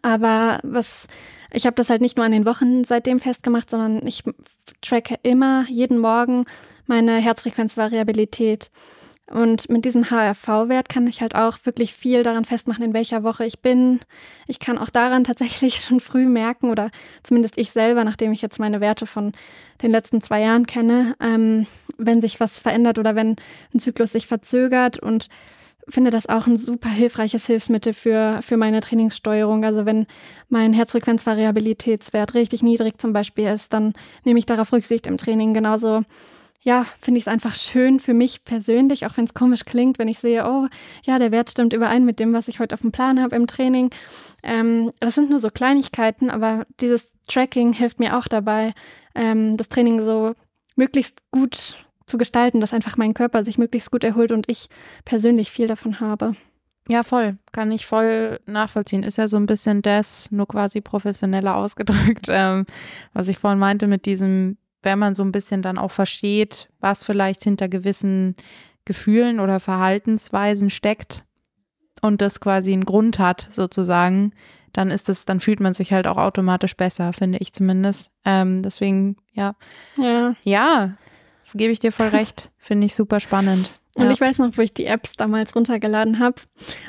Aber 0.00 0.58
was, 0.62 1.06
ich 1.52 1.66
habe 1.66 1.76
das 1.76 1.90
halt 1.90 2.00
nicht 2.00 2.16
nur 2.16 2.24
an 2.24 2.32
den 2.32 2.46
Wochen 2.46 2.84
seitdem 2.84 3.20
festgemacht, 3.20 3.68
sondern 3.68 4.06
ich 4.06 4.24
tracke 4.80 5.16
immer 5.22 5.66
jeden 5.68 5.98
Morgen 5.98 6.46
meine 6.86 7.18
Herzfrequenzvariabilität. 7.18 8.70
Und 9.30 9.68
mit 9.68 9.84
diesem 9.84 10.10
HRV-Wert 10.10 10.88
kann 10.88 11.06
ich 11.06 11.20
halt 11.20 11.34
auch 11.34 11.58
wirklich 11.64 11.92
viel 11.92 12.22
daran 12.22 12.46
festmachen, 12.46 12.82
in 12.82 12.94
welcher 12.94 13.22
Woche 13.22 13.44
ich 13.44 13.60
bin. 13.60 14.00
Ich 14.46 14.58
kann 14.58 14.78
auch 14.78 14.88
daran 14.88 15.24
tatsächlich 15.24 15.80
schon 15.80 16.00
früh 16.00 16.26
merken, 16.26 16.70
oder 16.70 16.90
zumindest 17.22 17.58
ich 17.58 17.70
selber, 17.70 18.04
nachdem 18.04 18.32
ich 18.32 18.40
jetzt 18.40 18.58
meine 18.58 18.80
Werte 18.80 19.06
von 19.06 19.32
den 19.82 19.90
letzten 19.90 20.22
zwei 20.22 20.40
Jahren 20.40 20.66
kenne, 20.66 21.14
ähm, 21.20 21.66
wenn 21.98 22.20
sich 22.20 22.40
was 22.40 22.58
verändert 22.58 22.98
oder 22.98 23.14
wenn 23.14 23.36
ein 23.74 23.80
Zyklus 23.80 24.12
sich 24.12 24.26
verzögert 24.26 24.98
und 24.98 25.28
finde 25.88 26.10
das 26.10 26.28
auch 26.28 26.46
ein 26.46 26.56
super 26.56 26.88
hilfreiches 26.88 27.46
Hilfsmittel 27.46 27.92
für, 27.92 28.40
für 28.42 28.56
meine 28.56 28.80
Trainingssteuerung. 28.80 29.64
Also 29.64 29.86
wenn 29.86 30.06
mein 30.48 30.72
Herzfrequenzvariabilitätswert 30.72 32.34
richtig 32.34 32.62
niedrig 32.62 32.98
zum 32.98 33.12
Beispiel 33.12 33.48
ist, 33.48 33.72
dann 33.72 33.94
nehme 34.24 34.38
ich 34.38 34.46
darauf 34.46 34.72
Rücksicht 34.72 35.06
im 35.06 35.18
Training. 35.18 35.54
Genauso 35.54 36.02
ja, 36.60 36.86
finde 37.00 37.18
ich 37.18 37.24
es 37.24 37.28
einfach 37.28 37.54
schön 37.54 38.00
für 38.00 38.14
mich 38.14 38.44
persönlich, 38.44 39.06
auch 39.06 39.16
wenn 39.16 39.24
es 39.24 39.34
komisch 39.34 39.64
klingt, 39.64 39.98
wenn 39.98 40.08
ich 40.08 40.18
sehe, 40.18 40.44
oh, 40.46 40.66
ja, 41.04 41.18
der 41.18 41.30
Wert 41.30 41.50
stimmt 41.50 41.72
überein 41.72 42.04
mit 42.04 42.20
dem, 42.20 42.32
was 42.32 42.48
ich 42.48 42.60
heute 42.60 42.74
auf 42.74 42.80
dem 42.80 42.92
Plan 42.92 43.20
habe 43.22 43.36
im 43.36 43.46
Training. 43.46 43.90
Ähm, 44.42 44.92
das 45.00 45.14
sind 45.14 45.30
nur 45.30 45.38
so 45.38 45.50
Kleinigkeiten, 45.50 46.30
aber 46.30 46.66
dieses 46.80 47.10
Tracking 47.28 47.72
hilft 47.72 48.00
mir 48.00 48.18
auch 48.18 48.26
dabei, 48.26 48.74
ähm, 49.14 49.56
das 49.56 49.68
Training 49.68 50.02
so 50.02 50.34
möglichst 50.76 51.22
gut 51.30 51.76
zu 52.06 52.18
gestalten, 52.18 52.60
dass 52.60 52.74
einfach 52.74 52.96
mein 52.96 53.14
Körper 53.14 53.44
sich 53.44 53.58
möglichst 53.58 53.90
gut 53.90 54.04
erholt 54.04 54.32
und 54.32 54.50
ich 54.50 54.68
persönlich 55.04 55.50
viel 55.50 55.66
davon 55.66 56.00
habe. 56.00 56.32
Ja, 56.88 57.02
voll. 57.02 57.36
Kann 57.52 57.70
ich 57.70 57.86
voll 57.86 58.40
nachvollziehen. 58.46 59.02
Ist 59.02 59.18
ja 59.18 59.28
so 59.28 59.36
ein 59.36 59.44
bisschen 59.44 59.82
das, 59.82 60.32
nur 60.32 60.48
quasi 60.48 60.80
professioneller 60.80 61.54
ausgedrückt, 61.54 62.26
ähm, 62.30 62.64
was 63.12 63.28
ich 63.28 63.38
vorhin 63.38 63.58
meinte 63.58 63.86
mit 63.86 64.06
diesem, 64.06 64.56
wenn 64.82 64.98
man 64.98 65.14
so 65.14 65.22
ein 65.22 65.32
bisschen 65.32 65.62
dann 65.62 65.78
auch 65.78 65.90
versteht, 65.90 66.68
was 66.80 67.04
vielleicht 67.04 67.44
hinter 67.44 67.68
gewissen 67.68 68.36
Gefühlen 68.84 69.40
oder 69.40 69.60
Verhaltensweisen 69.60 70.70
steckt 70.70 71.24
und 72.00 72.22
das 72.22 72.40
quasi 72.40 72.72
einen 72.72 72.84
Grund 72.84 73.18
hat, 73.18 73.48
sozusagen, 73.50 74.32
dann 74.72 74.90
ist 74.90 75.08
es, 75.08 75.24
dann 75.24 75.40
fühlt 75.40 75.60
man 75.60 75.74
sich 75.74 75.92
halt 75.92 76.06
auch 76.06 76.16
automatisch 76.16 76.76
besser, 76.76 77.12
finde 77.12 77.38
ich 77.38 77.52
zumindest. 77.52 78.12
Ähm, 78.24 78.62
deswegen, 78.62 79.16
ja. 79.32 79.54
Ja. 79.96 80.34
Ja, 80.44 80.96
gebe 81.54 81.72
ich 81.72 81.80
dir 81.80 81.92
voll 81.92 82.08
recht. 82.12 82.50
Finde 82.56 82.86
ich 82.86 82.94
super 82.94 83.20
spannend. 83.20 83.72
Und 83.96 84.04
Ja. 84.04 84.10
ich 84.12 84.20
weiß 84.20 84.38
noch, 84.38 84.56
wo 84.56 84.62
ich 84.62 84.72
die 84.72 84.84
Apps 84.86 85.14
damals 85.14 85.56
runtergeladen 85.56 86.18
habe 86.20 86.36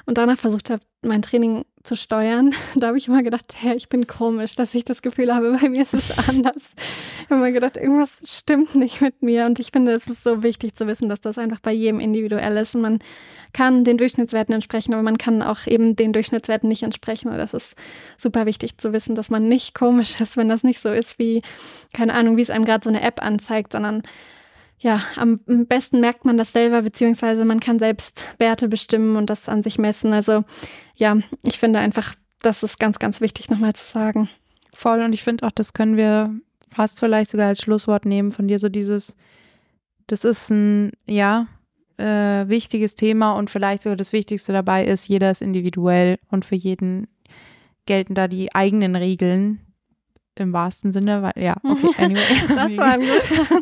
und 0.06 0.17
danach 0.17 0.38
versucht 0.38 0.69
habe, 0.69 0.84
mein 1.02 1.21
Training 1.21 1.65
zu 1.83 1.95
steuern. 1.95 2.53
Da 2.75 2.87
habe 2.87 2.97
ich 2.97 3.07
immer 3.07 3.23
gedacht, 3.23 3.55
hey, 3.59 3.75
ich 3.75 3.89
bin 3.89 4.07
komisch, 4.07 4.55
dass 4.55 4.73
ich 4.75 4.85
das 4.85 5.01
Gefühl 5.01 5.33
habe, 5.33 5.57
bei 5.59 5.69
mir 5.69 5.81
ist 5.81 5.93
es 5.93 6.29
anders. 6.29 6.71
Ich 7.23 7.25
habe 7.25 7.35
immer 7.35 7.51
gedacht, 7.51 7.77
irgendwas 7.77 8.21
stimmt 8.25 8.75
nicht 8.75 9.01
mit 9.01 9.21
mir. 9.21 9.45
Und 9.45 9.59
ich 9.59 9.71
finde, 9.71 9.91
es 9.93 10.07
ist 10.07 10.23
so 10.23 10.43
wichtig 10.43 10.75
zu 10.75 10.87
wissen, 10.87 11.09
dass 11.09 11.21
das 11.21 11.37
einfach 11.37 11.59
bei 11.59 11.71
jedem 11.71 11.99
individuell 11.99 12.57
ist. 12.57 12.75
Und 12.75 12.81
man 12.81 12.99
kann 13.53 13.83
den 13.83 13.97
Durchschnittswerten 13.97 14.53
entsprechen, 14.53 14.93
aber 14.93 15.03
man 15.03 15.17
kann 15.17 15.41
auch 15.41 15.67
eben 15.67 15.95
den 15.95 16.13
Durchschnittswerten 16.13 16.69
nicht 16.69 16.83
entsprechen. 16.83 17.29
Und 17.29 17.37
das 17.37 17.53
ist 17.53 17.75
super 18.17 18.45
wichtig 18.45 18.77
zu 18.77 18.93
wissen, 18.93 19.15
dass 19.15 19.29
man 19.29 19.47
nicht 19.47 19.73
komisch 19.73 20.19
ist, 20.21 20.37
wenn 20.37 20.47
das 20.47 20.63
nicht 20.63 20.79
so 20.79 20.89
ist, 20.89 21.19
wie, 21.19 21.41
keine 21.93 22.13
Ahnung, 22.13 22.37
wie 22.37 22.41
es 22.41 22.49
einem 22.49 22.65
gerade 22.65 22.83
so 22.83 22.89
eine 22.89 23.01
App 23.01 23.23
anzeigt, 23.23 23.73
sondern 23.73 24.03
ja, 24.79 25.01
am 25.17 25.39
besten 25.67 25.99
merkt 25.99 26.23
man 26.23 26.37
das 26.37 26.53
selber, 26.53 26.81
beziehungsweise 26.81 27.43
man 27.43 27.59
kann 27.59 27.79
selbst 27.79 28.23
Werte 28.39 28.69
bestimmen 28.69 29.17
und 29.17 29.29
das 29.29 29.49
an 29.49 29.61
sich 29.61 29.77
messen. 29.77 30.13
Also 30.13 30.43
ja, 30.95 31.17
ich 31.43 31.59
finde 31.59 31.79
einfach, 31.79 32.15
das 32.41 32.63
ist 32.63 32.79
ganz, 32.79 32.97
ganz 32.97 33.19
wichtig 33.19 33.49
nochmal 33.49 33.73
zu 33.73 33.85
sagen. 33.85 34.29
Voll 34.73 35.01
und 35.01 35.11
ich 35.11 35.23
finde 35.23 35.45
auch, 35.45 35.51
das 35.51 35.73
können 35.73 35.97
wir 35.97 36.33
fast 36.73 36.99
vielleicht 36.99 37.31
sogar 37.31 37.47
als 37.47 37.61
Schlusswort 37.61 38.05
nehmen 38.05 38.31
von 38.31 38.47
dir, 38.47 38.59
so 38.59 38.69
dieses, 38.69 39.17
das 40.07 40.23
ist 40.23 40.49
ein, 40.49 40.93
ja, 41.05 41.47
äh, 41.97 42.47
wichtiges 42.47 42.95
Thema 42.95 43.33
und 43.33 43.49
vielleicht 43.49 43.83
sogar 43.83 43.97
das 43.97 44.13
Wichtigste 44.13 44.53
dabei 44.53 44.85
ist, 44.85 45.09
jeder 45.09 45.31
ist 45.31 45.41
individuell 45.41 46.17
und 46.29 46.45
für 46.45 46.55
jeden 46.55 47.07
gelten 47.85 48.13
da 48.13 48.29
die 48.29 48.55
eigenen 48.55 48.95
Regeln 48.95 49.59
im 50.39 50.54
wahrsten 50.54 50.91
Sinne, 50.91 51.21
weil, 51.21 51.34
ja, 51.43 51.56
okay, 51.63 52.04
anyway. 52.04 52.21
Das 52.56 52.78
war 52.78 52.86
ein 52.86 53.02
guter. 53.02 53.62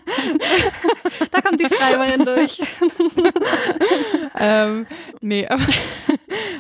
da 1.32 1.42
kommt 1.42 1.60
die 1.60 1.68
Schreiberin 1.68 2.26
durch. 2.26 2.62
ähm, 4.40 4.86
nee, 5.22 5.48
aber, 5.48 5.64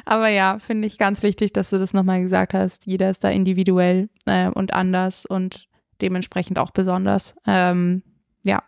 aber 0.06 0.28
ja, 0.30 0.60
finde 0.60 0.88
ich 0.88 0.98
ganz 0.98 1.24
wichtig, 1.24 1.54
dass 1.54 1.70
du 1.70 1.78
das 1.80 1.94
nochmal 1.94 2.22
gesagt 2.22 2.54
hast. 2.54 2.86
Jeder 2.86 3.10
ist 3.10 3.24
da 3.24 3.30
individuell 3.30 4.10
äh, 4.26 4.50
und 4.50 4.74
anders 4.74 5.26
und 5.26 5.68
dementsprechend 6.02 6.60
auch 6.60 6.72
besonders. 6.72 7.36
Ähm, 7.46 8.04
ja, 8.44 8.64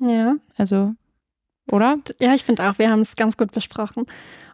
Ja. 0.00 0.36
also, 0.56 0.94
oder? 1.70 1.98
Ja, 2.20 2.34
ich 2.34 2.44
finde 2.44 2.68
auch, 2.68 2.78
wir 2.78 2.90
haben 2.90 3.00
es 3.00 3.16
ganz 3.16 3.36
gut 3.36 3.52
besprochen. 3.52 4.06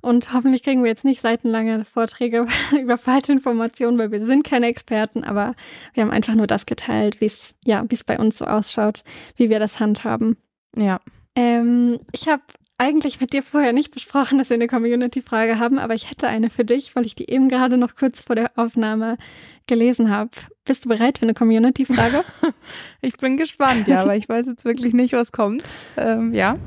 Und 0.02 0.32
hoffentlich 0.32 0.62
kriegen 0.62 0.82
wir 0.82 0.90
jetzt 0.90 1.04
nicht 1.04 1.20
seitenlange 1.20 1.84
Vorträge 1.84 2.46
über 2.80 2.98
falsche 2.98 3.32
Informationen, 3.32 3.98
weil 3.98 4.12
wir 4.12 4.24
sind 4.26 4.44
keine 4.44 4.66
Experten, 4.66 5.24
aber 5.24 5.54
wir 5.94 6.02
haben 6.02 6.10
einfach 6.10 6.34
nur 6.34 6.46
das 6.46 6.66
geteilt, 6.66 7.20
wie 7.20 7.26
es 7.26 7.54
ja, 7.64 7.84
wie 7.88 7.94
es 7.94 8.04
bei 8.04 8.18
uns 8.18 8.38
so 8.38 8.44
ausschaut, 8.44 9.04
wie 9.36 9.50
wir 9.50 9.58
das 9.58 9.80
handhaben. 9.80 10.36
Ja. 10.76 11.00
Ähm, 11.34 12.00
ich 12.12 12.28
habe 12.28 12.42
eigentlich 12.78 13.20
mit 13.20 13.32
dir 13.32 13.42
vorher 13.42 13.72
nicht 13.72 13.90
besprochen, 13.90 14.38
dass 14.38 14.50
wir 14.50 14.54
eine 14.54 14.68
Community-Frage 14.68 15.58
haben, 15.58 15.78
aber 15.80 15.94
ich 15.94 16.10
hätte 16.10 16.28
eine 16.28 16.48
für 16.48 16.64
dich, 16.64 16.94
weil 16.94 17.04
ich 17.04 17.16
die 17.16 17.28
eben 17.28 17.48
gerade 17.48 17.76
noch 17.76 17.96
kurz 17.96 18.22
vor 18.22 18.36
der 18.36 18.52
Aufnahme 18.56 19.18
gelesen 19.66 20.10
habe. 20.10 20.30
Bist 20.64 20.84
du 20.84 20.88
bereit 20.88 21.18
für 21.18 21.26
eine 21.26 21.34
Community-Frage? 21.34 22.24
Ich 23.00 23.16
bin 23.16 23.36
gespannt, 23.36 23.86
ja, 23.86 24.02
aber 24.02 24.16
ich 24.16 24.28
weiß 24.28 24.46
jetzt 24.46 24.64
wirklich 24.64 24.92
nicht, 24.92 25.12
was 25.12 25.32
kommt. 25.32 25.68
Ähm, 25.96 26.34
ja. 26.34 26.58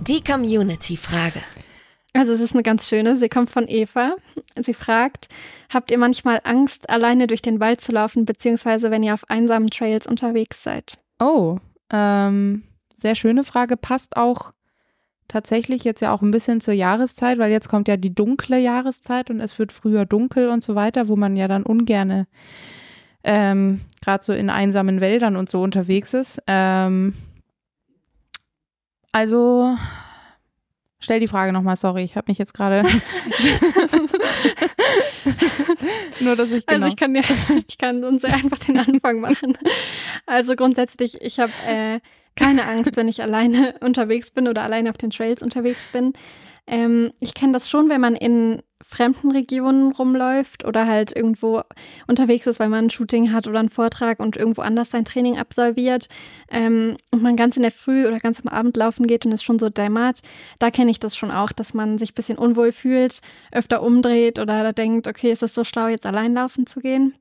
Die 0.00 0.22
Community-Frage. 0.22 1.40
Also 2.12 2.32
es 2.32 2.40
ist 2.40 2.54
eine 2.54 2.62
ganz 2.62 2.88
schöne. 2.88 3.16
Sie 3.16 3.28
kommt 3.28 3.50
von 3.50 3.66
Eva. 3.68 4.16
Sie 4.56 4.74
fragt, 4.74 5.28
habt 5.72 5.90
ihr 5.90 5.98
manchmal 5.98 6.40
Angst, 6.44 6.88
alleine 6.88 7.26
durch 7.26 7.42
den 7.42 7.60
Wald 7.60 7.80
zu 7.80 7.92
laufen, 7.92 8.24
beziehungsweise 8.24 8.90
wenn 8.90 9.02
ihr 9.02 9.14
auf 9.14 9.28
einsamen 9.30 9.68
Trails 9.68 10.06
unterwegs 10.06 10.62
seid? 10.62 10.98
Oh, 11.18 11.58
ähm, 11.90 12.64
sehr 12.94 13.14
schöne 13.14 13.44
Frage. 13.44 13.76
Passt 13.76 14.16
auch 14.16 14.52
tatsächlich 15.28 15.84
jetzt 15.84 16.00
ja 16.00 16.12
auch 16.12 16.22
ein 16.22 16.30
bisschen 16.30 16.60
zur 16.60 16.74
Jahreszeit, 16.74 17.38
weil 17.38 17.50
jetzt 17.50 17.68
kommt 17.68 17.88
ja 17.88 17.96
die 17.96 18.14
dunkle 18.14 18.58
Jahreszeit 18.58 19.30
und 19.30 19.40
es 19.40 19.58
wird 19.58 19.72
früher 19.72 20.04
dunkel 20.04 20.48
und 20.48 20.62
so 20.62 20.74
weiter, 20.74 21.08
wo 21.08 21.16
man 21.16 21.36
ja 21.36 21.48
dann 21.48 21.62
ungerne 21.62 22.26
ähm, 23.24 23.80
gerade 24.02 24.22
so 24.22 24.32
in 24.32 24.50
einsamen 24.50 25.00
Wäldern 25.00 25.36
und 25.36 25.48
so 25.48 25.62
unterwegs 25.62 26.12
ist. 26.12 26.42
Ähm, 26.46 27.14
also 29.12 29.76
stell 30.98 31.20
die 31.20 31.28
Frage 31.28 31.52
nochmal, 31.52 31.76
sorry, 31.76 32.02
ich 32.02 32.16
habe 32.16 32.30
mich 32.30 32.38
jetzt 32.38 32.52
gerade 32.52 32.82
nur, 36.20 36.36
dass 36.36 36.50
ich 36.50 36.66
genau. 36.66 36.84
Also 36.84 36.88
ich 36.88 36.96
kann 36.96 37.14
dir, 37.14 37.22
ich 37.68 37.78
kann 37.78 38.04
uns 38.04 38.24
einfach 38.24 38.58
den 38.58 38.78
Anfang 38.78 39.20
machen. 39.20 39.56
Also 40.26 40.56
grundsätzlich, 40.56 41.20
ich 41.20 41.38
habe 41.38 41.52
äh, 41.66 42.00
keine 42.36 42.64
Angst, 42.66 42.96
wenn 42.96 43.08
ich 43.08 43.22
alleine 43.22 43.74
unterwegs 43.80 44.30
bin 44.30 44.48
oder 44.48 44.62
alleine 44.62 44.90
auf 44.90 44.96
den 44.96 45.10
Trails 45.10 45.42
unterwegs 45.42 45.86
bin. 45.92 46.12
Ähm, 46.66 47.10
ich 47.20 47.34
kenne 47.34 47.52
das 47.52 47.68
schon, 47.68 47.88
wenn 47.88 48.00
man 48.00 48.16
in 48.16 48.62
fremden 48.82 49.30
Regionen 49.30 49.92
rumläuft 49.92 50.64
oder 50.64 50.86
halt 50.86 51.14
irgendwo 51.14 51.62
unterwegs 52.06 52.46
ist, 52.46 52.60
weil 52.60 52.68
man 52.68 52.86
ein 52.86 52.90
Shooting 52.90 53.32
hat 53.32 53.46
oder 53.46 53.58
einen 53.58 53.70
Vortrag 53.70 54.20
und 54.20 54.36
irgendwo 54.36 54.62
anders 54.62 54.90
sein 54.90 55.04
Training 55.04 55.38
absolviert 55.38 56.08
ähm, 56.50 56.96
und 57.10 57.22
man 57.22 57.36
ganz 57.36 57.56
in 57.56 57.62
der 57.62 57.70
Früh 57.70 58.06
oder 58.06 58.18
ganz 58.18 58.40
am 58.40 58.48
Abend 58.48 58.76
laufen 58.76 59.06
geht 59.06 59.24
und 59.24 59.32
es 59.32 59.42
schon 59.42 59.58
so 59.58 59.70
dämmert. 59.70 60.20
Da 60.58 60.70
kenne 60.70 60.90
ich 60.90 61.00
das 61.00 61.16
schon 61.16 61.30
auch, 61.30 61.52
dass 61.52 61.74
man 61.74 61.98
sich 61.98 62.12
ein 62.12 62.14
bisschen 62.14 62.38
unwohl 62.38 62.72
fühlt, 62.72 63.20
öfter 63.52 63.82
umdreht 63.82 64.38
oder 64.38 64.72
denkt, 64.72 65.08
okay, 65.08 65.32
ist 65.32 65.42
es 65.42 65.54
so 65.54 65.64
schlau, 65.64 65.88
jetzt 65.88 66.06
allein 66.06 66.34
laufen 66.34 66.66
zu 66.66 66.80
gehen. 66.80 67.14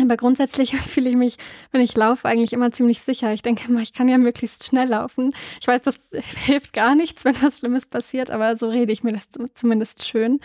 Aber 0.00 0.16
grundsätzlich 0.16 0.76
fühle 0.76 1.10
ich 1.10 1.16
mich, 1.16 1.36
wenn 1.72 1.80
ich 1.80 1.96
laufe, 1.96 2.28
eigentlich 2.28 2.52
immer 2.52 2.72
ziemlich 2.72 3.00
sicher. 3.00 3.32
Ich 3.32 3.42
denke 3.42 3.68
immer, 3.68 3.80
ich 3.80 3.92
kann 3.92 4.08
ja 4.08 4.18
möglichst 4.18 4.64
schnell 4.64 4.88
laufen. 4.88 5.34
Ich 5.60 5.66
weiß, 5.66 5.82
das 5.82 6.00
hilft 6.44 6.72
gar 6.72 6.94
nichts, 6.94 7.24
wenn 7.24 7.40
was 7.42 7.58
Schlimmes 7.58 7.86
passiert, 7.86 8.30
aber 8.30 8.56
so 8.56 8.68
rede 8.68 8.92
ich 8.92 9.02
mir 9.02 9.12
das 9.12 9.28
zumindest 9.54 10.06
schön. 10.06 10.40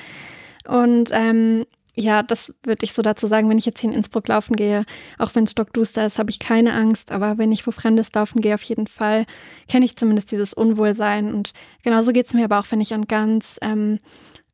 Und 0.67 1.09
ähm, 1.11 1.65
ja, 1.95 2.23
das 2.23 2.55
würde 2.63 2.83
ich 2.83 2.93
so 2.93 3.03
dazu 3.03 3.27
sagen, 3.27 3.49
wenn 3.49 3.59
ich 3.59 3.65
jetzt 3.65 3.79
hier 3.79 3.91
in 3.91 3.95
Innsbruck 3.95 4.27
laufen 4.27 4.55
gehe, 4.55 4.85
auch 5.19 5.35
wenn 5.35 5.43
es 5.43 5.51
stockduster 5.51 6.05
ist, 6.05 6.17
habe 6.17 6.31
ich 6.31 6.39
keine 6.39 6.73
Angst, 6.73 7.11
aber 7.11 7.37
wenn 7.37 7.51
ich 7.51 7.67
wo 7.67 7.71
Fremdes 7.71 8.11
laufen 8.13 8.41
gehe, 8.41 8.55
auf 8.55 8.63
jeden 8.63 8.87
Fall, 8.87 9.25
kenne 9.69 9.85
ich 9.85 9.95
zumindest 9.95 10.31
dieses 10.31 10.55
Unwohlsein. 10.55 11.31
Und 11.31 11.53
genauso 11.83 12.11
geht 12.11 12.27
es 12.27 12.33
mir 12.33 12.45
aber 12.45 12.59
auch, 12.59 12.65
wenn 12.71 12.81
ich 12.81 12.95
an 12.95 13.05
ganz 13.05 13.59
ähm, 13.61 13.99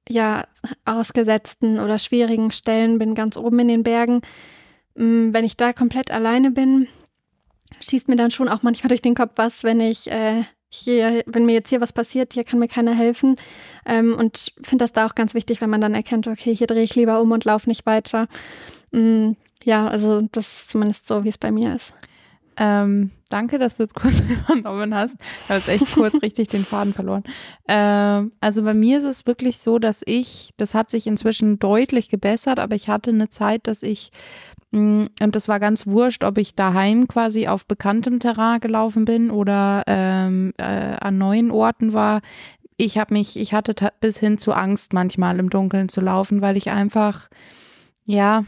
ja, 0.10 0.43
ausgesetzten 0.84 1.80
oder 1.80 1.97
schwierigen 2.00 2.52
Stellen 2.52 2.97
bin, 3.00 3.16
ganz 3.16 3.38
oben 3.38 3.60
in 3.60 3.68
den 3.70 3.84
Bergen. 3.84 4.22
Mm, 5.00 5.34
wenn 5.34 5.45
ich 5.45 5.56
da 5.56 5.72
komplett 5.72 6.12
alleine 6.12 6.52
bin, 6.52 6.88
schießt 7.80 8.10
mir 8.10 8.18
dann 8.18 8.32
schon 8.32 8.50
auch 8.50 8.64
manchmal 8.64 8.88
durch 8.89 9.02
den 9.02 9.16
Kopf 9.16 9.32
was, 9.38 9.64
wenn 9.64 9.80
ich 9.80 10.12
äh, 10.12 10.43
hier, 10.70 11.24
wenn 11.26 11.45
mir 11.45 11.54
jetzt 11.54 11.70
hier 11.70 11.82
was 11.82 11.93
passiert, 11.93 12.34
hier 12.34 12.43
kann 12.43 12.60
mir 12.60 12.68
keiner 12.68 12.93
helfen. 12.93 13.38
Ähm, 13.86 14.16
und 14.16 14.54
finde 14.62 14.84
das 14.84 14.91
da 14.91 15.08
auch 15.08 15.16
ganz 15.16 15.34
wichtig, 15.34 15.62
wenn 15.62 15.70
man 15.70 15.82
dann 15.82 15.95
erkennt, 15.95 16.28
okay, 16.28 16.56
hier 16.56 16.68
drehe 16.68 16.84
ich 16.84 16.95
lieber 16.95 17.22
um 17.22 17.32
und 17.32 17.45
laufe 17.45 17.70
nicht 17.70 17.86
weiter. 17.86 18.28
Ähm, 18.93 19.38
ja, 19.64 19.88
also 19.88 20.22
das 20.32 20.47
ist 20.47 20.70
zumindest 20.70 21.08
so, 21.08 21.24
wie 21.24 21.30
es 21.30 21.38
bei 21.38 21.52
mir 21.52 21.76
ist. 21.76 21.93
Ähm, 22.58 23.12
danke, 23.30 23.58
dass 23.58 23.76
du 23.76 23.84
jetzt 23.84 23.95
kurz 24.00 24.20
übernommen 24.20 24.93
hast. 24.93 25.16
Ich 25.43 25.50
habe 25.50 25.60
jetzt 25.60 25.70
echt 25.70 25.93
kurz 25.93 26.16
richtig 26.22 26.50
den 26.50 26.66
Faden 26.66 26.93
verloren. 26.93 27.24
Ähm, 27.70 28.34
also 28.41 28.64
bei 28.64 28.74
mir 28.74 28.97
ist 28.97 29.06
es 29.06 29.26
wirklich 29.26 29.60
so, 29.60 29.80
dass 29.80 30.02
ich, 30.06 30.52
das 30.58 30.74
hat 30.74 30.91
sich 30.91 31.08
inzwischen 31.08 31.58
deutlich 31.58 32.10
gebessert, 32.10 32.60
aber 32.60 32.76
ich 32.76 32.89
hatte 32.89 33.12
eine 33.12 33.30
Zeit, 33.30 33.66
dass 33.66 33.82
ich 33.82 34.12
Mm, 34.12 34.59
und 34.72 35.32
das 35.32 35.47
war 35.47 35.59
ganz 35.59 35.88
wurscht, 35.88 36.24
ob 36.24 36.38
ich 36.38 36.53
daheim 36.53 37.07
quasi 37.07 37.47
auf 37.47 37.65
bekanntem 37.65 38.20
Terrain 38.20 38.59
gelaufen 38.59 39.05
bin 39.05 39.32
oder 39.32 39.84
ähm, 39.88 40.53
äh, 40.57 40.63
an 40.63 41.17
neuen 41.17 41.49
Orten 41.49 41.93
war. 41.93 42.22
Ich 42.78 42.97
habe 42.97 43.13
mich, 43.13 43.38
ich 43.38 43.53
hatte 43.53 43.74
bis 43.99 44.20
hin 44.20 44.38
zu 44.38 44.53
Angst 44.53 44.93
manchmal 44.93 45.39
im 45.39 45.49
Dunkeln 45.49 45.89
zu 45.89 46.01
laufen, 46.01 46.41
weil 46.41 46.55
ich 46.55 46.70
einfach, 46.70 47.30
ja, 48.05 48.43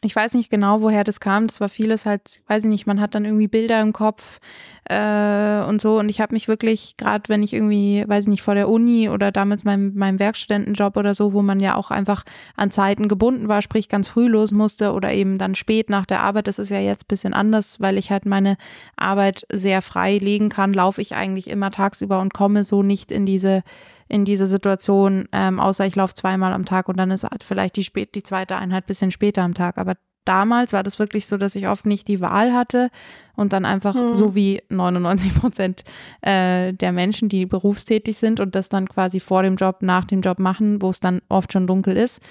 ich 0.00 0.14
weiß 0.14 0.34
nicht 0.34 0.48
genau, 0.48 0.80
woher 0.80 1.02
das 1.02 1.18
kam. 1.18 1.48
Das 1.48 1.60
war 1.60 1.68
vieles 1.68 2.06
halt, 2.06 2.40
weiß 2.46 2.64
ich 2.64 2.70
nicht, 2.70 2.86
man 2.86 3.00
hat 3.00 3.14
dann 3.14 3.24
irgendwie 3.24 3.48
Bilder 3.48 3.80
im 3.80 3.92
Kopf 3.92 4.38
äh, 4.84 5.60
und 5.62 5.80
so. 5.80 5.98
Und 5.98 6.08
ich 6.08 6.20
habe 6.20 6.34
mich 6.34 6.46
wirklich, 6.46 6.96
gerade 6.96 7.28
wenn 7.28 7.42
ich 7.42 7.52
irgendwie, 7.52 8.04
weiß 8.06 8.24
ich 8.24 8.30
nicht, 8.30 8.42
vor 8.42 8.54
der 8.54 8.68
Uni 8.68 9.08
oder 9.08 9.32
damals 9.32 9.64
meinem, 9.64 9.94
meinem 9.94 10.20
Werkstudentenjob 10.20 10.96
oder 10.96 11.14
so, 11.14 11.32
wo 11.32 11.42
man 11.42 11.58
ja 11.58 11.74
auch 11.74 11.90
einfach 11.90 12.24
an 12.56 12.70
Zeiten 12.70 13.08
gebunden 13.08 13.48
war, 13.48 13.60
sprich 13.60 13.88
ganz 13.88 14.08
früh 14.08 14.28
los 14.28 14.52
musste 14.52 14.92
oder 14.92 15.12
eben 15.12 15.36
dann 15.36 15.56
spät 15.56 15.90
nach 15.90 16.06
der 16.06 16.20
Arbeit. 16.20 16.46
Das 16.46 16.60
ist 16.60 16.70
ja 16.70 16.80
jetzt 16.80 17.08
bisschen 17.08 17.34
anders, 17.34 17.80
weil 17.80 17.98
ich 17.98 18.12
halt 18.12 18.24
meine 18.24 18.56
Arbeit 18.96 19.46
sehr 19.50 19.82
frei 19.82 20.18
legen 20.18 20.48
kann, 20.48 20.72
laufe 20.72 21.02
ich 21.02 21.16
eigentlich 21.16 21.48
immer 21.48 21.72
tagsüber 21.72 22.20
und 22.20 22.32
komme 22.32 22.62
so 22.62 22.84
nicht 22.84 23.10
in 23.10 23.26
diese 23.26 23.62
in 24.08 24.24
diese 24.24 24.46
Situation, 24.46 25.28
ähm, 25.32 25.60
außer 25.60 25.86
ich 25.86 25.96
laufe 25.96 26.14
zweimal 26.14 26.52
am 26.52 26.64
Tag 26.64 26.88
und 26.88 26.96
dann 26.96 27.10
ist 27.10 27.26
vielleicht 27.42 27.76
die, 27.76 27.84
spät, 27.84 28.14
die 28.14 28.22
zweite 28.22 28.56
Einheit 28.56 28.86
bisschen 28.86 29.10
später 29.10 29.42
am 29.42 29.54
Tag. 29.54 29.78
Aber 29.78 29.94
damals 30.24 30.72
war 30.72 30.82
das 30.82 30.98
wirklich 30.98 31.26
so, 31.26 31.36
dass 31.36 31.56
ich 31.56 31.68
oft 31.68 31.86
nicht 31.86 32.06
die 32.06 32.20
Wahl 32.20 32.52
hatte 32.52 32.90
und 33.34 33.52
dann 33.52 33.64
einfach 33.64 33.94
hm. 33.94 34.14
so 34.14 34.34
wie 34.34 34.62
99 34.68 35.34
Prozent 35.40 35.84
äh, 36.20 36.74
der 36.74 36.92
Menschen, 36.92 37.28
die 37.28 37.46
berufstätig 37.46 38.16
sind 38.18 38.40
und 38.40 38.54
das 38.54 38.68
dann 38.68 38.88
quasi 38.88 39.20
vor 39.20 39.42
dem 39.42 39.56
Job, 39.56 39.78
nach 39.80 40.04
dem 40.04 40.20
Job 40.20 40.38
machen, 40.38 40.82
wo 40.82 40.90
es 40.90 41.00
dann 41.00 41.22
oft 41.28 41.52
schon 41.52 41.66
dunkel 41.66 41.96
ist. 41.96 42.22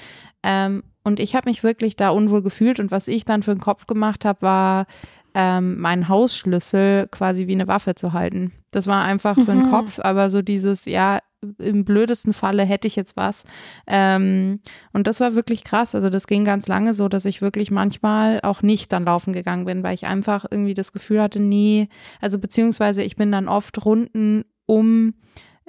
Ähm, 0.43 0.83
und 1.03 1.19
ich 1.19 1.35
habe 1.35 1.49
mich 1.49 1.63
wirklich 1.63 1.95
da 1.95 2.09
unwohl 2.09 2.43
gefühlt 2.43 2.79
und 2.79 2.91
was 2.91 3.07
ich 3.07 3.25
dann 3.25 3.41
für 3.41 3.55
den 3.55 3.61
Kopf 3.61 3.87
gemacht 3.87 4.25
habe, 4.25 4.41
war 4.41 4.85
ähm, 5.33 5.79
meinen 5.79 6.07
Hausschlüssel 6.07 7.07
quasi 7.11 7.47
wie 7.47 7.53
eine 7.53 7.67
Waffe 7.67 7.95
zu 7.95 8.13
halten. 8.13 8.53
Das 8.71 8.87
war 8.87 9.03
einfach 9.03 9.35
für 9.35 9.45
den 9.45 9.67
mhm. 9.67 9.71
Kopf, 9.71 9.99
aber 9.99 10.29
so 10.29 10.41
dieses, 10.41 10.85
ja, 10.85 11.19
im 11.59 11.85
blödesten 11.85 12.33
Falle 12.33 12.63
hätte 12.63 12.87
ich 12.87 12.95
jetzt 12.95 13.15
was. 13.15 13.43
Ähm, 13.85 14.59
und 14.93 15.07
das 15.07 15.19
war 15.19 15.35
wirklich 15.35 15.63
krass. 15.63 15.93
Also 15.93 16.09
das 16.09 16.27
ging 16.27 16.43
ganz 16.43 16.67
lange 16.67 16.93
so, 16.93 17.07
dass 17.07 17.25
ich 17.25 17.41
wirklich 17.41 17.69
manchmal 17.69 18.41
auch 18.41 18.61
nicht 18.61 18.91
dann 18.91 19.05
laufen 19.05 19.33
gegangen 19.33 19.65
bin, 19.65 19.83
weil 19.83 19.93
ich 19.93 20.07
einfach 20.07 20.45
irgendwie 20.49 20.73
das 20.73 20.93
Gefühl 20.93 21.21
hatte, 21.21 21.39
nee, 21.39 21.89
also 22.21 22.39
beziehungsweise 22.39 23.03
ich 23.03 23.15
bin 23.15 23.31
dann 23.31 23.47
oft 23.47 23.85
Runden 23.85 24.45
um 24.65 25.13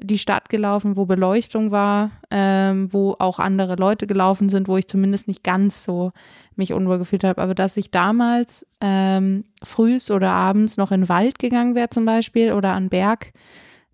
die 0.00 0.18
Stadt 0.18 0.48
gelaufen, 0.48 0.96
wo 0.96 1.06
Beleuchtung 1.06 1.70
war, 1.70 2.12
ähm, 2.30 2.92
wo 2.92 3.16
auch 3.18 3.38
andere 3.38 3.76
Leute 3.76 4.06
gelaufen 4.06 4.48
sind, 4.48 4.68
wo 4.68 4.76
ich 4.76 4.88
zumindest 4.88 5.28
nicht 5.28 5.42
ganz 5.42 5.82
so 5.84 6.12
mich 6.56 6.72
unwohl 6.72 6.98
gefühlt 6.98 7.24
habe. 7.24 7.40
Aber 7.40 7.54
dass 7.54 7.76
ich 7.76 7.90
damals 7.90 8.66
ähm, 8.80 9.44
frühs 9.62 10.10
oder 10.10 10.30
abends 10.30 10.76
noch 10.76 10.92
in 10.92 11.02
den 11.02 11.08
Wald 11.08 11.38
gegangen 11.38 11.74
wäre 11.74 11.90
zum 11.90 12.04
Beispiel 12.04 12.52
oder 12.52 12.72
an 12.72 12.88
Berg, 12.88 13.32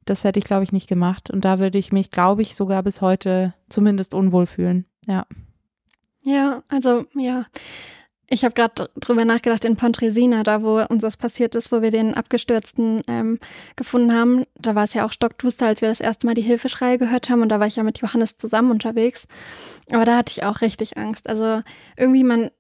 das 0.05 0.25
hätte 0.25 0.39
ich, 0.39 0.45
glaube 0.45 0.65
ich, 0.65 0.73
nicht 0.73 0.89
gemacht. 0.89 1.31
Und 1.31 1.45
da 1.45 1.59
würde 1.59 1.79
ich 1.79 1.93
mich, 1.93 2.11
glaube 2.11 2.43
ich, 2.43 2.55
sogar 2.55 2.83
bis 2.83 3.01
heute 3.01 3.55
zumindest 3.69 4.13
unwohl 4.15 4.47
fühlen. 4.47 4.85
Ja. 5.07 5.27
Ja, 6.25 6.63
also 6.69 7.05
ja. 7.15 7.47
Ich 8.31 8.43
habe 8.43 8.55
gerade 8.55 8.89
drüber 8.99 9.25
nachgedacht 9.25 9.65
in 9.65 9.77
Pontresina, 9.77 10.43
da 10.43 10.63
wo 10.63 10.83
uns 10.83 11.03
das 11.03 11.17
passiert 11.17 11.55
ist, 11.55 11.71
wo 11.71 11.83
wir 11.83 11.91
den 11.91 12.15
Abgestürzten 12.15 13.03
ähm, 13.07 13.39
gefunden 13.77 14.15
haben. 14.15 14.45
Da 14.59 14.75
war 14.75 14.85
es 14.85 14.95
ja 14.95 15.05
auch 15.05 15.13
stockduster, 15.13 15.67
als 15.67 15.83
wir 15.83 15.89
das 15.89 16.01
erste 16.01 16.27
Mal 16.27 16.35
die 16.35 16.43
Hilfeschreie 16.43 16.97
gehört 16.97 17.29
haben. 17.29 17.43
Und 17.43 17.51
da 17.51 17.61
war 17.61 17.67
ich 17.67 17.77
ja 17.77 17.83
mit 17.83 18.01
Johannes 18.01 18.39
zusammen 18.39 18.71
unterwegs. 18.71 19.29
Aber 19.91 20.07
da 20.07 20.17
hatte 20.17 20.33
ich 20.33 20.45
auch 20.45 20.63
richtig 20.63 20.97
Angst. 20.97 21.29
Also 21.29 21.63
irgendwie 21.99 22.25
man, 22.25 22.51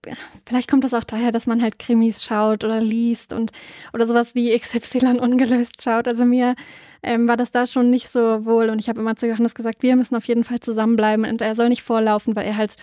vielleicht 0.46 0.70
kommt 0.70 0.84
das 0.84 0.92
auch 0.92 1.04
daher, 1.04 1.32
dass 1.32 1.46
man 1.46 1.62
halt 1.62 1.78
Krimis 1.78 2.22
schaut 2.22 2.62
oder 2.62 2.80
liest 2.80 3.32
und 3.32 3.52
oder 3.94 4.06
sowas 4.06 4.34
wie 4.34 4.56
XY 4.58 5.18
ungelöst 5.18 5.82
schaut. 5.82 6.06
Also 6.06 6.26
mir 6.26 6.56
ähm, 7.02 7.26
war 7.26 7.36
das 7.36 7.50
da 7.50 7.66
schon 7.66 7.88
nicht 7.88 8.08
so 8.10 8.44
wohl. 8.44 8.68
Und 8.68 8.80
ich 8.80 8.88
habe 8.88 9.00
immer 9.00 9.16
zu 9.16 9.26
Johannes 9.26 9.54
gesagt, 9.54 9.82
wir 9.82 9.96
müssen 9.96 10.16
auf 10.16 10.26
jeden 10.26 10.44
Fall 10.44 10.60
zusammenbleiben 10.60 11.24
und 11.24 11.40
er 11.40 11.54
soll 11.54 11.70
nicht 11.70 11.82
vorlaufen, 11.82 12.36
weil 12.36 12.46
er 12.46 12.56
halt 12.56 12.76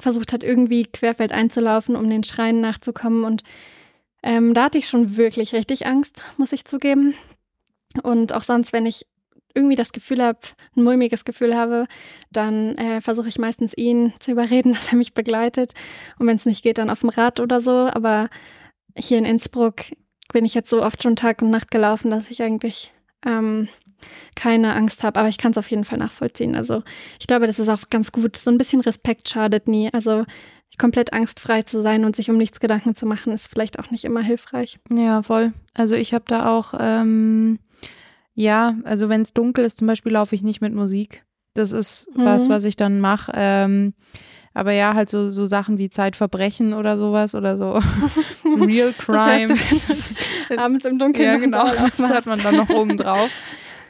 versucht 0.00 0.32
hat, 0.32 0.42
irgendwie 0.42 0.84
querfeld 0.84 1.32
einzulaufen, 1.32 1.96
um 1.96 2.08
den 2.08 2.24
Schreien 2.24 2.60
nachzukommen. 2.60 3.24
Und 3.24 3.42
ähm, 4.22 4.54
da 4.54 4.64
hatte 4.64 4.78
ich 4.78 4.88
schon 4.88 5.16
wirklich 5.16 5.52
richtig 5.52 5.86
Angst, 5.86 6.22
muss 6.36 6.52
ich 6.52 6.64
zugeben. 6.64 7.14
Und 8.02 8.32
auch 8.32 8.42
sonst, 8.42 8.72
wenn 8.72 8.86
ich 8.86 9.06
irgendwie 9.54 9.76
das 9.76 9.92
Gefühl 9.92 10.22
habe, 10.22 10.40
ein 10.76 10.82
mulmiges 10.82 11.24
Gefühl 11.24 11.56
habe, 11.56 11.86
dann 12.32 12.76
äh, 12.76 13.00
versuche 13.00 13.28
ich 13.28 13.38
meistens 13.38 13.76
ihn 13.76 14.12
zu 14.18 14.32
überreden, 14.32 14.72
dass 14.74 14.90
er 14.90 14.98
mich 14.98 15.14
begleitet. 15.14 15.74
Und 16.18 16.26
wenn 16.26 16.36
es 16.36 16.46
nicht 16.46 16.62
geht, 16.62 16.78
dann 16.78 16.90
auf 16.90 17.00
dem 17.00 17.10
Rad 17.10 17.40
oder 17.40 17.60
so. 17.60 17.88
Aber 17.92 18.28
hier 18.96 19.18
in 19.18 19.24
Innsbruck 19.24 19.76
bin 20.32 20.44
ich 20.44 20.54
jetzt 20.54 20.70
so 20.70 20.82
oft 20.82 21.02
schon 21.02 21.16
Tag 21.16 21.42
und 21.42 21.50
Nacht 21.50 21.70
gelaufen, 21.70 22.10
dass 22.10 22.30
ich 22.30 22.42
eigentlich 22.42 22.92
ähm, 23.24 23.68
keine 24.34 24.74
Angst 24.74 25.02
habe, 25.02 25.20
aber 25.20 25.28
ich 25.28 25.38
kann 25.38 25.52
es 25.52 25.58
auf 25.58 25.70
jeden 25.70 25.84
Fall 25.84 25.98
nachvollziehen. 25.98 26.54
Also 26.54 26.82
ich 27.20 27.26
glaube, 27.26 27.46
das 27.46 27.58
ist 27.58 27.68
auch 27.68 27.90
ganz 27.90 28.12
gut. 28.12 28.36
So 28.36 28.50
ein 28.50 28.58
bisschen 28.58 28.80
Respekt 28.80 29.28
schadet 29.28 29.68
nie. 29.68 29.92
Also 29.92 30.24
komplett 30.78 31.12
angstfrei 31.12 31.62
zu 31.62 31.82
sein 31.82 32.04
und 32.04 32.16
sich 32.16 32.30
um 32.30 32.36
nichts 32.36 32.60
Gedanken 32.60 32.94
zu 32.94 33.06
machen, 33.06 33.32
ist 33.32 33.48
vielleicht 33.48 33.78
auch 33.78 33.90
nicht 33.90 34.04
immer 34.04 34.22
hilfreich. 34.22 34.78
Ja, 34.90 35.22
voll. 35.22 35.52
Also 35.72 35.94
ich 35.94 36.14
habe 36.14 36.24
da 36.26 36.48
auch, 36.48 36.74
ähm, 36.78 37.58
ja, 38.34 38.74
also 38.84 39.08
wenn 39.08 39.22
es 39.22 39.32
dunkel 39.32 39.64
ist, 39.64 39.78
zum 39.78 39.86
Beispiel 39.86 40.12
laufe 40.12 40.34
ich 40.34 40.42
nicht 40.42 40.60
mit 40.60 40.74
Musik. 40.74 41.24
Das 41.54 41.72
ist 41.72 42.08
mhm. 42.14 42.24
was, 42.24 42.48
was 42.48 42.64
ich 42.64 42.76
dann 42.76 43.00
mache. 43.00 43.32
Ähm, 43.34 43.94
aber 44.54 44.72
ja, 44.72 44.94
halt 44.94 45.08
so, 45.08 45.28
so 45.30 45.44
Sachen 45.44 45.78
wie 45.78 45.90
Zeitverbrechen 45.90 46.74
oder 46.74 46.96
sowas 46.96 47.34
oder 47.34 47.56
so 47.56 47.72
Real 48.44 48.92
Crime. 48.96 49.48
Das 49.48 49.88
heißt, 49.88 50.14
abends 50.56 50.84
im 50.84 50.98
Dunkeln. 50.98 51.26
Ja, 51.26 51.36
genau. 51.36 51.66
Das 51.96 52.08
hat 52.08 52.26
man 52.26 52.40
dann 52.40 52.56
noch 52.56 52.70
oben 52.70 52.96
drauf. 52.96 53.30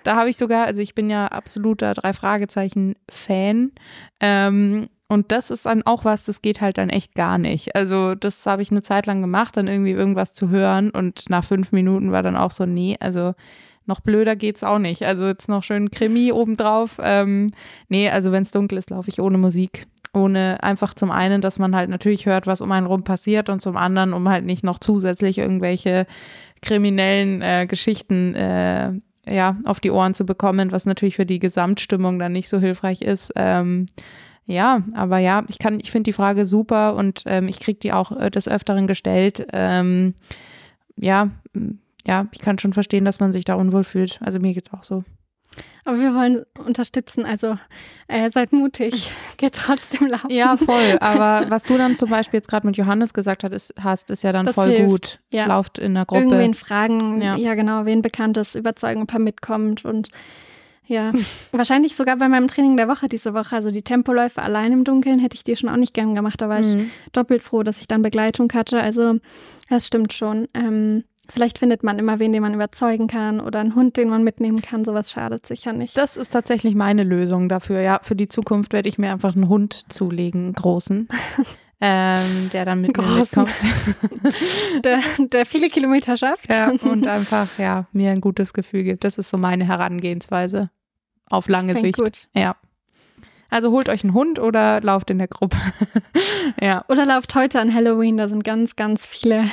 Da 0.05 0.17
habe 0.17 0.31
ich 0.31 0.37
sogar, 0.37 0.67
also 0.67 0.81
ich 0.81 0.95
bin 0.95 1.11
ja 1.11 1.27
absoluter 1.27 1.95
drei 1.95 2.13
Fragezeichen 2.13 2.95
Fan. 3.11 3.73
Ähm, 4.21 4.89
und 5.09 5.33
das 5.33 5.51
ist 5.51 5.67
dann 5.67 5.83
auch 5.83 6.05
was, 6.05 6.25
das 6.25 6.41
geht 6.43 6.61
halt 6.61 6.79
dann 6.79 6.91
echt 6.91 7.15
gar 7.15 7.39
nicht. 7.39 7.75
Also 7.75 8.15
das 8.15 8.47
habe 8.47 8.63
ich 8.63 8.71
eine 8.71 8.83
Zeit 8.83 9.07
lang 9.07 9.21
gemacht, 9.21 9.57
dann 9.57 9.69
irgendwie 9.69 9.91
irgendwas 9.91 10.33
zu 10.33 10.49
hören 10.49 10.91
und 10.91 11.29
nach 11.29 11.45
fünf 11.45 11.73
Minuten 11.73 12.13
war 12.13 12.23
dann 12.23 12.37
auch 12.37 12.51
so, 12.51 12.65
nee, 12.67 12.97
also 13.01 13.35
noch 13.87 14.01
blöder 14.01 14.35
geht's 14.35 14.65
auch 14.65 14.79
nicht. 14.79 15.05
Also 15.05 15.27
jetzt 15.27 15.49
noch 15.49 15.63
schön 15.63 15.91
Krimi 15.91 16.33
obendrauf. 16.33 16.99
Ähm, 17.03 17.51
nee, 17.89 18.09
also 18.09 18.33
wenn 18.33 18.43
es 18.43 18.51
dunkel 18.51 18.79
ist, 18.79 18.91
laufe 18.91 19.11
ich 19.11 19.21
ohne 19.21 19.39
Musik 19.39 19.87
ohne 20.15 20.63
einfach 20.63 20.95
zum 20.95 21.11
einen, 21.11 21.41
dass 21.41 21.59
man 21.59 21.75
halt 21.75 21.91
natürlich 21.91 22.27
hört, 22.27 22.47
was 22.47 22.61
um 22.61 22.71
einen 22.73 22.87
rum 22.87 23.03
passiert 23.03 23.49
und 23.49 23.61
zum 23.61 23.77
anderen, 23.77 24.13
um 24.13 24.29
halt 24.29 24.45
nicht 24.45 24.63
noch 24.63 24.79
zusätzlich 24.79 25.39
irgendwelche 25.39 26.07
kriminellen 26.63 27.43
äh, 27.43 27.67
Geschichten 27.67 28.35
äh, 28.35 28.93
ja 29.29 29.57
auf 29.65 29.81
die 29.81 29.91
Ohren 29.91 30.15
zu 30.15 30.25
bekommen, 30.25 30.73
was 30.73 30.87
natürlich 30.87 31.17
für 31.17 31.27
die 31.27 31.39
Gesamtstimmung 31.39 32.19
dann 32.19 32.33
nicht 32.33 32.49
so 32.49 32.59
hilfreich 32.59 33.03
ist. 33.03 33.33
Ähm, 33.37 33.87
ja, 34.47 34.83
aber 34.95 35.19
ja, 35.19 35.43
ich 35.49 35.59
kann, 35.59 35.81
ich 35.81 35.91
finde 35.91 36.09
die 36.09 36.13
Frage 36.13 36.45
super 36.45 36.97
und 36.97 37.23
ähm, 37.27 37.49
ich 37.49 37.61
kriege 37.61 37.79
die 37.79 37.93
auch 37.93 38.13
äh, 38.13 38.31
des 38.31 38.49
Öfteren 38.49 38.87
gestellt. 38.87 39.47
Ähm, 39.53 40.15
ja, 40.97 41.31
ja, 42.07 42.27
ich 42.33 42.41
kann 42.41 42.59
schon 42.59 42.75
verstehen, 42.75 43.05
dass 43.05 43.21
man 43.21 43.33
sich 43.33 43.45
da 43.45 43.55
unwohl 43.55 43.85
fühlt. 43.85 44.21
Also 44.23 44.39
mir 44.39 44.53
geht's 44.53 44.73
auch 44.73 44.85
so. 44.85 45.05
Aber 45.85 45.99
wir 45.99 46.15
wollen 46.15 46.45
unterstützen, 46.65 47.25
also 47.27 47.59
äh, 48.09 48.31
seid 48.31 48.53
mutig, 48.53 49.11
geht 49.37 49.55
trotzdem 49.55 50.07
laufen. 50.09 50.31
Ja, 50.31 50.57
voll. 50.57 50.97
Aber 51.01 51.51
was 51.51 51.65
du 51.65 51.77
dann 51.77 51.95
zum 51.95 52.09
Beispiel 52.11 52.39
jetzt 52.39 52.49
gerade 52.49 52.67
mit 52.67 52.77
Johannes 52.77 53.13
gesagt 53.15 53.45
hast, 53.45 54.11
ist 54.11 54.23
ja 54.23 54.33
dann 54.33 54.47
Das 54.47 54.55
voll 54.55 54.71
hilft. 54.71 54.89
gut. 54.89 55.19
Ja. 55.31 55.47
Lauft 55.47 55.79
in 55.79 55.95
der 55.95 56.07
Gruppe. 56.07 56.23
Irgendwen 56.23 56.55
fragen, 56.55 57.21
Ja. 57.21 57.37
ja. 57.37 57.55
genau, 57.55 57.85
wen 57.85 58.01
Bekanntes 58.03 58.55
überzeugen, 58.55 59.03
ob 59.03 59.13
er 59.13 59.19
mitkommt 59.21 59.85
und 59.85 60.09
ja, 60.87 61.13
wahrscheinlich 61.53 61.97
sogar 61.97 62.17
bei 62.17 62.29
meinem 62.29 62.47
Training 62.49 62.77
der 62.77 62.89
Woche 62.89 63.09
diese 63.09 63.33
Woche, 63.33 63.57
also 63.57 63.71
die 63.71 63.81
Tempoläufe 63.83 64.43
allein 64.43 64.71
im 64.73 64.85
Dunkeln, 64.85 65.19
hätte 65.19 65.35
ich 65.35 65.43
die 65.45 65.57
schon 65.57 65.71
auch 65.71 65.77
nicht 65.77 65.95
gern 65.95 66.15
gemacht, 66.15 66.41
da 66.41 66.49
war 66.51 66.61
ich 66.61 66.75
Mhm. 66.77 66.91
doppelt 67.13 67.43
froh, 67.43 67.63
dass 67.63 67.81
ich 67.81 67.89
dann 67.89 68.03
Begleitung 68.03 68.51
hatte, 68.53 68.81
also 68.81 69.15
das 69.71 69.87
stimmt 69.87 70.13
schon. 70.13 70.47
Ähm, 70.55 71.05
vielleicht 71.29 71.59
findet 71.59 71.83
man 71.83 71.99
immer 71.99 72.19
wen, 72.19 72.33
den 72.33 72.43
man 72.43 72.55
überzeugen 72.55 73.07
kann 73.07 73.41
oder 73.41 73.61
einen 73.61 73.75
Hund, 73.75 73.97
den 73.97 74.09
man 74.09 74.25
mitnehmen 74.25 74.63
kann, 74.63 74.85
sowas 74.85 75.11
schadet 75.11 75.47
sicher 75.47 75.73
nicht. 75.73 75.97
Das 75.97 76.17
ist 76.17 76.31
tatsächlich 76.31 76.75
meine 76.75 77.05
Lösung 77.05 77.49
dafür. 77.49 77.81
Ja, 77.81 78.01
für 78.03 78.17
die 78.17 78.29
Zukunft 78.29 78.73
werde 78.73 78.89
ich 78.89 78.99
mir 78.99 79.13
einfach 79.13 79.35
einen 79.35 79.49
Hund 79.49 79.85
zulegen, 79.93 80.53
großen, 80.53 81.09
ähm, 81.81 82.51
der 82.53 82.65
dann 82.65 82.81
mit 82.83 82.97
mir 82.97 83.03
Großen. 83.03 83.43
mitkommt. 83.43 83.51
Der, 84.85 85.01
der 85.19 85.47
viele 85.47 85.69
Kilometer 85.69 86.17
schafft. 86.17 86.53
Ja, 86.53 86.71
und 86.71 87.07
einfach, 87.07 87.59
ja, 87.59 87.87
mir 87.93 88.11
ein 88.11 88.21
gutes 88.21 88.53
Gefühl 88.53 88.83
gibt. 88.85 89.05
Das 89.05 89.19
ist 89.19 89.31
so 89.31 89.39
meine 89.39 89.67
Herangehensweise 89.67 90.71
auf 91.27 91.49
lange 91.49 91.79
Sicht. 91.79 91.97
gut. 91.97 92.29
Ja. 92.35 92.57
Also 93.51 93.71
holt 93.71 93.89
euch 93.89 94.03
einen 94.05 94.15
Hund 94.15 94.39
oder 94.39 94.81
lauft 94.81 95.11
in 95.11 95.19
der 95.19 95.29
Gruppe. 95.29 95.57
ja. 96.61 96.85
Oder 96.89 97.07
lauft 97.07 97.35
heute 97.35 97.61
an 97.61 97.73
Halloween, 97.73 98.17
da 98.17 98.29
sind 98.29 98.45
ganz, 98.45 98.77
ganz 98.77 99.07
viele 99.07 99.47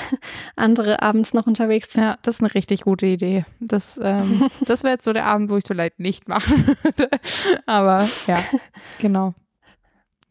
andere 0.55 1.01
abends 1.01 1.33
noch 1.33 1.47
unterwegs. 1.47 1.93
Ja, 1.93 2.17
das 2.23 2.35
ist 2.35 2.41
eine 2.41 2.53
richtig 2.53 2.81
gute 2.81 3.05
Idee. 3.05 3.45
Das, 3.59 3.99
ähm, 4.01 4.49
das 4.65 4.83
wäre 4.83 4.93
jetzt 4.93 5.03
so 5.03 5.13
der 5.13 5.25
Abend, 5.25 5.49
wo 5.49 5.57
ich 5.57 5.63
vielleicht 5.67 5.99
nicht 5.99 6.27
machen 6.27 6.67
würde. 6.83 7.09
Aber 7.65 8.07
ja, 8.27 8.43
genau. 8.99 9.33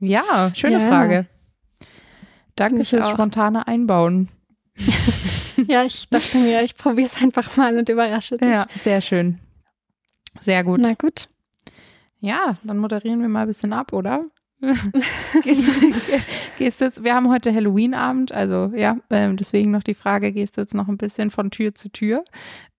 Ja, 0.01 0.51
schöne 0.55 0.81
Ja. 0.81 0.89
Frage. 0.89 1.27
Danke 2.57 2.85
fürs 2.85 3.09
spontane 3.09 3.67
Einbauen. 3.67 4.29
Ja, 5.67 5.83
ich 5.85 6.09
dachte 6.09 6.39
mir, 6.39 6.63
ich 6.63 6.75
probiere 6.75 7.07
es 7.07 7.21
einfach 7.21 7.57
mal 7.59 7.77
und 7.77 7.89
überrasche 7.91 8.39
dich. 8.39 8.49
Ja, 8.49 8.67
sehr 8.77 9.03
schön. 9.03 9.39
Sehr 10.39 10.65
gut. 10.65 10.81
Na 10.81 10.95
gut. 10.95 11.29
Ja, 12.21 12.57
dann 12.63 12.79
moderieren 12.79 13.21
wir 13.21 13.29
mal 13.29 13.43
ein 13.43 13.49
bisschen 13.49 13.73
ab, 13.73 13.93
oder? 13.93 14.25
gehst, 15.43 15.71
gehst 16.59 16.81
du 16.81 16.85
jetzt, 16.85 17.03
wir 17.03 17.15
haben 17.15 17.31
heute 17.31 17.55
Halloween-Abend, 17.55 18.33
also 18.33 18.71
ja, 18.75 18.99
ähm, 19.09 19.39
deswegen 19.39 19.71
noch 19.71 19.83
die 19.83 19.95
Frage, 19.95 20.33
gehst 20.33 20.59
du 20.59 20.61
jetzt 20.61 20.75
noch 20.75 20.87
ein 20.89 20.99
bisschen 20.99 21.31
von 21.31 21.51
Tür 21.51 21.75
zu 21.75 21.91
Tür? 21.91 22.25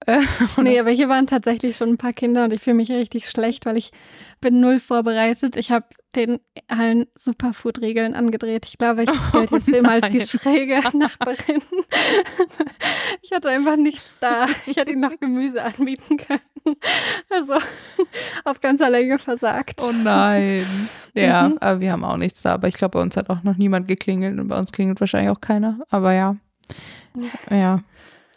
Äh, 0.07 0.19
Nee, 0.61 0.79
aber 0.79 0.89
hier 0.91 1.09
waren 1.09 1.27
tatsächlich 1.27 1.77
schon 1.77 1.89
ein 1.89 1.97
paar 1.97 2.13
Kinder 2.13 2.43
und 2.45 2.53
ich 2.53 2.61
fühle 2.61 2.75
mich 2.75 2.91
richtig 2.91 3.29
schlecht, 3.29 3.65
weil 3.65 3.77
ich 3.77 3.91
bin 4.41 4.59
null 4.59 4.79
vorbereitet. 4.79 5.57
Ich 5.57 5.71
habe 5.71 5.85
den 6.15 6.39
allen 6.67 7.07
Superfood-Regeln 7.15 8.15
angedreht. 8.15 8.65
Ich 8.65 8.77
glaube, 8.77 9.03
ich 9.03 9.09
gelte 9.31 9.55
jetzt 9.55 9.69
immer 9.69 9.91
als 9.91 10.09
die 10.09 10.19
schräge 10.19 10.81
Nachbarin. 10.97 11.61
Ich 13.21 13.31
hatte 13.31 13.49
einfach 13.49 13.77
nichts 13.77 14.09
da. 14.19 14.45
Ich 14.65 14.75
hätte 14.77 14.91
ihnen 14.91 15.01
noch 15.01 15.17
Gemüse 15.19 15.63
anbieten 15.63 16.17
können. 16.17 16.75
Also 17.29 17.53
auf 18.43 18.59
ganzer 18.59 18.89
Länge 18.89 19.19
versagt. 19.19 19.81
Oh 19.81 19.91
nein. 19.91 20.65
Ja, 21.13 21.49
Mhm. 21.49 21.57
aber 21.59 21.79
wir 21.79 21.91
haben 21.91 22.03
auch 22.03 22.17
nichts 22.17 22.41
da. 22.41 22.53
Aber 22.53 22.67
ich 22.67 22.75
glaube, 22.75 22.97
bei 22.97 23.01
uns 23.01 23.15
hat 23.17 23.29
auch 23.29 23.43
noch 23.43 23.57
niemand 23.57 23.87
geklingelt 23.87 24.37
und 24.39 24.47
bei 24.47 24.57
uns 24.57 24.71
klingelt 24.71 24.99
wahrscheinlich 24.99 25.31
auch 25.31 25.41
keiner. 25.41 25.79
Aber 25.89 26.13
ja. 26.13 26.35
Ja. 27.49 27.79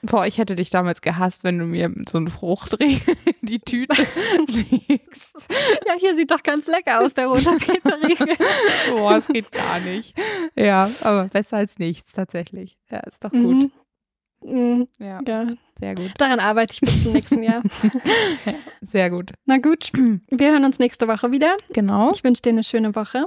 Boah, 0.06 0.26
ich 0.26 0.38
hätte 0.38 0.54
dich 0.54 0.70
damals 0.70 1.00
gehasst, 1.02 1.44
wenn 1.44 1.58
du 1.58 1.64
mir 1.64 1.92
so 2.08 2.18
einen 2.18 2.28
Fruchtriegel 2.28 3.16
in 3.24 3.34
die 3.46 3.58
Tüte 3.60 3.96
legst. 4.46 5.48
Ja, 5.86 5.94
hier 5.98 6.14
sieht 6.16 6.30
doch 6.30 6.42
ganz 6.42 6.66
lecker 6.66 7.00
aus, 7.00 7.14
der 7.14 7.26
rote 7.28 7.52
Peterriegel. 7.58 8.36
Boah, 8.94 9.16
es 9.16 9.28
geht 9.28 9.50
gar 9.52 9.80
nicht. 9.80 10.14
Ja, 10.56 10.90
aber 11.02 11.24
besser 11.28 11.56
als 11.58 11.78
nichts 11.78 12.12
tatsächlich. 12.12 12.76
Ja, 12.90 12.98
ist 13.00 13.24
doch 13.24 13.30
gut. 13.30 13.42
Mhm. 13.42 13.70
Mhm. 14.46 14.88
Ja, 14.98 15.20
Ja, 15.26 15.46
sehr 15.78 15.94
gut. 15.94 16.12
daran 16.18 16.38
arbeite 16.38 16.74
ich 16.74 16.80
bis 16.80 17.02
zum 17.04 17.12
nächsten 17.14 17.42
Jahr. 17.42 17.62
Sehr 18.82 19.08
gut. 19.08 19.32
Na 19.46 19.56
gut, 19.56 19.90
wir 19.94 20.50
hören 20.52 20.66
uns 20.66 20.78
nächste 20.78 21.08
Woche 21.08 21.32
wieder. 21.32 21.56
Genau. 21.72 22.12
Ich 22.12 22.22
wünsche 22.24 22.42
dir 22.42 22.50
eine 22.50 22.62
schöne 22.64 22.94
Woche. 22.94 23.24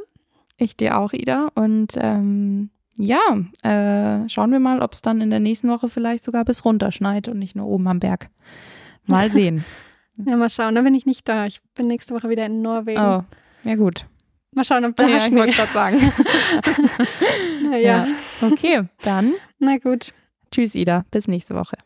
Ich 0.58 0.78
dir 0.78 1.00
auch, 1.00 1.14
Ida. 1.14 1.50
Und 1.56 1.94
ähm, 1.98 2.70
ja, 2.98 3.20
äh, 3.64 4.28
schauen 4.30 4.52
wir 4.52 4.60
mal, 4.60 4.82
ob 4.82 4.94
es 4.94 5.02
dann 5.02 5.22
in 5.22 5.30
der 5.30 5.40
nächsten 5.40 5.70
Woche 5.70 5.88
vielleicht 5.88 6.24
sogar 6.24 6.44
bis 6.46 6.66
runter 6.66 6.92
schneit 6.92 7.28
und 7.28 7.40
nicht 7.40 7.56
nur 7.56 7.68
oben 7.68 7.88
am 7.88 8.00
Berg. 8.00 8.30
Mal 9.06 9.32
sehen. 9.32 9.64
Ja, 10.26 10.36
mal 10.36 10.50
schauen, 10.50 10.76
da 10.76 10.82
bin 10.82 10.96
ich 10.96 11.06
nicht 11.06 11.28
da. 11.30 11.46
Ich 11.46 11.62
bin 11.76 11.88
nächste 11.88 12.16
Woche 12.16 12.30
wieder 12.30 12.46
in 12.46 12.62
Norwegen. 12.62 13.00
oh, 13.00 13.24
ja 13.64 13.76
gut. 13.76 14.06
Mal 14.56 14.64
schauen, 14.64 14.86
ob 14.86 14.96
da 14.96 15.06
Ja, 15.08 15.18
ich 15.18 15.26
Schnee 15.26 15.38
wollte 15.38 15.56
gerade 15.56 15.72
sagen. 15.72 15.98
Na 17.70 17.78
ja. 17.78 18.08
Okay, 18.42 18.84
dann 19.04 19.34
Na 19.60 19.78
gut. 19.78 20.14
tschüss, 20.52 20.74
Ida. 20.74 21.06
Bis 21.12 21.28
nächste 21.28 21.54
Woche. 21.54 21.78